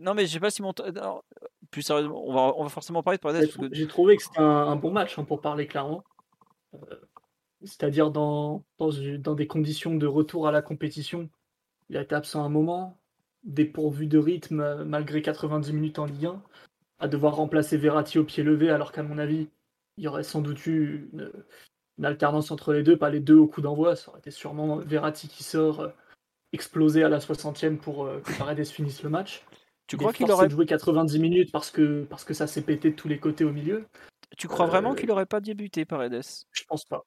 [0.00, 0.72] non, mais je sais pas si mon.
[0.94, 1.22] non,
[1.70, 3.50] Plus sérieusement, on va, on va forcément parler de Paredes.
[3.52, 6.02] Que- J'ai trouvé que c'était un, un bon match, hein, pour parler clairement.
[6.74, 6.78] Euh,
[7.64, 11.28] C'est-à-dire dans, dans, une- dans des conditions de retour à la compétition.
[11.90, 12.98] Il a été absent un moment,
[13.44, 16.42] dépourvu de rythme euh, malgré 90 minutes en Ligue 1,
[17.00, 19.48] à devoir remplacer Verratti au pied levé, alors qu'à mon avis,
[19.96, 21.30] il y aurait sans doute eu une,
[21.98, 23.94] une alternance entre les deux, pas les deux au coup d'envoi.
[23.96, 25.88] Ça aurait été sûrement Verratti qui sort euh,
[26.52, 29.44] explosé à la 60e pour euh, que Paredes finisse le match.
[29.88, 30.46] Tu crois qu'il aurait.
[30.46, 33.44] de jouer 90 minutes parce que, parce que ça s'est pété de tous les côtés
[33.44, 33.86] au milieu
[34.36, 36.20] Tu crois vraiment Euh, qu'il aurait pas débuté, Paredes?
[36.52, 37.02] Je pense pas.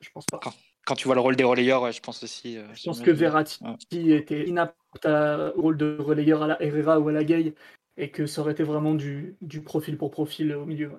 [0.00, 0.40] Je pense pas.
[0.86, 2.56] Quand tu vois le rôle des relayeurs, ouais, je pense aussi.
[2.56, 4.14] euh, Je pense que Verratti Ouais.
[4.14, 7.54] était inapte à- au rôle de relayeur à la Herrera ou à la Gay
[7.96, 10.88] et que ça aurait été vraiment du, du profil pour profil au milieu.
[10.88, 10.98] ouais.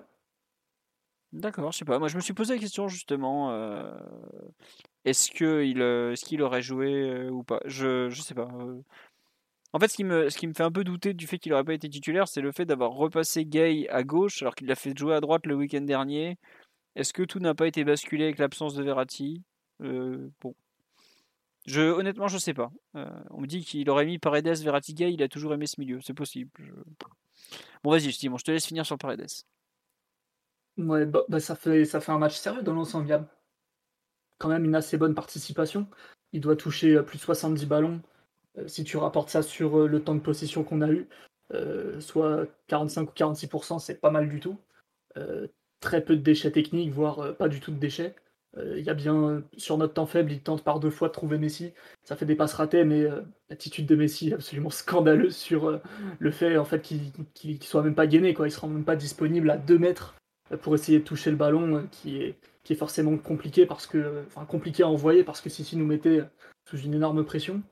[1.32, 1.98] D'accord, je sais pas.
[1.98, 3.52] Moi, je me suis posé la question justement.
[3.52, 3.90] euh,
[5.04, 7.60] Est-ce qu'il est qu'il aurait joué euh, ou pas?
[7.64, 8.48] Je je sais pas.
[9.72, 10.04] En fait, ce qui
[10.46, 12.66] me fait un peu douter du fait qu'il aurait pas été titulaire, c'est le fait
[12.66, 16.36] d'avoir repassé Gay à gauche alors qu'il l'a fait jouer à droite le week-end dernier.
[16.94, 19.42] Est-ce que tout n'a pas été basculé avec l'absence de Verratti?
[19.82, 20.54] Euh, Bon.
[21.66, 22.70] Je, honnêtement, je sais pas.
[22.96, 25.12] Euh, on me dit qu'il aurait mis Paredes, Verratti, Gay.
[25.12, 26.00] Il a toujours aimé ce milieu.
[26.02, 26.50] C'est possible.
[27.82, 29.26] Bon, vas-y, je te laisse finir sur Paredes.
[30.76, 33.26] Ouais, bah, bah, ça, fait, ça fait un match sérieux dans l'ensemble.
[34.38, 35.88] Quand même une assez bonne participation.
[36.32, 38.02] Il doit toucher plus de 70 ballons.
[38.58, 41.08] Euh, si tu rapportes ça sur euh, le temps de possession qu'on a eu,
[41.54, 44.56] euh, soit 45 ou 46%, c'est pas mal du tout.
[45.80, 48.14] Très peu de déchets techniques, voire pas du tout de déchets.
[48.56, 51.38] Il y a bien, sur notre temps faible, il tente par deux fois de trouver
[51.38, 51.72] Messi.
[52.04, 53.06] Ça fait des passes ratées, mais
[53.50, 55.80] l'attitude de Messi est absolument scandaleuse sur
[56.18, 58.32] le fait en fait qu'il qu'il soit même pas gainé.
[58.32, 58.48] Quoi.
[58.48, 60.14] Il se rend même pas disponible à 2 mètres
[60.62, 65.24] pour essayer de toucher le ballon, qui est, forcément compliqué parce que, compliqué à envoyer
[65.24, 66.22] parce que City nous mettait
[66.70, 67.62] sous une énorme pression.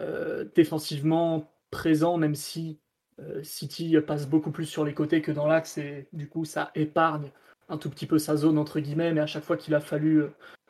[0.00, 2.80] Euh, défensivement présent, même si
[3.18, 6.70] euh, City passe beaucoup plus sur les côtés que dans l'axe et du coup ça
[6.74, 7.30] épargne
[7.70, 10.24] un tout petit peu sa zone entre guillemets, mais à chaque fois qu'il a fallu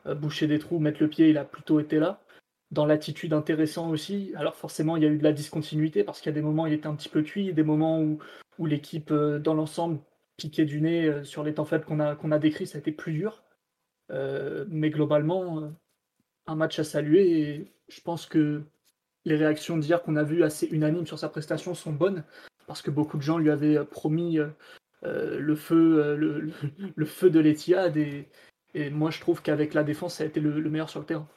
[0.07, 2.23] euh, boucher des trous, mettre le pied, il a plutôt été là.
[2.71, 6.31] Dans l'attitude intéressant aussi, alors forcément il y a eu de la discontinuité parce qu'il
[6.31, 8.19] y a des moments où il était un petit peu cuit, des moments où,
[8.59, 9.99] où l'équipe dans l'ensemble
[10.37, 12.93] piquait du nez sur les temps faibles qu'on a, qu'on a décrits, ça a été
[12.93, 13.43] plus dur.
[14.11, 15.73] Mais globalement,
[16.47, 18.63] un match à saluer et je pense que
[19.27, 22.24] les réactions d'hier qu'on a vues assez unanimes sur sa prestation sont bonnes
[22.66, 24.48] parce que beaucoup de gens lui avaient euh, promis euh,
[25.05, 26.53] euh, le feu, euh, le, le-
[26.97, 28.28] le feu de l'Etihad et,
[28.74, 31.07] et moi je trouve qu'avec la défense ça a été le, le meilleur sur le
[31.07, 31.28] terrain.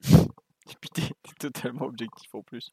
[0.70, 1.02] Et puis t'es
[1.40, 2.70] totalement objectif en plus.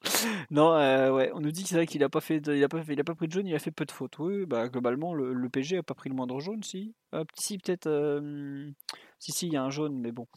[0.52, 2.64] Non, euh, ouais, on nous dit que c'est vrai qu'il a pas fait, de- il
[2.64, 4.20] a pas fait, il a pas pris de jaune, il a fait peu de fautes.
[4.20, 6.94] Oui, bah globalement le, le PG a pas pris le moindre jaune, si.
[7.34, 8.70] Si peut-être, euh,
[9.18, 10.28] si si, il y a un jaune, mais bon.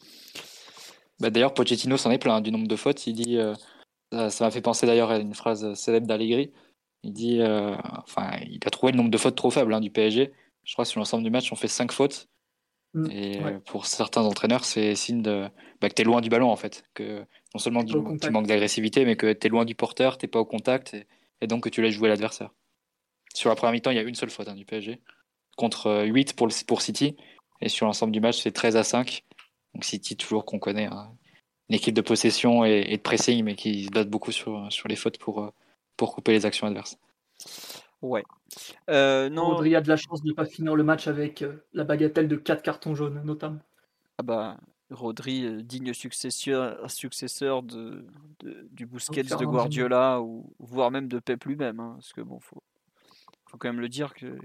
[1.19, 3.05] Bah, d'ailleurs, Pochettino s'en est plein du nombre de fautes.
[3.05, 3.53] Il dit, euh,
[4.13, 6.51] ça ça m'a fait penser d'ailleurs à une phrase célèbre d'Allegri.
[7.03, 9.89] Il dit, euh, enfin, il a trouvé le nombre de fautes trop faible hein, du
[9.89, 10.31] PSG.
[10.63, 12.29] Je crois que sur l'ensemble du match, on fait 5 fautes.
[12.93, 15.49] Mm, et pour certains entraîneurs, c'est signe de,
[15.81, 16.85] bah, que tu es loin du ballon, en fait.
[16.93, 17.97] Que non seulement tu,
[18.29, 20.95] manques d'agressivité, mais que tu es loin du porteur, tu pas au contact,
[21.41, 22.51] et, donc que tu laisses jouer l'adversaire.
[23.33, 25.01] Sur la première mi-temps, il y a une seule faute hein, du PSG,
[25.57, 27.17] contre 8 euh, pour, le, pour City,
[27.59, 29.25] et sur l'ensemble du match, c'est 13 à 5.
[29.73, 31.11] Donc City, toujours qu'on connaît, hein,
[31.73, 34.95] une équipe de possession et, de pressing, mais qui se base beaucoup sur, sur les
[34.95, 35.49] fautes pour, euh,
[35.97, 36.99] pour couper les actions adverses.
[38.03, 38.23] Ouais.
[38.91, 39.47] Euh, non.
[39.47, 42.27] Rodri a de la chance de ne pas finir le match avec euh, la bagatelle
[42.27, 43.57] de 4 cartons jaunes, notamment.
[44.19, 44.57] Ah bah,
[44.91, 48.05] Rodri, euh, digne successeur, successeur de,
[48.69, 51.79] du Busquets de Guardiola, ou voire même de Pep lui-même.
[51.79, 52.61] Hein, parce que bon, faut,
[53.49, 54.37] faut quand même le dire que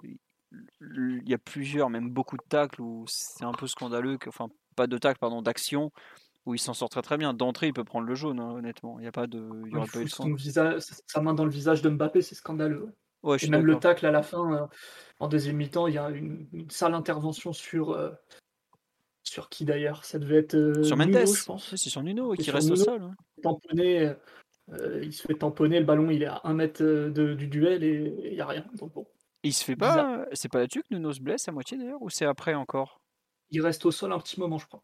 [0.81, 4.49] il y a plusieurs, même beaucoup de tacles où c'est un peu scandaleux, que, enfin
[4.77, 5.93] pas de tacles, pardon, d'action
[6.49, 7.35] où il s'en sort très très bien.
[7.35, 8.99] D'entrée, il peut prendre le jaune, hein, honnêtement.
[8.99, 11.51] Il y a pas de, il y aurait pas eu de sa main dans le
[11.51, 12.95] visage de Mbappé, c'est scandaleux.
[13.43, 14.66] Et même le tacle à la fin, euh,
[15.19, 17.91] en deuxième mi-temps, il y a une, sale intervention sur.
[17.91, 18.11] Euh,
[19.25, 20.07] sur qui d'ailleurs?
[20.07, 20.55] Ça devait être.
[20.55, 21.77] Euh, sur Mendes, je pense.
[21.77, 23.11] c'est sur Nuno qui reste au sol.
[23.43, 24.15] Tamponné,
[25.03, 28.35] il se fait tamponner, le ballon il est à un mètre du duel et il
[28.35, 28.65] n'y a rien.
[28.75, 29.07] Donc bon.
[29.43, 30.25] Il se fait pas.
[30.33, 33.03] C'est pas là-dessus que Nuno se blesse à moitié d'ailleurs Ou c'est après encore?
[33.51, 34.83] Il reste au sol un petit moment, je crois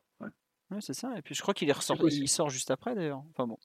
[0.80, 1.12] c'est ça.
[1.16, 3.22] Et puis je crois qu'il est ressorti, il sort juste après d'ailleurs.
[3.30, 3.58] Enfin bon.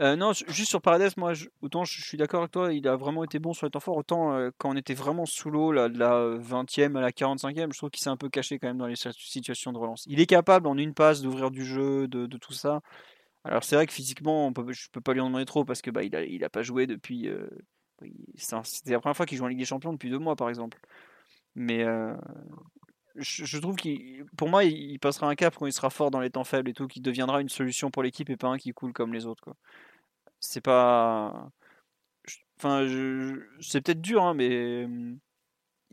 [0.00, 3.24] Euh, non, juste sur Paredes, moi, autant je suis d'accord avec toi, il a vraiment
[3.24, 3.96] été bon sur les temps forts.
[3.96, 7.78] Autant euh, quand on était vraiment sous l'eau, de la 20e à la 45e, je
[7.78, 10.04] trouve qu'il s'est un peu caché quand même dans les situations de relance.
[10.06, 12.80] Il est capable en une passe d'ouvrir du jeu, de, tout ça.
[13.44, 15.82] Alors c'est vrai que physiquement, on peut, je peux pas lui en demander trop parce
[15.82, 17.28] que bah, il, a, il a pas joué depuis.
[17.28, 17.48] Euh,
[18.34, 20.78] c'était la première fois qu'il joue en Ligue des Champions depuis deux mois par exemple.
[21.54, 21.84] Mais
[23.16, 26.30] je, trouve qu'il, pour moi, il, passera un cap quand il sera fort dans les
[26.30, 28.92] temps faibles et tout, qui deviendra une solution pour l'équipe et pas un qui coule
[28.92, 29.54] comme les autres.
[30.40, 31.50] C'est pas,
[32.58, 32.86] enfin,
[33.60, 34.86] c'est peut-être dur, hein, mais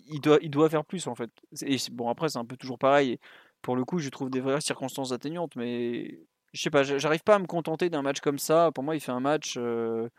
[0.07, 1.31] il doit, il doit faire plus en fait.
[1.91, 3.19] Bon, après, c'est un peu toujours pareil.
[3.61, 6.19] pour le coup, je trouve des vraies circonstances atténuantes, mais
[6.53, 8.71] je sais pas, j'arrive pas à me contenter d'un match comme ça.
[8.73, 10.09] Pour moi, il fait un match euh,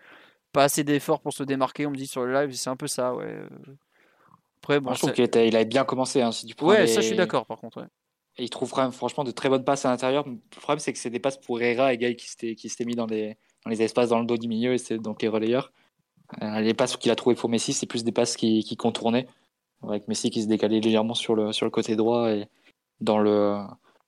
[0.53, 1.87] pas assez d'efforts pour se démarquer.
[1.87, 3.43] On me dit sur le live, c'est un peu ça, ouais.
[4.63, 6.21] Après, bon, je trouve qu'il il a bien commencé.
[6.21, 7.87] Hein, si tu ouais, ça, je suis d'accord, par contre.
[8.37, 10.27] Et il trouve franchement de très bonnes passes à l'intérieur.
[10.27, 13.07] Le problème, c'est que c'est des passes pour Herrera et Gaï qui s'étaient mis dans
[13.07, 15.73] les, dans les espaces dans le dos du milieu, et c'est donc les relayeurs.
[16.43, 19.27] Euh, les passes qu'il a trouvées pour Messi, c'est plus des passes qui, qui, contournaient,
[19.83, 22.47] avec Messi qui se décalait légèrement sur le, sur le côté droit et
[23.01, 23.59] dans le,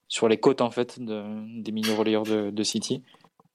[0.09, 3.03] sur les côtes en fait de, des milieux relayeurs de, de, City.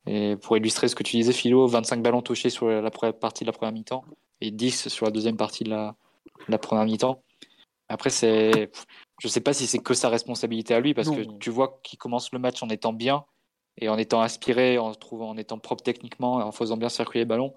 [0.05, 3.43] Et pour illustrer ce que tu disais, Philo, 25 ballons touchés sur la première partie
[3.43, 4.03] de la première mi-temps
[4.41, 5.95] et 10 sur la deuxième partie de la,
[6.47, 7.23] la première mi-temps.
[7.89, 8.69] Après, c'est,
[9.21, 11.97] je sais pas si c'est que sa responsabilité à lui, parce que tu vois qu'il
[11.97, 13.25] commence le match en étant bien
[13.77, 17.25] et en étant inspiré, en trouvant, en étant propre techniquement, en faisant bien circuler les
[17.25, 17.53] ballons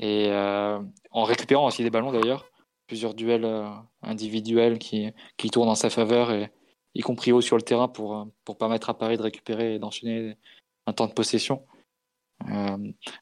[0.00, 2.50] et euh, en récupérant aussi des ballons d'ailleurs.
[2.86, 3.68] Plusieurs duels euh,
[4.02, 6.50] individuels qui, qui tournent en sa faveur, et,
[6.94, 9.78] y compris haut sur le terrain pour, euh, pour permettre à Paris de récupérer et
[9.78, 10.36] d'enchaîner
[10.86, 11.64] un temps de possession.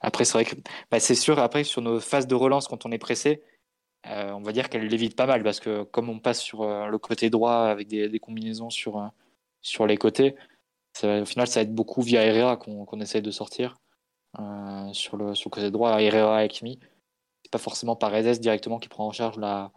[0.01, 0.55] après, c'est vrai que
[0.91, 3.43] bah, c'est sûr, après, sur nos phases de relance, quand on est pressé,
[4.07, 6.87] euh, on va dire qu'elle l'évite pas mal parce que comme on passe sur euh,
[6.87, 9.07] le côté droit avec des, combinaisons sur, euh,
[9.61, 10.37] sur les côtés,
[11.03, 13.77] au final ça va être beaucoup via Herrera qu'on essaye de sortir
[14.93, 16.79] sur, le, sur le côté droit, Herrera et Kimi.
[17.43, 19.73] C'est pas forcément Paredes directement qui prend en charge la,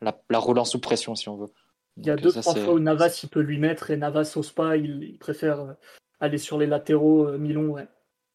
[0.00, 1.50] la, relance sous pression si on veut.
[1.96, 4.52] Il y a deux, trois fois où Navas il peut lui mettre et Navas n'ose
[4.52, 5.76] pas, il, préfère
[6.20, 7.88] aller sur les latéraux, Milon, ouais.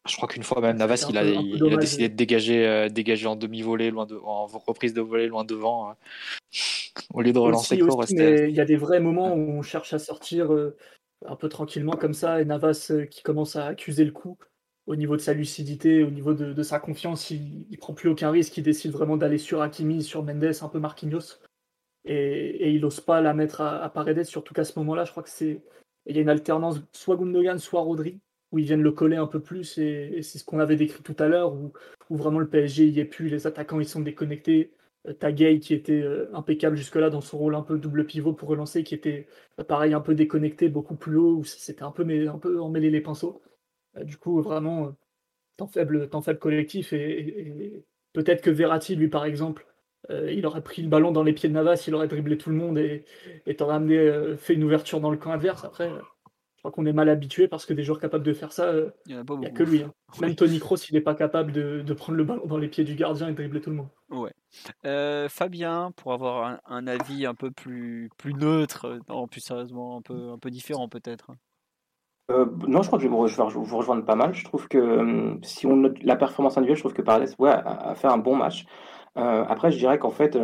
[0.05, 3.25] Je crois qu'une fois même Navas, il a, il, a, décidé de dégager, euh, dégager
[3.25, 5.93] en demi-volée, loin de, en reprise de volée loin devant, euh,
[7.13, 9.99] au lieu de relancer aussi, Il y a des vrais moments où on cherche à
[9.99, 10.75] sortir euh,
[11.25, 14.37] un peu tranquillement comme ça, et Navas qui commence à accuser le coup
[14.87, 18.29] au niveau de sa lucidité, au niveau de, sa confiance, il, il, prend plus aucun
[18.29, 21.39] risque, il décide vraiment d'aller sur Hakimi, sur Mendes, un peu Marquinhos,
[22.03, 25.23] et, il n'ose pas la mettre à, à Paredes, surtout qu'à ce moment-là, je crois
[25.23, 25.61] que c'est
[26.05, 28.19] il y a une alternance soit Gundogan, soit Rodri
[28.53, 31.15] où ils viennent le coller un peu plus, et, c'est ce qu'on avait décrit tout
[31.19, 31.73] à l'heure, où,
[32.11, 34.71] vraiment le PSG y est plus, les attaquants ils sont déconnectés.
[35.07, 38.49] Euh, Tagay qui était euh, impeccable jusque-là dans son rôle un peu double pivot pour
[38.49, 39.27] relancer, qui était
[39.59, 42.89] euh, pareil un peu déconnecté, beaucoup plus haut, où c'était un peu, un peu emmêlé
[42.91, 43.41] les pinceaux.
[44.03, 44.95] Du coup, vraiment,
[45.57, 49.67] temps faible, temps faible collectif, et, peut-être que Verratti, lui par exemple,
[50.09, 52.55] il aurait pris le ballon dans les pieds de Navas, il aurait dribblé tout le
[52.57, 53.05] monde et,
[53.45, 55.63] et t'aurait amené, fait une ouverture dans le camp adverse.
[55.63, 55.89] Après,
[56.63, 59.15] crois qu'on est mal habitué parce que des joueurs capables de faire ça, euh, il
[59.15, 59.83] n'y a, que lui.
[59.83, 59.93] Hein.
[60.21, 62.95] Même Tony Kroos, il n'est pas capable de, prendre le ballon dans les pieds du
[62.95, 63.89] gardien et de dribbler tout le monde.
[64.09, 64.31] Ouais.
[64.85, 70.01] Euh, Fabien, pour avoir un, avis un peu plus, plus neutre, non, plus sérieusement, un
[70.01, 71.31] peu, un peu différent peut-être.
[72.31, 74.33] Euh, non, je crois que je vais, vous rejoindre pas mal.
[74.33, 77.93] Je trouve que si on note la performance individuelle, je trouve que Paredes ouais, a,
[77.95, 78.65] fait un bon match.
[79.15, 80.37] après, je dirais qu'en fait,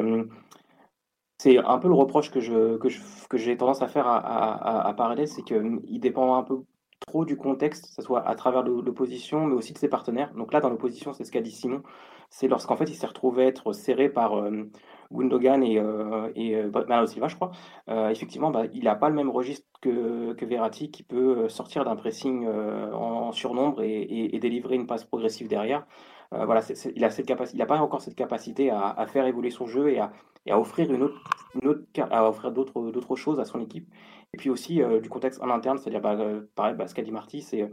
[1.39, 5.25] c'est un peu le reproche que je que j'ai tendance à faire à à à
[5.25, 6.63] c'est qu'il dépend un peu
[6.99, 10.33] trop du contexte, que ce soit à travers l'opposition, mais aussi de ses partenaires.
[10.35, 11.81] Donc là, dans l'opposition, c'est ce qu'a dit Simon,
[12.29, 14.69] c'est lorsqu'en fait, il s'est retrouvé être serré par euh,
[15.11, 17.51] Gundogan et, euh, et euh, je crois.
[17.89, 21.83] Euh, effectivement, bah, il n'a pas le même registre que, que Verratti, qui peut sortir
[21.85, 25.85] d'un pressing en, surnombre et, et, délivrer une passe progressive derrière.
[26.31, 26.61] Voilà,
[26.95, 29.65] il a cette capacité, il n'a pas encore cette capacité à, à, faire évoluer son
[29.65, 30.11] jeu et à,
[30.45, 31.19] et à offrir une autre,
[31.61, 31.81] une autre
[32.11, 33.91] à offrir d'autres d'autres choses à son équipe.
[34.34, 36.18] Et puis aussi du contexte en interne, c'est-à-dire bah,
[36.56, 37.69] pareil, bah, ce qu'a dit Marty, c'est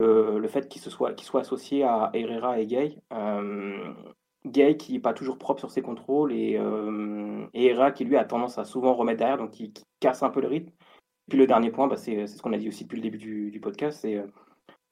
[0.00, 2.98] le fait qu'il soit, soit associé à Herrera et Gay.
[3.12, 3.92] Euh,
[4.46, 8.24] Gay qui n'est pas toujours propre sur ses contrôles et, euh, Herrera qui lui a
[8.24, 10.72] tendance à souvent remettre derrière, donc qui, casse un peu le rythme.
[11.28, 13.60] Puis le dernier point, bah, c'est ce qu'on a dit aussi depuis le début du,
[13.60, 14.26] podcast, c'est euh,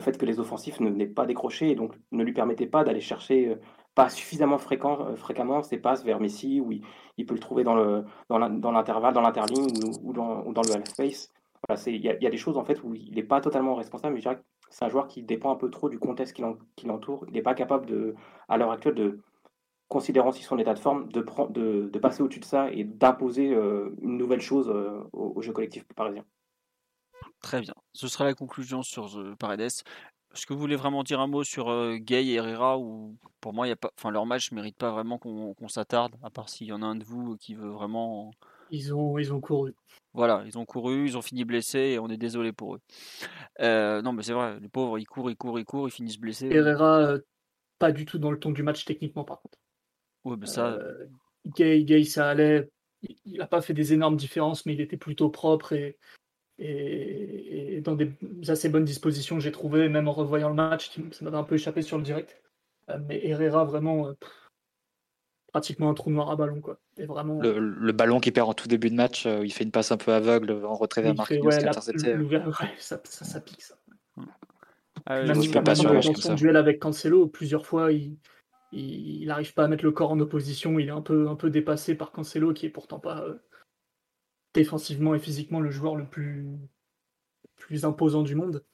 [0.01, 2.85] le fait que les offensifs ne venaient pas décrocher et donc ne lui permettaient pas
[2.85, 3.57] d'aller chercher
[3.95, 9.15] pas suffisamment fréquent, fréquemment ses passes vers Messi où il, peut le trouver dans l'intervalle,
[9.15, 9.69] dans l'interligne
[10.03, 11.33] ou, dans, le half space.
[11.87, 14.25] Il y, a des choses en fait où il n'est pas totalement responsable, mais je
[14.25, 16.35] dirais que c'est un joueur qui dépend un peu trop du contexte
[16.77, 17.25] qui l'entoure.
[17.29, 18.15] Il n'est pas capable,
[18.49, 19.21] à l'heure actuelle, de,
[19.91, 24.17] considérant aussi son état de forme, de, passer au-dessus de ça et d'imposer euh, une
[24.17, 26.25] nouvelle chose euh, au, jeu collectif parisien.
[27.41, 27.75] Très bien.
[27.93, 29.61] Ce sera la conclusion sur euh, Paredes.
[29.61, 33.67] Est-ce que vous voulez vraiment dire un mot sur Gay et Herrera ou pour moi,
[33.67, 36.69] y a pas, enfin, leur match ne mérite pas vraiment qu'on s'attarde, à part s'il
[36.69, 38.31] y en a un de vous qui veut vraiment.
[38.71, 39.75] Ils ont, ils ont couru.
[40.13, 42.81] Voilà, ils ont couru, ils ont fini blessés et on est désolé pour eux.
[43.61, 46.19] Euh, non, mais c'est vrai, les pauvres, ils courent, ils courent, ils courent, ils finissent
[46.19, 46.49] blessés.
[46.49, 47.19] Herrera, euh,
[47.79, 49.59] pas du tout dans le ton du match techniquement, par contre.
[50.25, 50.73] Oui, mais ça.
[50.73, 51.07] Euh,
[51.57, 52.71] Gay, Gay, ça allait.
[53.25, 55.99] Il n'a pas fait des énormes différences, mais il était plutôt propre et,
[56.61, 58.13] et, dans des
[58.49, 61.83] assez bonnes dispositions, j'ai trouvé, même en revoyant le match, ça m'avait un peu échappé
[61.83, 62.41] sur le direct.
[63.09, 64.15] mais Herrera, vraiment,
[65.51, 66.61] pratiquement un trou noir à ballon.
[66.61, 66.79] Quoi.
[66.97, 67.41] Et vraiment...
[67.41, 69.97] le, ballon qui perd en tout début de match, euh, il fait une passe un
[69.97, 71.61] peu aveugle en retrait vers Marquinhos ouais,
[72.79, 73.75] ça, ça, pique ça.
[75.07, 75.23] Ah,
[75.65, 80.13] pas dans son duel avec Cancelo, plusieurs fois, il n'arrive pas à mettre le corps
[80.13, 80.79] en opposition.
[80.79, 83.35] Il est un peu, un peu dépassé par Cancelo, qui est pourtant pas euh,
[84.55, 86.47] défensivement et physiquement le joueur le plus,
[87.57, 88.65] plus imposant du monde.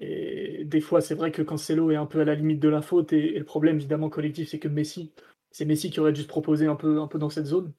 [0.00, 2.82] Et des fois, c'est vrai que Cancelo est un peu à la limite de la
[2.82, 3.12] faute.
[3.12, 5.12] et le problème, évidemment, collectif, c'est que Messi
[5.54, 7.72] c'est Messi qui aurait dû se proposer un peu, un peu dans cette zone.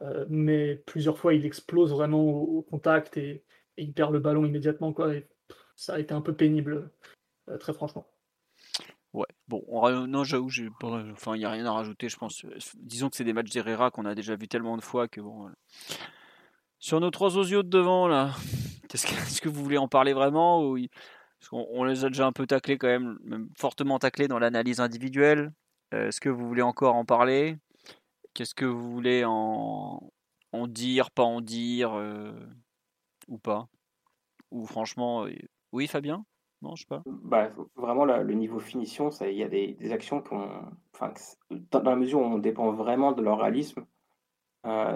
[0.00, 3.42] Euh, mais plusieurs fois, il explose vraiment au, contact et,
[3.76, 4.92] il perd le ballon immédiatement.
[4.92, 5.12] Quoi,
[5.74, 6.88] ça a été un peu pénible,
[7.48, 8.06] euh, très franchement.
[9.12, 9.64] Ouais, bon,
[10.06, 10.50] non, j'avoue,
[10.82, 12.46] enfin, il n'y a rien à rajouter, je pense.
[12.76, 15.50] Disons que c'est des matchs d'Herrera qu'on a déjà vu tellement de fois que bon.
[16.78, 18.32] Sur nos trois osios de devant, là,
[18.92, 20.76] est-ce que, vous voulez en parler vraiment
[21.52, 25.52] on les a déjà un peu taclés quand même, fortement taclés dans l'analyse individuelle.
[25.94, 27.56] Euh, est-ce que vous voulez encore en parler?
[28.34, 30.00] Qu'est-ce que vous voulez en,
[30.66, 32.32] dire, pas en dire euh,
[33.28, 33.68] ou pas?
[34.50, 35.32] Ou franchement, euh,
[35.72, 36.24] oui, Fabien?
[36.62, 37.02] Non, je sais pas.
[37.06, 40.24] Bah, vraiment, le niveau finition, il y a des, actions
[41.50, 43.84] dans la mesure où on dépend vraiment de leur réalisme.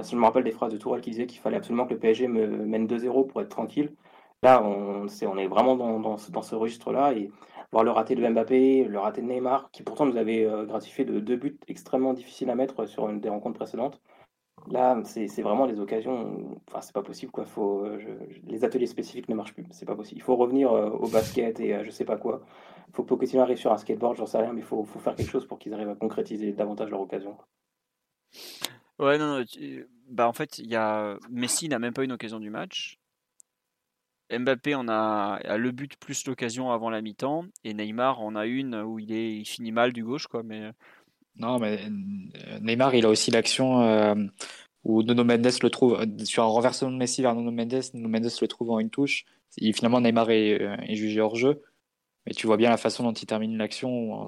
[0.02, 2.00] Si je me rappelle des phrases de Tourelle qui disait qu'il fallait absolument que le
[2.00, 3.94] PSG me mène 2-0 pour être tranquille.
[4.42, 7.12] Là, on, est, vraiment dans, ce registre-là.
[7.12, 7.30] Et
[7.72, 11.04] voir le raté de Mbappé, le raté de Neymar, qui pourtant nous avait euh, gratifié
[11.04, 14.00] de deux buts extrêmement difficiles à mettre sur une des rencontres précédentes.
[14.68, 16.58] Là, c'est vraiment les occasions.
[16.68, 17.44] Enfin, c'est pas possible quoi.
[17.58, 17.98] Euh,
[18.44, 19.66] les ateliers spécifiques ne marchent plus.
[19.70, 20.18] C'est pas possible.
[20.18, 22.42] Il faut revenir euh, au basket et je sais pas quoi.
[22.88, 24.98] Il faut que Pochettino arrive sur un skateboard, j'en sais rien, mais il faut, faut,
[24.98, 27.36] faire quelque chose pour qu'ils arrivent à concrétiser davantage leur occasion.
[29.00, 29.44] Ouais, non, non.
[30.08, 33.00] Bah, en fait, y a Messi n'a même pas une occasion du match.
[34.30, 38.76] Mbappé en a, le but plus l'occasion avant la mi-temps et Neymar en a une
[38.76, 40.70] où il est il finit mal du gauche quoi mais
[41.34, 44.14] non mais euh, Neymar il a aussi l'action euh,
[44.84, 48.08] où Nuno Mendes le trouve euh, sur un renversement de Messi vers Nuno Mendes Nuno
[48.08, 49.24] Mendes le trouve en une touche
[49.58, 51.62] et finalement Neymar est, jugé hors jeu
[52.24, 54.26] mais tu vois bien la façon dont il termine l'action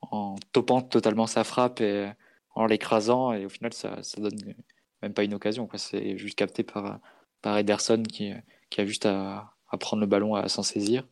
[0.00, 1.82] en, topant totalement sa frappe
[2.54, 4.54] en l'écrasant et au final ça, ça donne
[5.02, 7.00] même pas une occasion quoi c'est juste capté par
[7.42, 8.32] par Ederson qui
[8.74, 11.06] qui a juste à, prendre le ballon, à s'en saisir.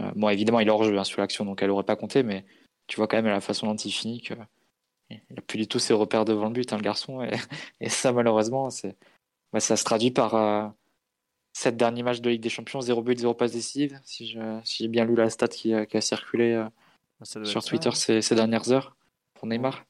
[0.00, 2.22] Euh, bon, évidemment, il est hors jeu hein, sur l'action, donc elle aurait pas compté,
[2.22, 2.44] mais
[2.86, 5.94] tu vois quand même la façon dont il finit qu'il n'a plus du tout ses
[5.94, 7.22] repères devant le but, hein, le garçon.
[7.80, 8.96] Et, ça, malheureusement, c'est,
[9.52, 10.68] bah, ça se traduit par euh,
[11.52, 13.98] cette dernière match de Ligue des Champions, 0 but, 0 passe décisive.
[14.04, 18.96] Si, j'ai bien lu la stat qui, a circulé euh, sur Twitter ces, dernières heures
[19.34, 19.84] pour Neymar.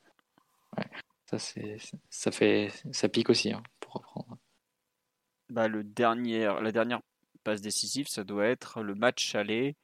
[1.26, 1.76] Ça, c'est,
[2.08, 4.36] ça, fait, ça pique aussi, hein, pour reprendre.
[5.48, 7.00] Bah, le dernier, la dernière
[7.44, 9.76] passe décisive, ça doit être le match aller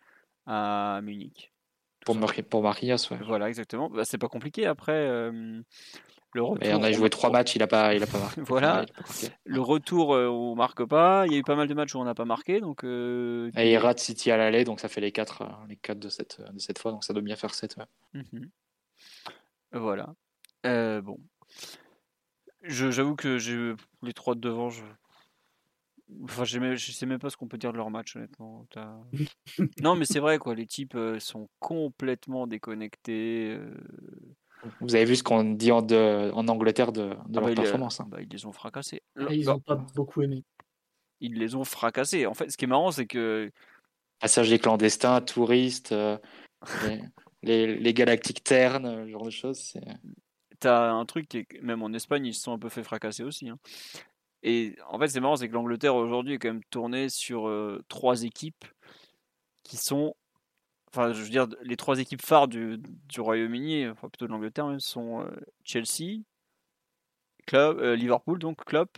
[0.46, 1.52] à Munich.
[2.04, 2.16] Pour,
[2.50, 3.18] pour Marias, ouais.
[3.24, 3.90] Voilà, exactement.
[3.90, 4.66] Bah, c'est pas compliqué.
[4.66, 5.30] Après,
[6.36, 8.40] Le retour, Et on a joué trois matchs, il a pas, il a pas marqué.
[8.46, 8.84] Voilà.
[8.84, 9.02] Pas.
[9.44, 11.24] Le retour, euh, on marque pas.
[11.26, 12.60] Il y a eu pas mal de matchs où on n'a pas marqué.
[12.60, 15.76] Donc, euh, Et il rate City à l'aller, donc ça fait les quatre, euh, les
[15.76, 17.76] quatre de cette, de cette fois, donc ça doit bien faire 7.
[18.12, 18.50] Mhm.
[19.72, 20.14] Voilà.
[20.66, 21.18] Euh, bon.
[22.62, 23.72] Je- J'avoue que j'ai
[24.02, 24.70] les trois de devant.
[24.70, 24.82] Je...
[26.24, 28.66] Enfin, je sais même pas ce qu'on peut dire de leur match, honnêtement.
[29.82, 30.54] Non, mais c'est vrai, quoi.
[30.54, 33.56] Les types euh, sont complètement déconnectés.
[33.58, 33.74] euh,
[34.80, 37.50] Vous avez vu ce qu'on dit en, de- en Angleterre de, de ah leur bah,
[37.50, 38.00] ils, performance.
[38.00, 38.06] hein.
[38.08, 39.02] bah, ils les ont fracassés.
[39.18, 40.44] Ah, Ils ont pas beaucoup aimé.
[41.20, 42.26] Ils les ont fracassés.
[42.26, 43.50] En fait, ce qui est marrant, c'est que
[44.20, 46.16] Passage des clandestins, touristes, euh,
[46.84, 47.02] les,
[47.42, 49.74] les, les galactiques ternes, ce genre de choses.
[50.60, 53.22] T'as un truc qui est, même en Espagne, ils se sont un peu fait fracasser
[53.22, 53.48] aussi.
[53.48, 53.58] hein.
[54.42, 57.50] Et en fait, c'est marrant, c'est que l'Angleterre aujourd'hui est quand même tournée sur
[57.88, 58.64] trois équipes
[59.64, 60.14] qui sont,
[60.92, 62.78] enfin, je veux dire, les trois équipes phares du,
[63.08, 65.28] du Royaume-Uni, enfin plutôt de l'Angleterre, même, sont
[65.64, 66.22] Chelsea,
[67.46, 68.88] club, euh, Liverpool, donc club,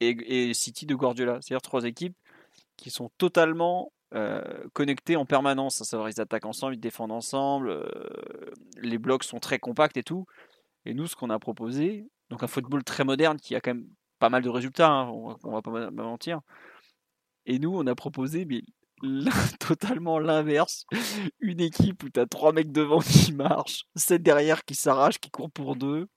[0.00, 0.10] et,
[0.50, 1.38] et City de Guardiola.
[1.40, 2.16] C'est-à-dire trois équipes
[2.76, 4.42] qui sont totalement euh,
[4.74, 5.80] connectées en permanence.
[5.80, 7.90] À savoir, ils attaquent ensemble, ils défendent ensemble,
[8.76, 10.26] les blocs sont très compacts et tout.
[10.88, 13.86] Et nous, ce qu'on a proposé, donc un football très moderne qui a quand même
[14.18, 16.40] pas mal de résultats, hein, on, on va pas mentir.
[17.44, 18.62] Et nous, on a proposé mais
[19.60, 20.86] totalement l'inverse.
[21.40, 25.30] Une équipe où tu as trois mecs devant qui marchent, sept derrière qui s'arrachent, qui
[25.30, 26.08] courent pour deux.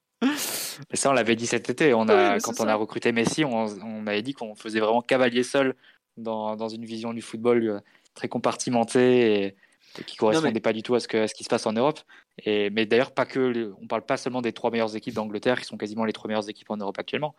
[0.89, 1.93] Et ça, on l'avait dit cet été.
[1.93, 2.72] On a, quand on ça.
[2.72, 5.76] a recruté Messi, on, on avait dit qu'on faisait vraiment cavalier seul
[6.15, 7.80] dans, dans une vision du football euh,
[8.14, 9.56] très compartimentée et,
[9.99, 11.73] et qui correspondait pas du tout à ce, que, à ce qui se passe en
[11.73, 11.99] Europe.
[12.45, 13.73] Et, mais d'ailleurs, pas que.
[13.81, 16.49] on parle pas seulement des trois meilleures équipes d'Angleterre, qui sont quasiment les trois meilleures
[16.49, 17.35] équipes en Europe actuellement.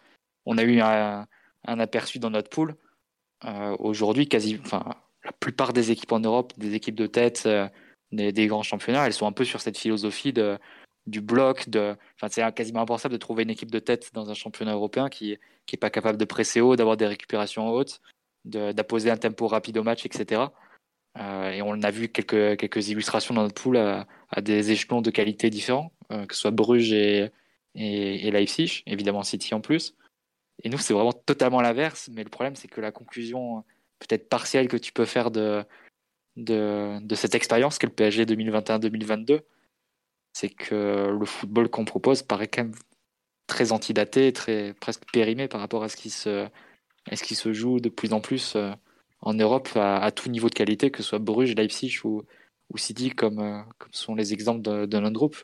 [0.47, 1.27] On a eu un,
[1.65, 2.77] un aperçu dans notre pool.
[3.45, 4.85] Euh, Aujourd'hui, quasi, enfin,
[5.25, 7.69] la plupart des équipes en Europe, des équipes de tête, euh,
[8.11, 10.59] des, des grands championnats, elles sont un peu sur cette philosophie de,
[11.07, 11.69] du bloc.
[11.69, 15.09] De, enfin, c'est quasiment impensable de trouver une équipe de tête dans un championnat européen
[15.09, 18.01] qui qui est pas capable de presser haut, d'avoir des récupérations hautes,
[18.45, 20.43] d'apposer un tempo rapide au match, etc.
[21.19, 24.07] Euh, et on a vu quelques, quelques illustrations dans notre pool à,
[24.41, 27.31] des échelons de qualité différents, euh, que ce soit Bruges et,
[27.75, 29.95] et, et Leipzig, évidemment City en plus.
[30.63, 33.65] Et nous, c'est vraiment totalement l'inverse, mais le problème, c'est que la conclusion
[33.99, 35.65] peut-être partielle que tu peux faire de,
[36.37, 39.41] de, de cette expérience qu'est le PSG 2021-2022,
[40.33, 42.75] c'est que le football qu'on propose paraît quand même
[43.47, 46.47] très antidaté, très presque périmé par rapport à ce qui se,
[47.11, 48.73] à ce qui se joue de plus en plus euh,
[49.23, 52.25] en Europe à, tout niveau de qualité, que ce soit Bruges, Leipzig ou,
[52.71, 55.37] ou City, comme, euh, comme sont les exemples de, de notre groupe.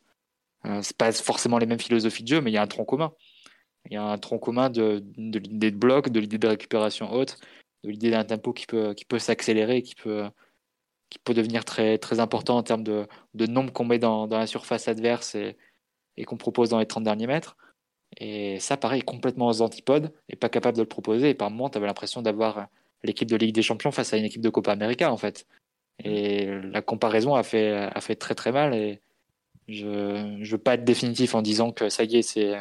[0.67, 2.85] Euh, c'est pas forcément les mêmes philosophies de jeu, mais il y a un tronc
[2.85, 3.13] commun.
[3.87, 7.13] Il y a un tronc commun de, de l'idée de bloc, de l'idée de récupération
[7.13, 7.39] haute,
[7.85, 10.31] de l'idée d'un tempo qui peut, s'accélérer, qui peut,
[11.29, 15.57] devenir très, important en termes de, nombre qu'on met dans, la surface adverse et,
[16.17, 17.57] et qu'on propose dans les 30 derniers mètres.
[18.17, 21.31] Et ça, pareil, complètement aux antipodes et pas capable de le proposer.
[21.31, 22.69] Et par moments, tu avais l'impression d'avoir
[23.03, 25.47] l'équipe de Ligue des Champions face à une équipe de Copa América, en fait.
[26.05, 28.75] Et la comparaison a fait, a fait très très mal.
[28.75, 29.01] Et
[29.69, 32.55] je ne veux pas être définitif en disant que ça y est, c'est,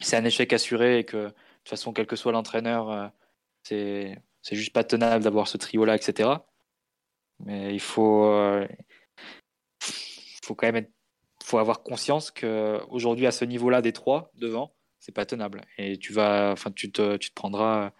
[0.00, 3.08] c'est un échec assuré et que de toute façon, quel que soit l'entraîneur, euh,
[3.62, 6.30] c'est, c'est juste pas tenable d'avoir ce trio-là, etc.
[7.40, 8.66] Mais il faut, euh,
[10.42, 10.90] faut quand même être
[11.44, 15.60] faut avoir conscience que aujourd'hui à ce niveau-là des trois devant, c'est pas tenable.
[15.76, 17.92] Et tu vas, enfin, tu te, tu te prendras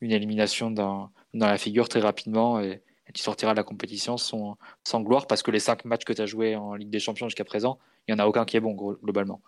[0.00, 4.16] une élimination dans, dans la figure très rapidement et, et tu sortiras de la compétition
[4.16, 7.00] sans, sans gloire parce que les cinq matchs que tu as joués en Ligue des
[7.00, 9.40] Champions jusqu'à présent, il y en a aucun qui est bon globalement.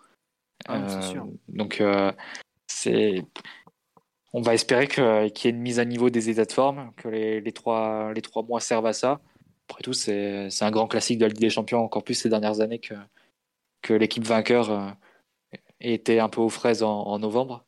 [0.67, 1.27] Ah sûr.
[1.47, 2.11] Donc euh,
[2.67, 3.23] c'est,
[4.33, 6.91] on va espérer que- qu'il y ait une mise à niveau des états de forme,
[6.97, 9.19] que les, les trois, les trois mois servent à ça.
[9.69, 12.29] Après tout, c'est c'est un grand classique de la Ligue des Champions, encore plus ces
[12.29, 12.93] dernières années que,
[13.81, 14.89] que l'équipe vainqueur euh,
[15.79, 17.65] ait été un peu aux fraises en, en novembre.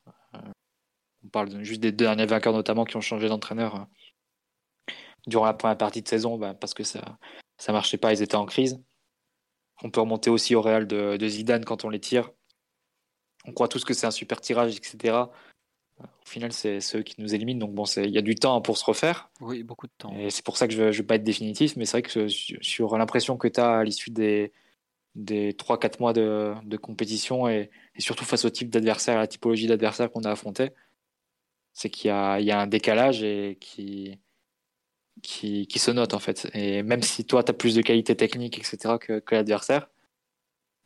[1.23, 4.93] On parle juste des deux derniers vainqueurs notamment qui ont changé d'entraîneur euh,
[5.27, 7.17] durant la première partie de saison bah, parce que ça
[7.57, 8.81] ça marchait pas, ils étaient en crise.
[9.83, 12.31] On peut remonter aussi au Real de, de Zidane quand on les tire.
[13.45, 15.29] On croit tous que c'est un super tirage, etc.
[15.99, 17.59] Au final, c'est ceux qui nous éliminent.
[17.59, 19.29] Donc bon, il y a du temps pour se refaire.
[19.39, 20.13] Oui, beaucoup de temps.
[20.17, 22.27] Et c'est pour ça que je ne veux pas être définitif, mais c'est vrai que
[22.27, 24.51] sur- sur l'impression que tu as à l'issue des,
[25.15, 29.27] des 3-4 mois de, de compétition et, et surtout face au type d'adversaire, à la
[29.27, 30.71] typologie d'adversaire qu'on a affronté,
[31.73, 34.19] c'est qu'il y a, un décalage et qui,
[35.21, 36.49] qui, se note en fait.
[36.53, 39.89] Et même si toi, tu as plus de qualité technique, etc., que, l'adversaire,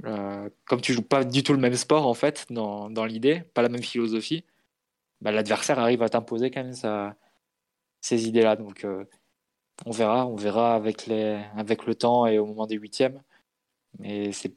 [0.05, 3.41] euh, comme tu joues pas du tout le même sport en fait, dans, dans l'idée,
[3.53, 4.45] pas la même philosophie,
[5.21, 7.13] bah, l'adversaire arrive à t'imposer quand même
[8.01, 8.55] ces idées-là.
[8.55, 9.05] Donc, euh,
[9.85, 13.21] on verra, on verra avec, les, avec le temps et au moment des huitièmes.
[13.99, 14.53] Mais c'est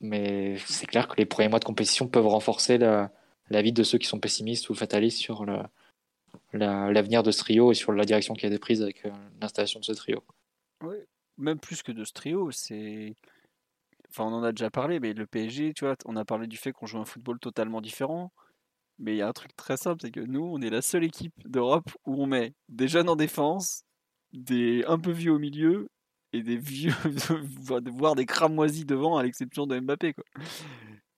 [0.00, 3.10] mais c'est clair que les premiers mois de compétition peuvent renforcer la,
[3.50, 5.46] vie de ceux qui sont pessimistes ou fatalistes sur
[6.52, 9.10] l'avenir de ce trio et sur la direction qui a été prise avec euh,
[9.40, 10.22] l'installation de ce trio.
[10.82, 10.96] Oui,
[11.36, 13.14] même plus que de ce trio, c'est.
[14.10, 16.56] Enfin, on en a déjà parlé, mais le PSG, tu vois, on a parlé du
[16.56, 18.32] fait qu'on joue un football totalement différent.
[18.98, 21.04] Mais il y a un truc très simple, c'est que nous, on est la seule
[21.04, 23.84] équipe d'Europe où on met des jeunes en défense,
[24.32, 25.88] des un peu vieux au milieu
[26.32, 26.92] et des vieux,
[27.92, 30.14] voire des cramoisis devant, à l'exception de Mbappé.
[30.14, 30.24] Quoi.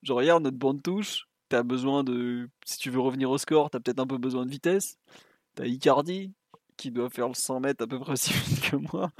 [0.03, 2.49] Je regarde notre bande touche, t'as besoin de.
[2.65, 4.97] Si tu veux revenir au score, t'as peut-être un peu besoin de vitesse.
[5.55, 6.33] T'as Icardi,
[6.79, 9.11] qui doit faire le 100 mètres à peu près aussi vite que moi.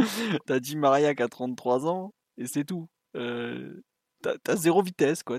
[0.47, 2.89] T'as Di Maria qui a 33 ans, et c'est tout.
[3.17, 3.83] Euh,
[4.23, 5.39] t'as zéro vitesse, quoi.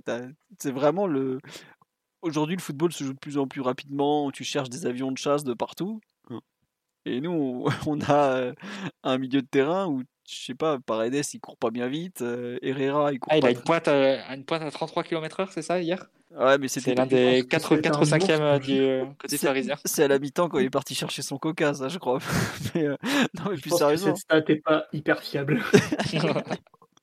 [0.60, 1.40] C'est vraiment le.
[2.22, 4.30] Aujourd'hui, le football se joue de plus en plus rapidement.
[4.30, 6.02] Tu cherches des avions de chasse de partout.
[7.06, 8.54] Et nous, on a euh,
[9.04, 12.58] un milieu de terrain où je sais pas, Paredes il court pas bien vite, euh,
[12.62, 15.64] Herrera il court ah, il a une pointe, à, une pointe à 33 km/h, c'est
[15.64, 16.10] ça hier?
[16.38, 19.76] Ouais, mais c'était l'un des 4 4 5 e du euh, côté parisien.
[19.84, 22.20] C'est à la mi-temps quand il est parti chercher son coca, ça je crois.
[22.76, 22.96] mais euh,
[23.38, 24.16] non, mais je plus sérieusement.
[24.16, 25.62] cette stat pas hyper fiable.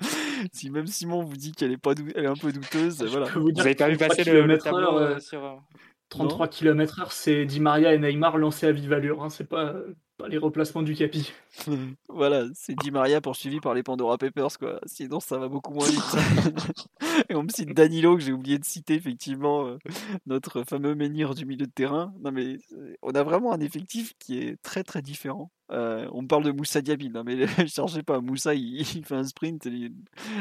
[0.53, 3.27] si même Simon vous dit qu'elle est pas elle est un peu douteuse, voilà.
[3.27, 5.61] Vous, vous avez pas vu passer le, le tableau sur
[6.09, 9.23] 33 km/h, c'est Di Maria et Neymar lancés à vive allure.
[9.23, 9.29] Hein.
[9.29, 9.75] C'est pas,
[10.19, 11.33] pas les replacements du capi.
[12.09, 14.81] voilà, c'est Di Maria poursuivi par les Pandora Papers, quoi.
[14.85, 16.03] Sinon, ça va beaucoup moins vite.
[17.31, 19.79] et on me cite Danilo, que j'ai oublié de citer, effectivement, euh,
[20.27, 22.13] notre fameux menhir du milieu de terrain.
[22.21, 25.51] Non, mais euh, on a vraiment un effectif qui est très très différent.
[25.71, 29.25] Euh, on parle de Moussa Diaby, non mais ne cherchez pas, Moussa il, fait un
[29.25, 29.93] sprint, et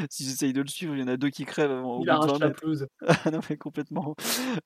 [0.08, 2.00] si j'essaye de le suivre, il y en a deux qui crèvent avant.
[2.00, 2.86] Il arrache la pelouse.
[3.30, 4.14] non mais complètement,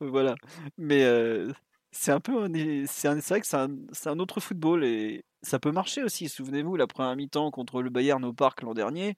[0.00, 0.36] voilà.
[0.78, 1.52] Mais euh,
[1.92, 2.48] c'est un peu,
[2.86, 3.70] c'est vrai que c'est un,
[4.06, 6.28] un, autre football et ça peut marcher aussi.
[6.28, 9.16] Souvenez-vous, la première mi-temps contre le Bayern au Parc l'an dernier,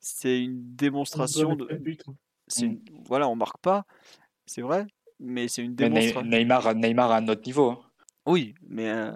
[0.00, 1.68] c'est une démonstration de.
[1.70, 2.12] Hein.
[2.58, 2.76] Mmh.
[3.04, 3.84] Voilà, on marque pas,
[4.46, 4.86] c'est vrai,
[5.20, 6.22] mais c'est une démonstration.
[6.22, 7.70] Neymar, Neymar à un autre niveau.
[7.70, 7.80] Hein.
[8.24, 9.12] Oui, mais euh,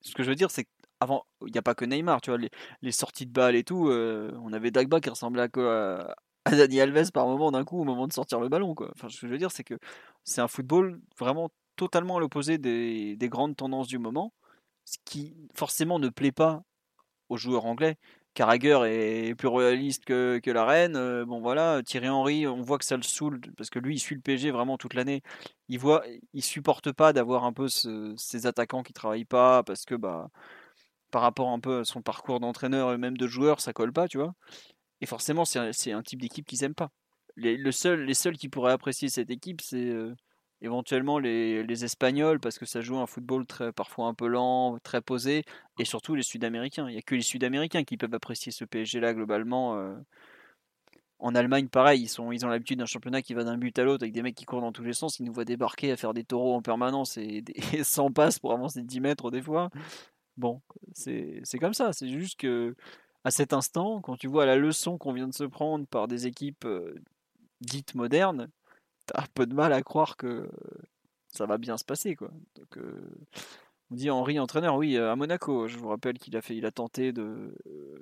[0.00, 0.68] ce que je veux dire, c'est
[1.00, 2.38] avant, il n'y a pas que Neymar, tu vois,
[2.80, 6.14] les, sorties de balles et tout, euh, on avait Dagba qui ressemblait à,
[6.44, 8.90] à, Dani Alves par moment d'un coup au moment de sortir le ballon, quoi.
[8.94, 9.78] Enfin, ce que je veux dire, c'est que
[10.22, 14.32] c'est un football vraiment totalement à l'opposé des, grandes tendances du moment,
[14.84, 16.62] ce qui forcément ne plaît pas
[17.28, 17.96] aux joueurs anglais.
[18.34, 20.96] Carragher est plus royaliste que, la reine.
[20.96, 23.98] Euh, bon voilà, Thierry Henry, on voit que ça le saoule parce que lui, il
[23.98, 25.22] suit le PSG vraiment toute l'année.
[25.68, 26.04] Il voit,
[26.34, 30.28] il supporte pas d'avoir un peu ces attaquants qui travaillent pas parce que bah
[31.10, 34.08] par rapport un peu à son parcours d'entraîneur et même de joueur, ça colle pas,
[34.08, 34.34] tu vois.
[35.00, 36.90] Et forcément, c'est un, type d'équipe qu'ils aiment pas.
[37.36, 40.14] Les, les seuls qui pourraient apprécier cette équipe, c'est euh,
[40.62, 44.78] éventuellement les, les, Espagnols, parce que ça joue un football très, parfois un peu lent,
[44.82, 45.44] très posé,
[45.78, 46.88] et surtout les Sud-Américains.
[46.88, 49.76] Il n'y a que les Sud-Américains qui peuvent apprécier ce PSG-là globalement.
[49.76, 49.94] Euh.
[51.18, 53.84] En Allemagne, pareil, ils, sont, ils ont l'habitude d'un championnat qui va d'un but à
[53.84, 55.18] l'autre avec des mecs qui courent dans tous les sens.
[55.18, 57.42] Ils nous voient débarquer à faire des taureaux en permanence et,
[57.84, 59.70] sans passe pour avancer de 10 mètres des fois.
[60.36, 60.60] Bon,
[60.92, 61.92] c'est comme ça.
[61.94, 62.74] C'est juste que
[63.24, 66.26] à cet instant, quand tu vois la leçon qu'on vient de se prendre par des
[66.26, 66.94] équipes euh,
[67.60, 68.48] dites modernes,
[69.06, 70.48] t'as un peu de mal à croire que
[71.28, 72.30] ça va bien se passer, quoi.
[72.56, 73.10] Donc, euh,
[73.90, 75.68] on dit Henri entraîneur, oui, à Monaco.
[75.68, 77.54] Je vous rappelle qu'il a fait, il a tenté de.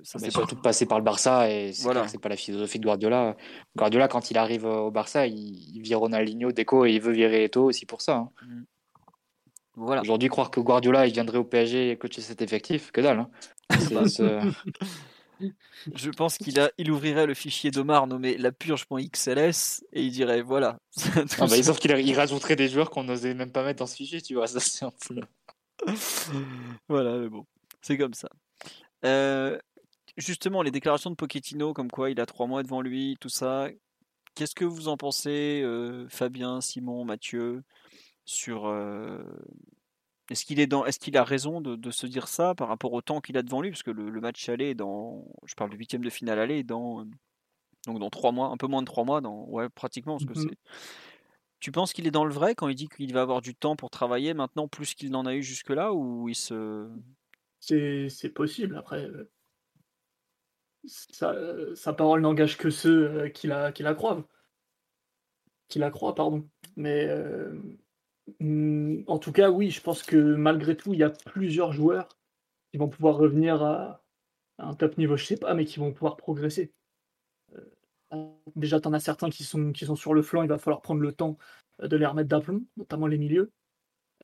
[0.03, 2.07] Ça c'est surtout passé par le Barça et c'est voilà.
[2.23, 3.37] pas la philosophie de Guardiola.
[3.77, 7.65] Guardiola, quand il arrive au Barça, il, vire Ronaldinho, Deco et il veut virer Eto
[7.65, 8.17] aussi pour ça.
[8.17, 8.31] Hein.
[8.47, 10.01] Mmh.
[10.01, 13.19] Aujourd'hui, croire que Guardiola il viendrait au PSG et coacher cet effectif, que dalle.
[13.19, 13.31] Hein.
[15.95, 20.43] Je pense qu'il a, il ouvrirait le fichier d'Omar nommé la purge.xls et il dirait
[20.43, 20.79] voilà.
[21.17, 23.97] ah bah, sauf qu'il il rajouterait des joueurs qu'on n'osait même pas mettre dans ce
[23.97, 24.47] fichier, tu vois.
[24.47, 25.21] Ça, c'est un peu.
[26.89, 27.47] voilà, mais bon,
[27.83, 28.29] c'est comme ça.
[29.05, 29.59] Euh,
[30.17, 33.69] justement, les déclarations de Pochettino, comme quoi il a trois mois devant lui, tout ça.
[34.35, 37.63] Qu'est-ce que vous en pensez, euh, Fabien, Simon, Mathieu
[38.25, 38.67] sur
[40.31, 43.03] est-ce qu'il est dans est-ce qu'il a raison de, se dire ça par rapport au
[43.03, 43.71] temps qu'il a devant lui?
[43.71, 47.05] Parce que le, match aller dans je parle du huitième de finale aller dans
[47.87, 50.39] donc dans trois mois un peu moins de trois mois dans ouais pratiquement parce que
[50.39, 50.59] mmh c'est
[51.61, 53.75] tu penses qu'il est dans le vrai quand il dit qu'il va avoir du temps
[53.75, 56.91] pour travailler maintenant plus qu'il n'en a eu jusque là ou il se
[57.61, 59.09] c'est possible après
[60.87, 64.27] sa parole n'engage que ceux qui la qui la croient.
[65.69, 66.49] Qui la croient pardon.
[66.77, 67.09] Mais
[68.41, 72.09] en tout cas, oui, je pense que malgré tout, il y a plusieurs joueurs
[72.71, 74.03] qui vont pouvoir revenir à,
[74.59, 76.73] un top niveau, je sais pas, mais qui vont pouvoir progresser.
[78.13, 78.27] Euh,
[78.57, 80.81] déjà, tu en as certains qui sont, qui sont sur le flanc, il va falloir
[80.81, 81.39] prendre le temps
[81.83, 83.51] euh, de les remettre d'aplomb, notamment les milieux.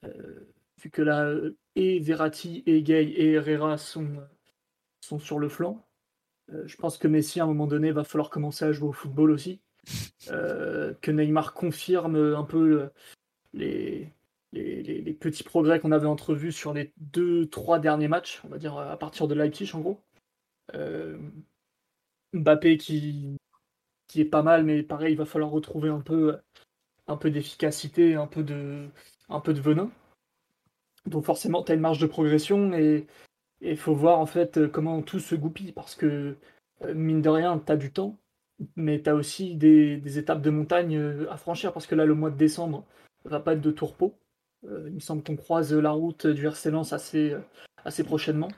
[0.05, 0.53] Euh,
[0.83, 1.35] vu que là,
[1.75, 4.09] et Verratti, et Gay, et Herrera sont,
[5.01, 5.87] sont sur le flanc.
[6.49, 9.31] je pense que Messi, à un moment donné, va falloir commencer à jouer au football
[9.31, 9.61] aussi.
[10.27, 12.91] que Neymar confirme un peu
[13.53, 14.13] les,
[15.21, 18.99] petits progrès qu'on avait entrevus sur les deux, trois derniers matchs, on va dire à
[18.99, 20.01] partir de Leipzig en gros.
[22.33, 23.37] Mbappé qui,
[24.15, 26.39] est pas mal, mais pareil, il va falloir retrouver un peu,
[27.25, 28.91] d'efficacité, un peu de,
[29.29, 29.91] venin.
[31.07, 33.07] Donc forcément, tu as une marge de progression et
[33.61, 36.37] il faut voir en fait comment tout se goupille parce que
[36.83, 38.19] euh, mine de rien, tu as du temps,
[38.77, 42.15] mais tu as aussi des, étapes de montagne euh, à franchir parce que là, le
[42.15, 42.87] mois de décembre
[43.25, 44.15] va pas être de tourpeau.
[44.67, 47.35] Euh, il me semble qu'on croise la route du RC Lens assez,
[47.85, 48.49] assez prochainement.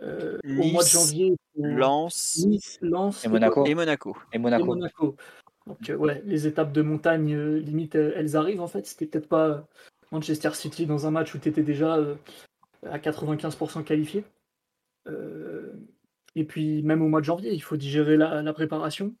[0.00, 2.46] au mois de janvier, Lens,
[2.80, 3.66] Lens et, Monaco.
[3.66, 4.16] et Monaco.
[4.32, 5.16] Et Monaco.
[5.66, 8.86] Donc ouais, les étapes de montagne, limite, elles arrivent en fait.
[8.86, 9.66] C'était peut-être pas
[10.10, 11.98] Manchester City dans un match où tu étais déjà
[12.86, 14.24] à 95% qualifié.
[16.34, 19.14] et puis même au mois de janvier, il faut digérer la préparation.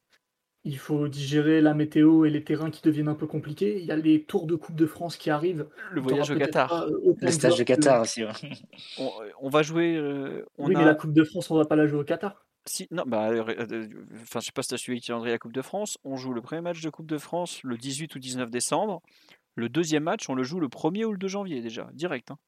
[0.64, 3.80] Il faut digérer la météo et les terrains qui deviennent un peu compliqués.
[3.80, 5.66] Il y a les tours de Coupe de France qui arrivent.
[5.90, 6.72] Le voyage au Qatar.
[6.72, 8.22] Euh, le stage de Qatar aussi.
[9.40, 9.96] On, va jouer.
[9.96, 12.46] Euh, oui, mais la Coupe de France, on va pas la jouer au Qatar.
[12.64, 13.88] Si, non, bah, euh,
[14.22, 15.98] enfin, je sais pas si tu as suivi le calendrier la Coupe de France.
[16.04, 19.02] On joue le premier match de Coupe de France le 18 ou 19 décembre.
[19.56, 22.30] Le deuxième match, on le joue le 1er ou le 2 janvier déjà, direct.
[22.30, 22.38] Hein.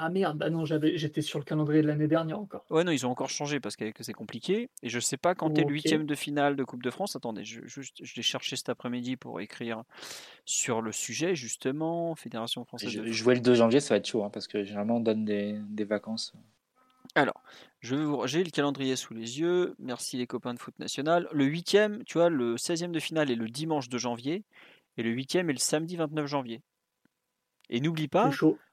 [0.00, 2.64] Ah merde, bah non, j'avais, j'étais sur le calendrier de l'année dernière encore.
[2.70, 4.70] Ouais, non, ils ont encore changé parce que c'est compliqué.
[4.84, 7.16] Et je sais pas quand t'es le huitième de finale de Coupe de France.
[7.16, 7.80] Attendez, je, je,
[8.14, 9.82] l'ai cherché cet après-midi pour écrire
[10.44, 12.14] sur le sujet, justement.
[12.14, 12.90] Fédération française.
[12.90, 15.24] Je, jouer le 2 janvier, ça va être chaud hein, parce que généralement on donne
[15.24, 16.32] des, des vacances.
[17.16, 17.42] Alors,
[17.80, 17.96] je
[18.26, 19.74] j'ai le calendrier sous les yeux.
[19.80, 21.28] Merci les copains de foot national.
[21.32, 24.44] Le huitième, tu vois, le 16e de finale est le dimanche de janvier.
[24.96, 26.62] Et le huitième est le samedi 29 janvier.
[27.70, 28.30] Et n'oublie pas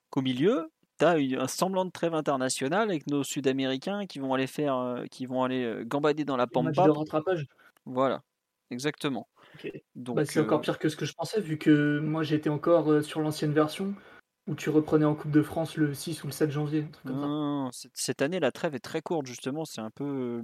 [0.10, 4.47] qu'au milieu, tu as un semblant de trêve international avec nos Sud-Américains qui vont aller
[4.47, 6.72] faire, euh, qui vont aller euh, gambader dans la pampa.
[6.85, 7.47] de rattrapage.
[7.85, 8.23] Voilà,
[8.72, 9.27] exactement.
[9.95, 12.49] Donc, bah, c'est encore euh, pire que ce que je pensais, vu que moi j'étais
[12.49, 13.93] encore sur l'ancienne version
[14.47, 16.85] où tu reprenais en Coupe de France le 6 ou le 7 janvier.
[17.93, 19.65] cette année, la trêve est très courte, justement.
[19.65, 20.43] C'est un peu.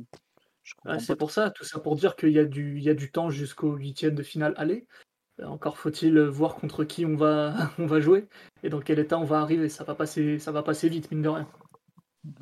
[0.86, 2.94] Ah, c'est pour ça, tout ça pour dire qu'il y, a du, il y a
[2.94, 4.88] du temps jusqu'au huitième de finale aller.
[5.44, 8.28] Encore faut-il voir contre qui on va, on va jouer
[8.64, 9.70] et dans quel état on va arriver.
[9.70, 11.48] Ça va passer, ça va passer vite, mine de rien.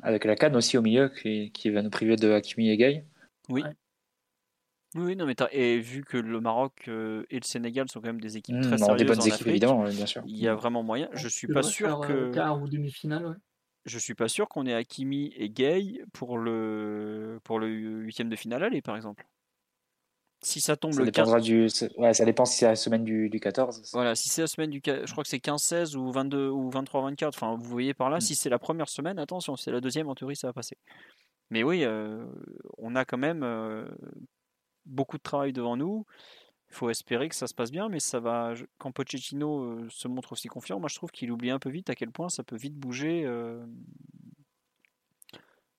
[0.02, 3.06] Avec la canne aussi au milieu qui, qui va nous priver de Hakimi et Gay.
[3.48, 3.62] Oui.
[4.96, 8.20] Oui, non, mais et vu que le Maroc euh, et le Sénégal sont quand même
[8.20, 10.22] des équipes mmh, très sérieuses des bonnes équipes, évidemment, bien sûr.
[10.26, 11.08] Il y a vraiment moyen.
[11.12, 13.24] Je suis pas sûr que quart ou demi-finale.
[13.24, 13.34] Ouais.
[13.86, 18.36] Je suis pas sûr qu'on ait Hakimi et Gay pour le pour le huitième de
[18.36, 19.24] finale aller, par exemple.
[20.42, 21.42] Si ça tombe le 15...
[21.42, 21.68] du...
[21.98, 23.90] ouais, ça dépend si c'est la semaine du, du 14.
[23.92, 24.80] Voilà, si c'est la semaine du.
[24.84, 27.28] Je crois que c'est 15-16 ou 22 ou 23-24.
[27.28, 28.20] Enfin, vous voyez par là, mm.
[28.22, 30.78] si c'est la première semaine, attention, si c'est la deuxième, en théorie, ça va passer.
[31.50, 32.24] Mais oui, euh,
[32.78, 33.86] on a quand même euh,
[34.86, 36.06] beaucoup de travail devant nous.
[36.70, 38.54] Il faut espérer que ça se passe bien, mais ça va.
[38.78, 41.90] Quand Pochettino euh, se montre aussi confiant, moi je trouve qu'il oublie un peu vite
[41.90, 43.26] à quel point ça peut vite bouger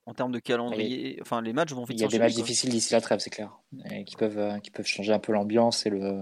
[0.05, 1.19] en termes de calendrier.
[1.21, 3.29] enfin, les matchs vont vite Il y a des matchs difficiles d'ici la trêve, c'est
[3.29, 3.59] clair,
[3.91, 6.21] et qui peuvent, euh, qui peuvent changer un peu l'ambiance et le.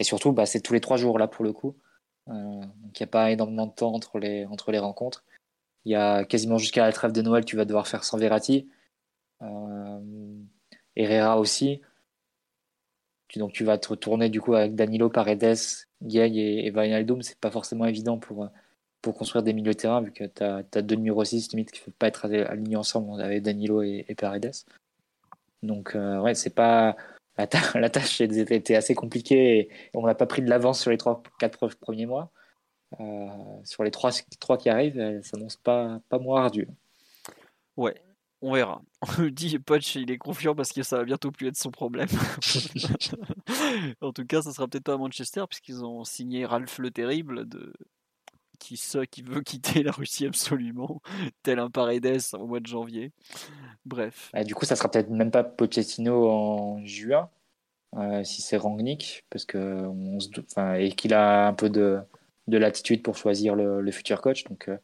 [0.00, 1.76] Et surtout, bah, c'est tous les trois jours là pour le coup.
[2.28, 5.24] Euh, donc il n'y a pas énormément de temps entre les, entre les rencontres.
[5.84, 8.68] Il y a quasiment jusqu'à la trêve de Noël, tu vas devoir faire sans Verratti.
[9.42, 10.00] Euh,
[10.96, 11.80] Herrera aussi.
[13.36, 15.58] Donc tu vas te retourner du coup avec Danilo, Paredes,
[16.02, 17.22] Gay et, et Wijnaldum.
[17.22, 18.48] C'est pas forcément évident pour,
[19.04, 21.80] pour construire des milieux de terrain, vu que tu as, deux numéros 6 limite qui
[21.80, 24.52] ne peuvent pas être alignés ensemble avec Danilo et, Paredes.
[25.62, 26.96] Donc, euh, ouais, c'est pas.
[27.36, 30.96] La, la tâche était assez compliquée et on n'a pas pris de l'avance sur les
[30.96, 32.32] 3-4 premiers mois.
[33.00, 33.26] Euh,
[33.64, 34.10] sur les 3,
[34.40, 36.66] 3 qui arrivent, ça s'annonce pas, pas moins ardu.
[37.76, 38.00] Ouais,
[38.40, 38.80] on verra.
[39.18, 41.70] On me dit, Poch, il est confiant parce que ça va bientôt plus être son
[41.70, 42.08] problème.
[44.00, 47.46] en tout cas, ça sera peut-être pas à Manchester puisqu'ils ont signé Ralph le Terrible
[47.46, 47.74] de,
[48.58, 51.00] qui, qui veut quitter la Russie absolument,
[51.42, 53.12] tel un Paredes au mois de janvier.
[53.84, 54.30] Bref.
[54.32, 57.30] Bah, du coup, ça sera peut-être même pas Pochettino en juin,
[57.96, 59.88] euh, si c'est Rangnick, parce que
[60.78, 62.00] et qu'il a un peu de,
[62.48, 64.44] de latitude pour choisir le, futur coach.
[64.44, 64.76] Donc euh,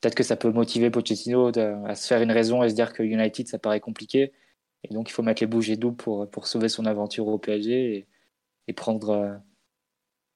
[0.00, 3.02] peut-être que ça peut motiver Pochettino à se faire une raison et se dire que
[3.02, 4.32] United, ça paraît compliqué.
[4.84, 7.96] Et donc, il faut mettre les bougies doubles pour, pour sauver son aventure au PSG
[7.96, 8.06] et,
[8.68, 9.34] et prendre, euh,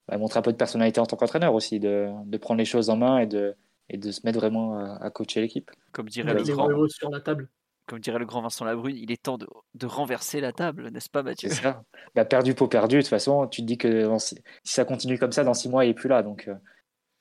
[0.09, 2.91] bah, montrer un peu de personnalité en tant qu'entraîneur aussi, de, de, prendre les choses
[2.91, 3.55] en main et de,
[3.89, 5.71] et de se mettre vraiment à, coacher l'équipe.
[5.93, 7.49] Comme dirait le grand sur la table.
[7.87, 11.11] Comme dirait le grand Vincent Labrune, il est temps de, de renverser la table, n'est-ce
[11.11, 11.83] pas Mathieu C'est ça.
[12.15, 15.33] Bah, perdu pour perdu, de toute façon, tu te dis que si ça continue comme
[15.33, 16.23] ça, dans six mois, il n'est plus là.
[16.23, 16.55] Donc, euh,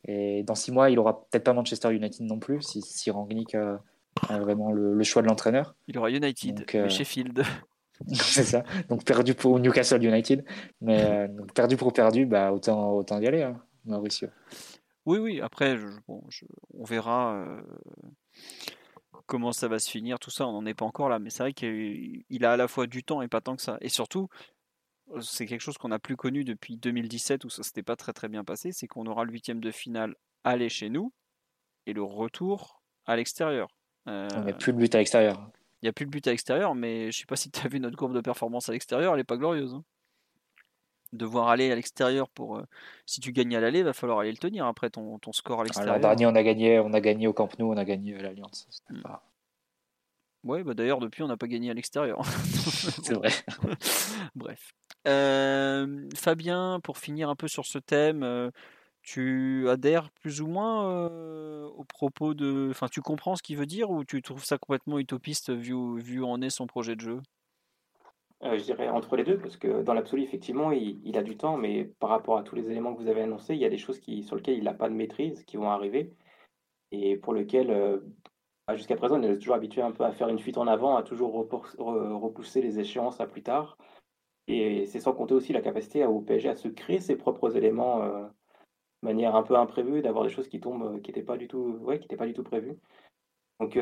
[0.07, 3.55] et dans six mois, il aura peut-être pas Manchester United non plus, si, si Rangnick
[3.55, 3.81] a,
[4.29, 5.75] vraiment le, choix de l'entraîneur.
[5.87, 7.43] Il aura United, euh, Sheffield.
[8.13, 8.63] c'est ça.
[8.89, 10.45] Donc perdu pour Newcastle United.
[10.81, 14.27] Mais perdu pour perdu, bah, autant, autant y aller, hein, Mauricio.
[15.05, 16.21] Oui, oui, après, bon,
[16.73, 17.43] on verra
[19.25, 21.19] comment ça va se finir, tout ça, on n'en est pas encore là.
[21.19, 23.77] Mais c'est vrai qu'il a à la fois du temps et pas tant que ça.
[23.81, 24.27] Et surtout,
[25.21, 28.27] c'est quelque chose qu'on n'a plus connu depuis 2017 où ça s'était pas très très
[28.27, 31.13] bien passé, c'est qu'on aura le huitième de finale aller chez nous
[31.85, 33.69] et le retour à l'extérieur.
[34.05, 35.49] il n'y a plus de but à l'extérieur.
[35.81, 37.69] Il n'y a plus de but à l'extérieur, mais je sais pas si tu as
[37.69, 39.73] vu notre courbe de performance à l'extérieur, elle n'est pas glorieuse.
[39.73, 39.83] Hein.
[41.11, 42.57] Devoir aller à l'extérieur pour.
[42.57, 42.63] Euh,
[43.05, 45.61] si tu gagnes à l'aller, il va falloir aller le tenir après ton, ton score
[45.61, 45.95] à l'extérieur.
[45.95, 48.21] L'an dernier, on a, gagné, on a gagné au Camp Nou, on a gagné à
[48.21, 48.67] l'Alliance.
[48.89, 49.01] Hmm.
[50.43, 52.23] Ouais, bah d'ailleurs, depuis, on n'a pas gagné à l'extérieur.
[53.03, 53.29] c'est vrai.
[54.35, 54.73] Bref.
[55.07, 58.49] Euh, Fabien, pour finir un peu sur ce thème, euh,
[59.01, 61.07] tu adhères plus ou moins
[61.67, 62.67] au propos de.
[62.69, 66.21] Enfin, tu comprends ce qu'il veut dire ou tu trouves ça complètement utopiste vu, vu
[66.21, 67.21] où en est son projet de jeu?
[68.43, 71.57] Euh, je dirais entre les deux, parce que dans l'absolu, effectivement, il, a du temps,
[71.57, 73.77] mais par rapport à tous les éléments que vous avez annoncés, il y a des
[73.77, 76.11] choses qui, sur lesquelles il n'a pas de maîtrise, qui vont arriver,
[76.91, 77.99] et pour lesquelles, euh,
[78.67, 80.95] bah, jusqu'à présent, il est toujours habitué un peu à faire une fuite en avant,
[80.95, 83.77] à toujours repousser les échéances à plus tard.
[84.47, 88.01] Et c'est sans compter aussi la capacité au PSG à se créer ses propres éléments
[88.01, 88.25] euh,
[89.01, 91.99] manière un peu imprévue, d'avoir des choses qui tombent, qui n'étaient pas du tout, ouais,
[91.99, 92.77] qui pas du tout prévues.
[93.59, 93.77] Donc,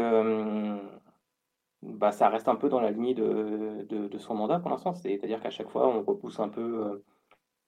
[1.81, 4.93] bah, ça reste un peu dans la lignée de, de, son mandat pour l'instant.
[4.93, 7.03] C'est-à-dire qu'à chaque fois, on repousse un peu euh,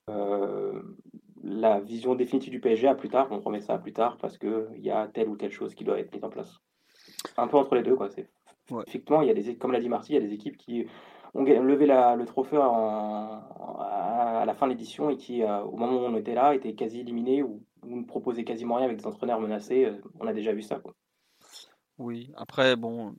[0.10, 0.82] euh,
[1.44, 3.28] la vision définitive du PSG à plus tard.
[3.32, 5.86] On remet ça à plus tard parce qu'il y a telle ou telle chose qui
[5.86, 6.60] doit être mise en place.
[7.38, 7.96] Un peu entre les deux.
[7.96, 8.10] Quoi.
[8.86, 10.86] Effectivement, il y a des, comme l'a dit Marty, il y a des équipes qui
[11.34, 16.06] ont levé le trophée à, la fin de l'édition et qui, euh, au moment où
[16.06, 19.92] on était là, étaient quasi éliminées ou, ne proposaient quasiment rien avec des entraîneurs menacés.
[20.20, 20.80] On a déjà vu ça.
[20.80, 20.94] Quoi.
[21.98, 23.16] Oui, après, bon,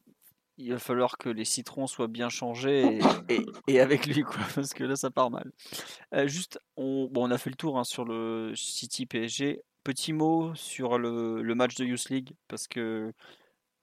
[0.59, 2.99] il va falloir que les citrons soient bien changés
[3.69, 5.51] et, avec lui, quoi, parce que là, ça part mal.
[6.15, 9.63] Euh, juste, on, a fait le tour hein, sur le City PSG.
[9.85, 13.13] Petit mot sur le, match de Youth League, parce que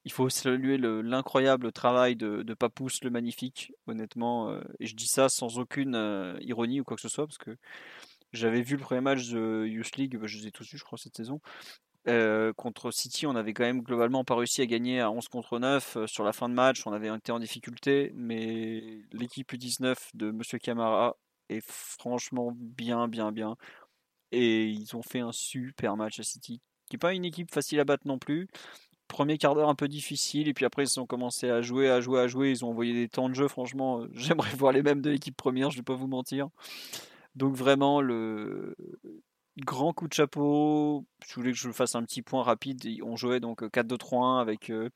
[0.09, 2.55] il faut saluer l'incroyable travail de, de
[3.03, 4.49] le magnifique, honnêtement.
[4.49, 7.37] Euh, et je dis ça sans aucune euh, ironie ou quoi que ce soit, parce
[7.37, 7.55] que
[8.33, 10.83] j'avais vu le premier match de Youth League, bah, je les ai tous vus, je
[10.83, 11.39] crois, cette saison.
[12.07, 15.59] Euh, contre City, on avait quand même globalement pas réussi à gagner à 11 contre
[15.59, 15.97] 9.
[15.97, 20.31] Euh, sur la fin de match, on avait été en difficulté, mais l'équipe U19 de
[20.31, 21.17] Monsieur Camara
[21.49, 23.57] est franchement bien, bien, bien.
[24.31, 27.79] Et ils ont fait un super match à City, qui n'est pas une équipe facile
[27.79, 28.47] à battre non plus.
[29.09, 31.99] Premier quart d'heure un peu difficile, et puis après ils ont commencé à jouer, à
[31.99, 32.51] jouer, à jouer.
[32.51, 35.71] Ils ont envoyé des temps de jeu, franchement, j'aimerais voir les mêmes de l'équipe première,
[35.71, 36.47] je vais pas vous mentir.
[37.35, 38.75] Donc vraiment, le,
[39.65, 41.05] grand coup de chapeau.
[41.27, 42.81] Je voulais que je fasse un petit point rapide.
[43.03, 44.89] On jouait donc 4-2-3-1 avec euh,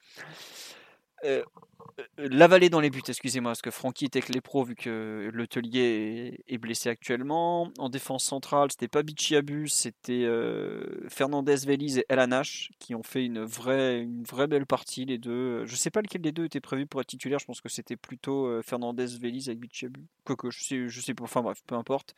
[2.00, 4.76] euh, la vallée dans les buts, excusez-moi, parce que Francky était que les pros vu
[4.76, 7.72] que le Tellier est, blessé actuellement.
[7.78, 13.26] En défense centrale, c'était pas Bichiabu, c'était euh, Fernandez Veliz et Elanash qui ont fait
[13.26, 15.66] une vraie, une vraie belle partie, les deux.
[15.66, 17.98] Je sais pas lequel des deux était prévu pour être titulaire, je pense que c'était
[17.98, 20.02] plutôt Fernandez Veliz avec Bichiabu.
[20.24, 22.16] Quoique, je sais, pas, enfin bref, peu importe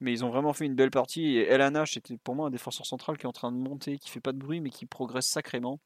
[0.00, 1.36] mais ils ont vraiment fait une belle partie.
[1.36, 4.08] Et El était pour moi un défenseur central qui est en train de monter, qui
[4.08, 5.78] fait pas de bruit, mais qui progresse sacrément.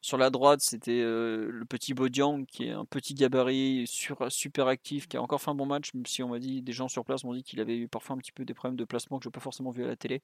[0.00, 3.86] Sur la droite, c'était euh, le petit Bodiang, qui est un petit gabarit,
[4.28, 6.72] super actif, qui a encore fait un bon match, même si on m'a dit, des
[6.72, 8.84] gens sur place m'ont dit qu'il avait eu parfois un petit peu des problèmes de
[8.84, 10.22] placement que je n'ai pas forcément vu à la télé.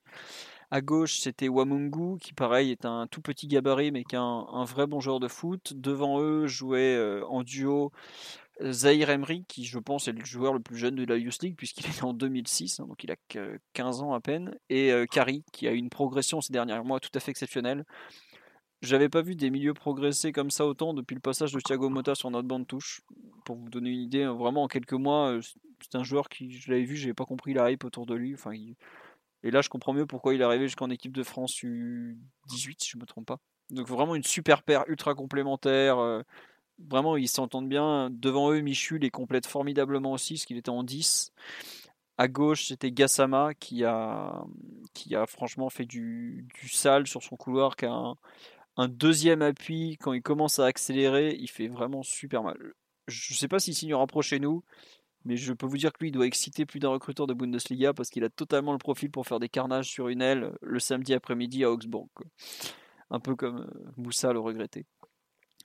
[0.70, 4.64] À gauche, c'était Wamungu, qui pareil est un tout petit gabarit, mais qui est un,
[4.64, 5.72] vrai bon joueur de foot.
[5.74, 7.92] Devant eux, jouait euh, en duo
[8.62, 11.56] Zahir Emery, qui je pense est le joueur le plus jeune de la Youth League,
[11.56, 13.16] puisqu'il est en 2006, hein, donc il a
[13.72, 17.00] 15 ans à peine, et euh, Kari, qui a eu une progression ces derniers mois
[17.00, 17.84] tout à fait exceptionnelle.
[18.84, 22.14] J'avais pas vu des milieux progresser comme ça autant depuis le passage de Thiago Motta
[22.14, 23.00] sur notre bande touche.
[23.44, 25.40] Pour vous donner une idée, hein, vraiment en quelques mois, euh,
[25.80, 28.34] c'est un joueur qui, je l'avais vu, j'avais pas compris la hype autour de lui.
[28.34, 28.52] Enfin,
[29.42, 32.90] Et là, je comprends mieux pourquoi il est arrivé jusqu'en équipe de France U18, si
[32.90, 33.38] je me trompe pas.
[33.70, 35.98] Donc vraiment une super paire ultra complémentaire.
[35.98, 36.22] Euh,
[36.78, 38.10] Vraiment, ils s'entendent bien.
[38.10, 41.32] Devant eux, Michu les complète formidablement aussi, parce qu'il était en 10.
[42.16, 44.44] À gauche, c'était Gassama qui a,
[44.92, 48.16] qui a franchement fait du, du sale sur son couloir, qui a un,
[48.88, 49.96] deuxième appui.
[50.00, 52.74] Quand il commence à accélérer, il fait vraiment super mal.
[53.06, 54.64] Je ne sais pas s'il signera pro chez nous,
[55.24, 57.92] mais je peux vous dire que lui, il doit exciter plus d'un recruteur de Bundesliga
[57.94, 61.14] parce qu'il a totalement le profil pour faire des carnages sur une aile le samedi
[61.14, 62.08] après-midi à Augsbourg.
[63.10, 64.86] Un peu comme euh, Moussa le regrettait.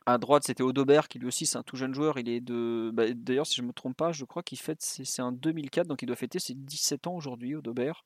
[0.06, 2.18] À droite, c'était Odobert, qui lui aussi, c'est un tout jeune joueur.
[2.18, 2.90] Il est de.
[2.94, 4.82] Bah, d'ailleurs, si je ne me trompe pas, je crois qu'il fête.
[4.82, 8.04] C'est un 2004, donc il doit fêter ses 17 ans aujourd'hui, Odobert.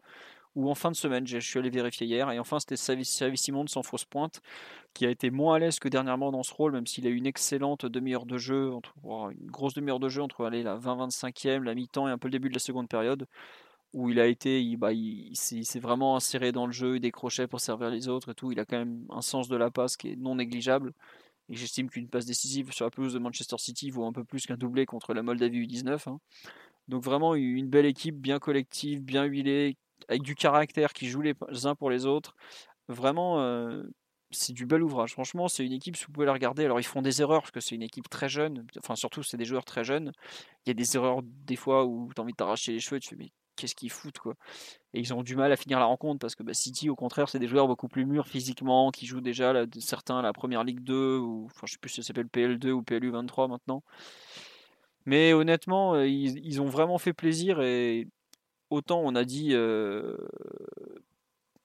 [0.56, 3.68] Ou en fin de semaine, je suis allé vérifier hier, et enfin c'était Savi Simon
[3.68, 4.42] sans fausse pointe,
[4.94, 7.16] qui a été moins à l'aise que dernièrement dans ce rôle, même s'il a eu
[7.16, 8.94] une excellente demi-heure de jeu, entre,
[9.32, 12.34] une grosse demi-heure de jeu entre aller la 20-25e, la mi-temps et un peu le
[12.34, 13.28] début de la seconde période,
[13.94, 17.48] où il a été, il, bah, il, s'est vraiment inséré dans le jeu, il décrochait
[17.48, 19.98] pour servir les autres et tout, il a quand même un sens de la passe
[19.98, 20.94] qui est non négligeable.
[21.50, 24.46] Et j'estime qu'une passe décisive sur la pelouse de Manchester City vaut un peu plus
[24.46, 26.10] qu'un doublé contre la Moldavie U19.
[26.10, 26.20] Hein.
[26.88, 29.78] Donc vraiment une belle équipe, bien collective, bien huilée,
[30.10, 31.36] avec du caractère qui joue les
[31.66, 32.36] uns pour les autres.
[32.88, 33.40] Vraiment,
[34.34, 35.14] c'est du bel ouvrage.
[35.14, 37.52] Franchement, c'est une équipe, si vous pouvez la regarder, alors ils font des erreurs parce
[37.52, 38.66] que c'est une équipe très jeune.
[38.80, 40.12] Enfin, surtout, c'est des joueurs très jeunes.
[40.66, 43.00] Il y a des erreurs des fois où tu as envie de t'arracher les cheveux.
[43.00, 44.36] Tu fais, mais qu'est-ce qu'ils foutent, quoi?
[44.94, 47.30] Et ils ont du mal à finir la rencontre parce que bah, City, au contraire,
[47.30, 50.82] c'est des joueurs beaucoup plus mûrs physiquement qui jouent déjà certains à la première Ligue
[50.82, 53.84] 2 ou enfin, je sais plus si ça s'appelle PL2 ou PLU 23 maintenant.
[55.06, 58.08] Mais honnêtement, euh, ils, ont vraiment fait plaisir et
[58.74, 60.18] autant on a dit, euh,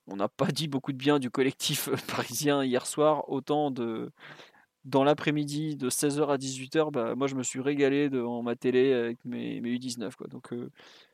[0.06, 4.10] on n'a pas dit beaucoup de bien du collectif parisien hier soir, autant de
[4.84, 8.92] dans l'après-midi de 16h à 18h, bah, moi je me suis régalé devant ma télé
[8.94, 10.14] avec mes, mes U19.
[10.16, 10.28] Quoi.
[10.28, 10.70] Donc euh,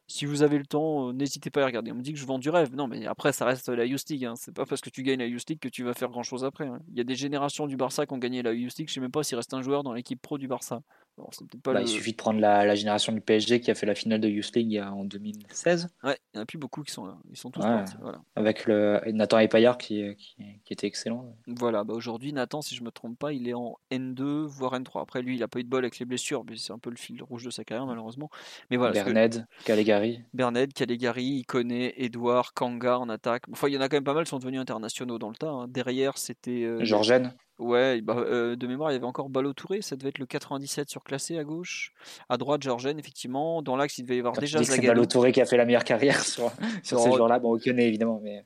[0.06, 1.90] si vous avez le temps, euh, n'hésitez pas à regarder.
[1.90, 2.74] On me dit que je vends du rêve.
[2.74, 4.24] Non, mais après, ça reste la Youth League.
[4.26, 4.34] Hein.
[4.36, 6.44] C'est pas parce que tu gagnes la Youth League que tu vas faire grand chose
[6.44, 6.66] après.
[6.66, 6.78] Hein.
[6.90, 8.88] Il y a des générations du Barça qui ont gagné la Youth League.
[8.88, 10.82] Je sais même pas s'il reste un joueur dans l'équipe pro du Barça.
[11.16, 14.28] Bah, il suffit de prendre la, génération du PSG qui a fait la finale de
[14.28, 15.88] Youth League en 2016.
[16.02, 17.16] Ouais, il n'y en a plus beaucoup qui sont là.
[17.30, 17.94] Ils sont tous partis.
[18.34, 21.36] Avec le Nathan Epayard qui, qui, était excellent.
[21.46, 25.02] Voilà, bah aujourd'hui, Nathan, si je me trompe pas, il est en N2, voire N3.
[25.02, 26.90] Après, lui, il n'a pas eu de bol avec les blessures, mais c'est un peu
[26.90, 28.28] le fil rouge de sa carrière, malheureusement.
[28.70, 30.20] Mais voilà, Berned, Calegari.
[30.32, 33.44] Berned, Calegari, connaît Edouard, Kanga en attaque.
[33.52, 35.36] Enfin, il y en a quand même pas mal qui sont devenus internationaux dans le
[35.36, 35.50] tas.
[35.50, 35.68] Hein.
[35.68, 36.64] Derrière, c'était.
[36.64, 36.84] Euh,
[37.58, 40.90] Ouais, bah, euh, de mémoire, il y avait encore Balotouré, ça devait être le 97
[40.90, 41.92] surclassé à gauche.
[42.28, 43.62] À droite, Georgen, effectivement.
[43.62, 45.04] Dans l'axe, il devait y avoir déjà Zagallo.
[45.08, 46.50] C'est qui a fait la meilleure carrière sur,
[46.82, 47.38] sur ces joueurs-là.
[47.38, 48.20] Bon, Okene, évidemment.
[48.22, 48.44] Mais...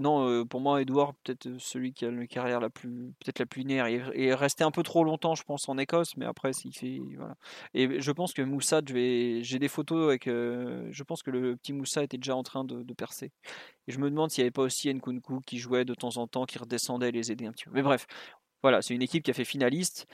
[0.00, 3.38] Non, euh, pour moi, Edouard, peut-être euh, celui qui a une carrière la plus, peut-être
[3.38, 3.88] la plus linéaire.
[3.88, 7.00] Il est resté un peu trop longtemps, je pense, en Écosse, mais après, il fait,
[7.16, 7.36] voilà.
[7.74, 12.02] Et je pense que Moussa, j'ai des photos avec, je pense que le petit Moussa
[12.02, 13.32] était déjà en train de, de percer.
[13.86, 16.26] Et je me demande s'il n'y avait pas aussi Nkunku qui jouait de temps en
[16.26, 17.70] temps, qui redescendait les aider un petit peu.
[17.72, 18.06] Mais bref,
[18.62, 20.06] voilà, c'est une équipe qui a fait finaliste.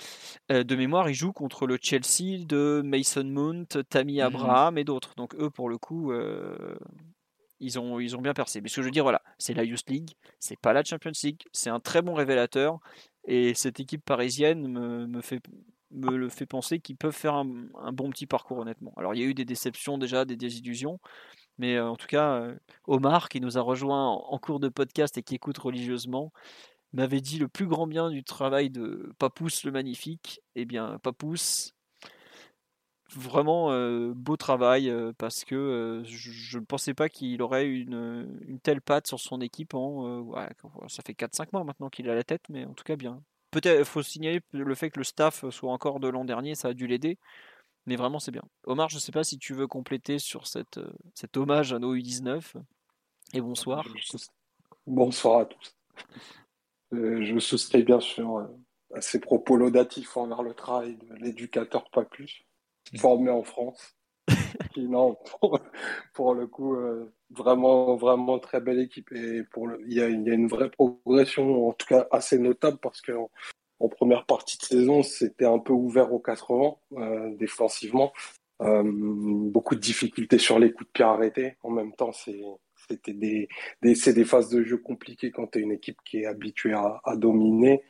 [0.53, 4.27] Euh, de mémoire, ils jouent contre le Chelsea de Mason Mount, Tammy mhm.
[4.27, 5.15] Abraham et d'autres.
[5.17, 6.77] Donc eux, pour le coup, euh,
[7.61, 8.61] ils, ont, ils ont bien percé.
[8.61, 10.11] Mais ce que je veux dire, voilà, c'est la Youth League,
[10.41, 12.79] c'est pas la Champions League, c'est un très bon révélateur.
[13.27, 15.41] Et cette équipe parisienne me, fait
[15.91, 18.93] me le fait penser qu'ils peuvent faire un, bon petit parcours honnêtement.
[18.99, 21.01] Alors il y a eu des déceptions déjà, des désillusions,
[21.57, 22.49] mais euh, en tout cas
[22.87, 26.33] Omar qui nous a rejoint en cours de podcast et qui écoute religieusement,
[26.95, 30.41] m'avait dit le plus grand bien du travail de Papousse le Magnifique.
[30.55, 31.75] Eh bien, Papousse,
[33.17, 38.39] vraiment euh, beau travail euh, parce que euh, je ne pensais pas qu'il aurait une,
[38.47, 39.75] une, telle patte sur son équipe.
[40.89, 43.23] ça fait 4-5 mois maintenant qu'il a la tête, mais en tout cas bien.
[43.51, 46.75] Peut-être faut signaler le fait que le staff soit encore de l'an dernier, ça a
[46.75, 47.19] dû l'aider.
[47.87, 48.43] Mais vraiment, c'est bien.
[48.65, 50.79] Omar, je ne sais pas si tu veux compléter sur cet
[51.37, 52.55] hommage à nos U19.
[53.35, 53.85] Et bonsoir.
[54.87, 55.77] Bonsoir à tous.
[56.95, 58.45] Euh, je souscris bien sûr euh,
[58.95, 62.45] à ces propos laudatifs envers le travail de l'éducateur pas plus,
[62.99, 63.97] formé en France.
[64.73, 65.19] qui, non,
[66.15, 69.13] pour, le coup, euh, vraiment, vraiment très belle équipe.
[69.13, 73.31] Et pour il, y a, une vraie progression, en tout cas assez notable, parce qu'en
[73.81, 76.77] en première partie de saison, c'était un peu ouvert aux 80
[77.39, 78.13] défensivement.
[78.61, 81.57] beaucoup de difficultés sur les coups de pied arrêtés.
[81.63, 82.41] En même temps, c'est
[82.89, 83.49] c'était des,
[83.95, 87.17] c'est des phases de jeu compliquées quand tu es une équipe qui est habituée à,
[87.17, 87.83] dominer.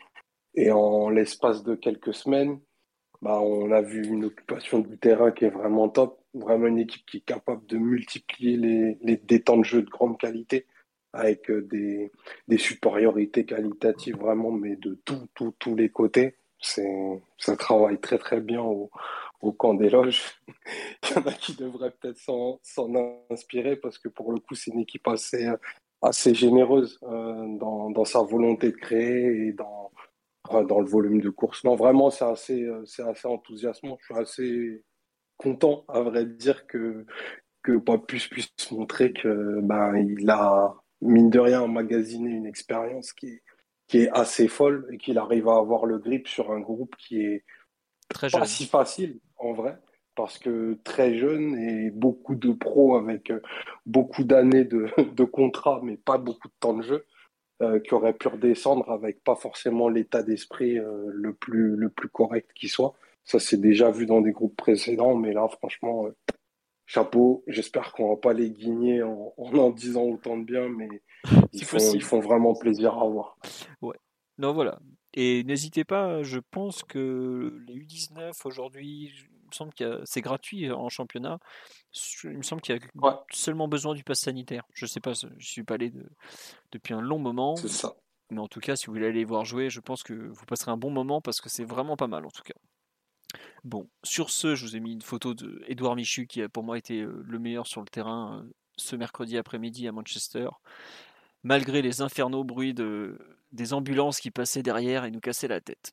[0.55, 2.61] Et en l'espace de quelques semaines,
[3.23, 6.21] bah, on a vu une occupation du terrain qui est vraiment top.
[6.35, 9.91] Vraiment une équipe qui est capable de multiplier les, les des temps de jeu de
[9.91, 10.67] grande qualité
[11.13, 12.11] avec euh, des,
[12.49, 16.37] des supériorités qualitatives vraiment, mais de tous les côtés.
[16.61, 18.91] C'est, ça travaille très très bien au,
[19.41, 20.23] au camp des loges.
[21.03, 22.61] Il y en a qui devraient peut-être s'en
[23.31, 28.73] inspirer parce que pour le coup, c'est une équipe assez, généreuse euh, dans, sa volonté
[28.73, 29.93] de créer et dans,
[30.51, 31.65] dans le volume de course.
[31.65, 32.67] Non, vraiment, c'est assez,
[33.25, 33.99] enthousiasmant.
[34.01, 34.85] Je suis assez
[35.37, 37.05] content, à vrai dire, que,
[37.63, 43.41] que Papus puisse montrer que ben, il a, mine de rien, emmagasiné une expérience qui
[43.93, 47.45] est assez folle et qu'il arrive à avoir le grip sur un groupe qui est
[48.09, 49.79] Très pas si facile en vrai,
[50.15, 53.41] parce que très jeune et beaucoup de pros avec euh,
[53.87, 57.07] beaucoup d'années de, de contrat, mais pas beaucoup de temps de jeu,
[57.63, 62.09] euh, qui auraient pu redescendre avec pas forcément l'état d'esprit euh, le, plus, le plus
[62.09, 62.95] correct qui soit.
[63.25, 66.09] Ça s'est déjà vu dans des groupes précédents, mais là, franchement,
[66.87, 67.43] chapeau.
[67.47, 70.89] J'espère qu'on va pas les guigner en, en, disant autant de bien, mais
[71.53, 73.39] ils font, ils font vraiment plaisir à voir.
[73.81, 73.97] Ouais.
[74.37, 74.79] Non, voilà.
[75.15, 80.71] Et n'hésitez pas, je pense que les U19 aujourd'hui, il me semble que c'est gratuit
[80.73, 81.39] en championnat.
[82.25, 84.65] Il me semble qu'il y a seulement besoin du pass sanitaire.
[84.75, 85.93] Je sais pas, je suis pas allé
[86.73, 87.55] depuis un long moment.
[87.55, 87.95] C'est ça.
[88.31, 90.73] Mais en tout cas, si vous voulez aller voir jouer, je pense que vous passerez
[90.73, 92.55] un bon moment parce que c'est vraiment pas mal en tout cas.
[93.63, 96.65] Bon, sur ce, je vous ai mis une photo de Edouard Michu qui a pour
[96.65, 100.49] moi été euh, le meilleur sur le terrain euh, ce mercredi après-midi à Manchester.
[101.43, 103.19] Malgré les infernaux bruits de,
[103.55, 105.93] des ambulances qui passaient derrière et nous cassaient la tête.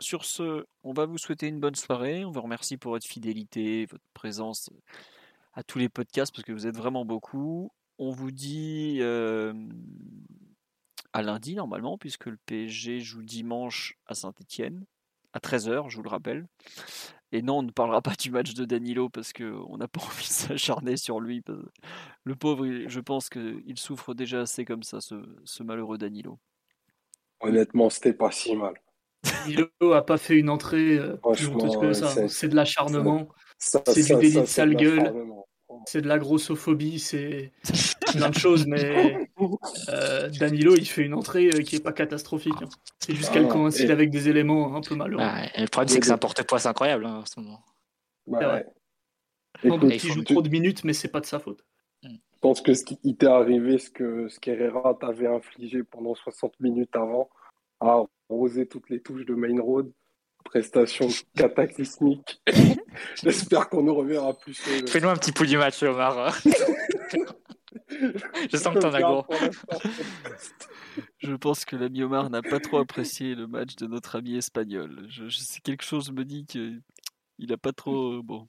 [0.00, 2.24] Sur ce, on va vous souhaiter une bonne soirée.
[2.24, 4.70] On vous remercie pour votre fidélité, votre présence
[5.54, 7.70] à tous les podcasts parce que vous êtes vraiment beaucoup.
[7.98, 9.54] On vous dit euh,
[11.12, 14.84] à lundi normalement puisque le PSG joue dimanche à Saint-Etienne
[15.36, 16.46] à 13h, je vous le rappelle.
[17.32, 20.26] Et non, on ne parlera pas du match de Danilo parce qu'on n'a pas envie
[20.26, 21.42] de s'acharner sur lui.
[22.24, 26.38] Le pauvre, je pense qu'il souffre déjà assez comme ça, ce, malheureux Danilo.
[27.40, 28.74] Honnêtement, c'était pas si mal.
[29.24, 32.28] Danilo a pas fait une entrée euh, plus honteuse que ça.
[32.28, 33.28] C'est de l'acharnement.
[33.58, 35.12] C'est du délit de sale gueule
[35.86, 37.52] c'est de la grossophobie, c'est
[38.12, 39.28] plein de choses, mais
[39.88, 42.54] euh, Danilo, il fait une entrée euh, qui est pas catastrophique.
[42.60, 42.68] Hein.
[42.98, 45.22] C'est juste qu'elle ah, coïncide avec des éléments un peu malheureux.
[45.22, 47.62] le problème, c'est que c'est un porte-poids incroyable hein, en ce moment.
[49.62, 51.64] il joue trop de minutes, mais c'est pas de sa faute.
[52.46, 56.60] Je pense que ce qui t'est arrivé, ce que ce qu'Herrera t'avait infligé pendant 60
[56.60, 57.28] minutes avant,
[57.80, 59.90] à arroser toutes les touches de Main Road,
[60.44, 62.40] prestation cataclysmique.
[63.20, 64.54] J'espère qu'on nous reverra plus.
[64.60, 66.38] Fais-nous un petit pouls du match, Omar.
[67.90, 69.24] Je sens que t'en as gros.
[71.18, 75.04] Je pense que l'ami Omar n'a pas trop apprécié le match de notre ami espagnol.
[75.08, 76.80] Je, sais quelque chose me dit qu'il
[77.40, 78.22] n'a pas trop.
[78.22, 78.46] Bon,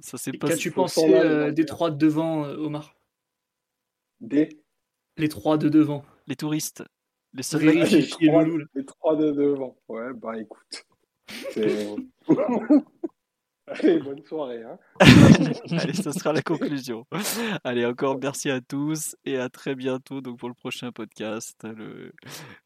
[0.00, 0.48] ça c'est pas.
[0.48, 2.94] Qu'as-tu pensé euh, des trois de devant, euh, Omar?
[4.22, 4.48] Des
[5.18, 6.04] Les trois de devant.
[6.26, 6.84] Les touristes.
[7.34, 8.44] Les, les, les, trois,
[8.74, 9.76] les trois de devant.
[9.88, 10.86] Ouais, bah écoute.
[13.66, 14.62] Allez, bonne soirée.
[14.62, 14.78] Hein.
[15.00, 17.04] Allez, ce sera la conclusion.
[17.64, 21.56] Allez, encore merci à tous et à très bientôt donc pour le prochain podcast.
[21.64, 22.12] Le,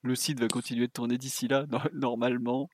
[0.03, 2.69] le site va continuer de tourner d'ici là, normalement.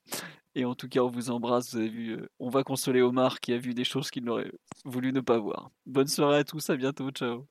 [0.55, 1.73] Et en tout cas, on vous embrasse.
[1.73, 4.51] Vous avez vu, euh, on va consoler Omar qui a vu des choses qu'il n'aurait
[4.83, 5.71] voulu ne pas voir.
[5.85, 7.09] Bonne soirée à tous, à bientôt.
[7.11, 7.47] Ciao.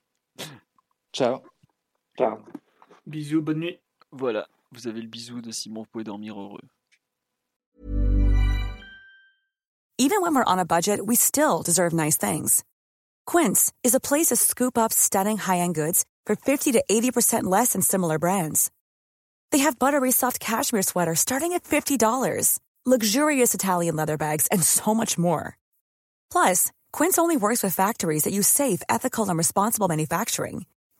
[1.12, 1.42] Ciao.
[2.18, 2.38] Ciao.
[3.06, 3.78] Bisous, bonne nuit.
[4.12, 6.60] Voilà, vous avez le bisou de Simon, vous pouvez dormir heureux.
[9.98, 12.64] Even when we're on a budget, we still deserve nice things.
[13.24, 17.72] Quince is a place to scoop up stunning high-end goods for 50 to 80% less
[17.72, 18.70] than similar brands.
[19.52, 24.94] They have buttery soft cashmere sweaters starting at $50, luxurious Italian leather bags, and so
[24.94, 25.56] much more.
[26.30, 30.66] Plus, Quince only works with factories that use safe, ethical, and responsible manufacturing.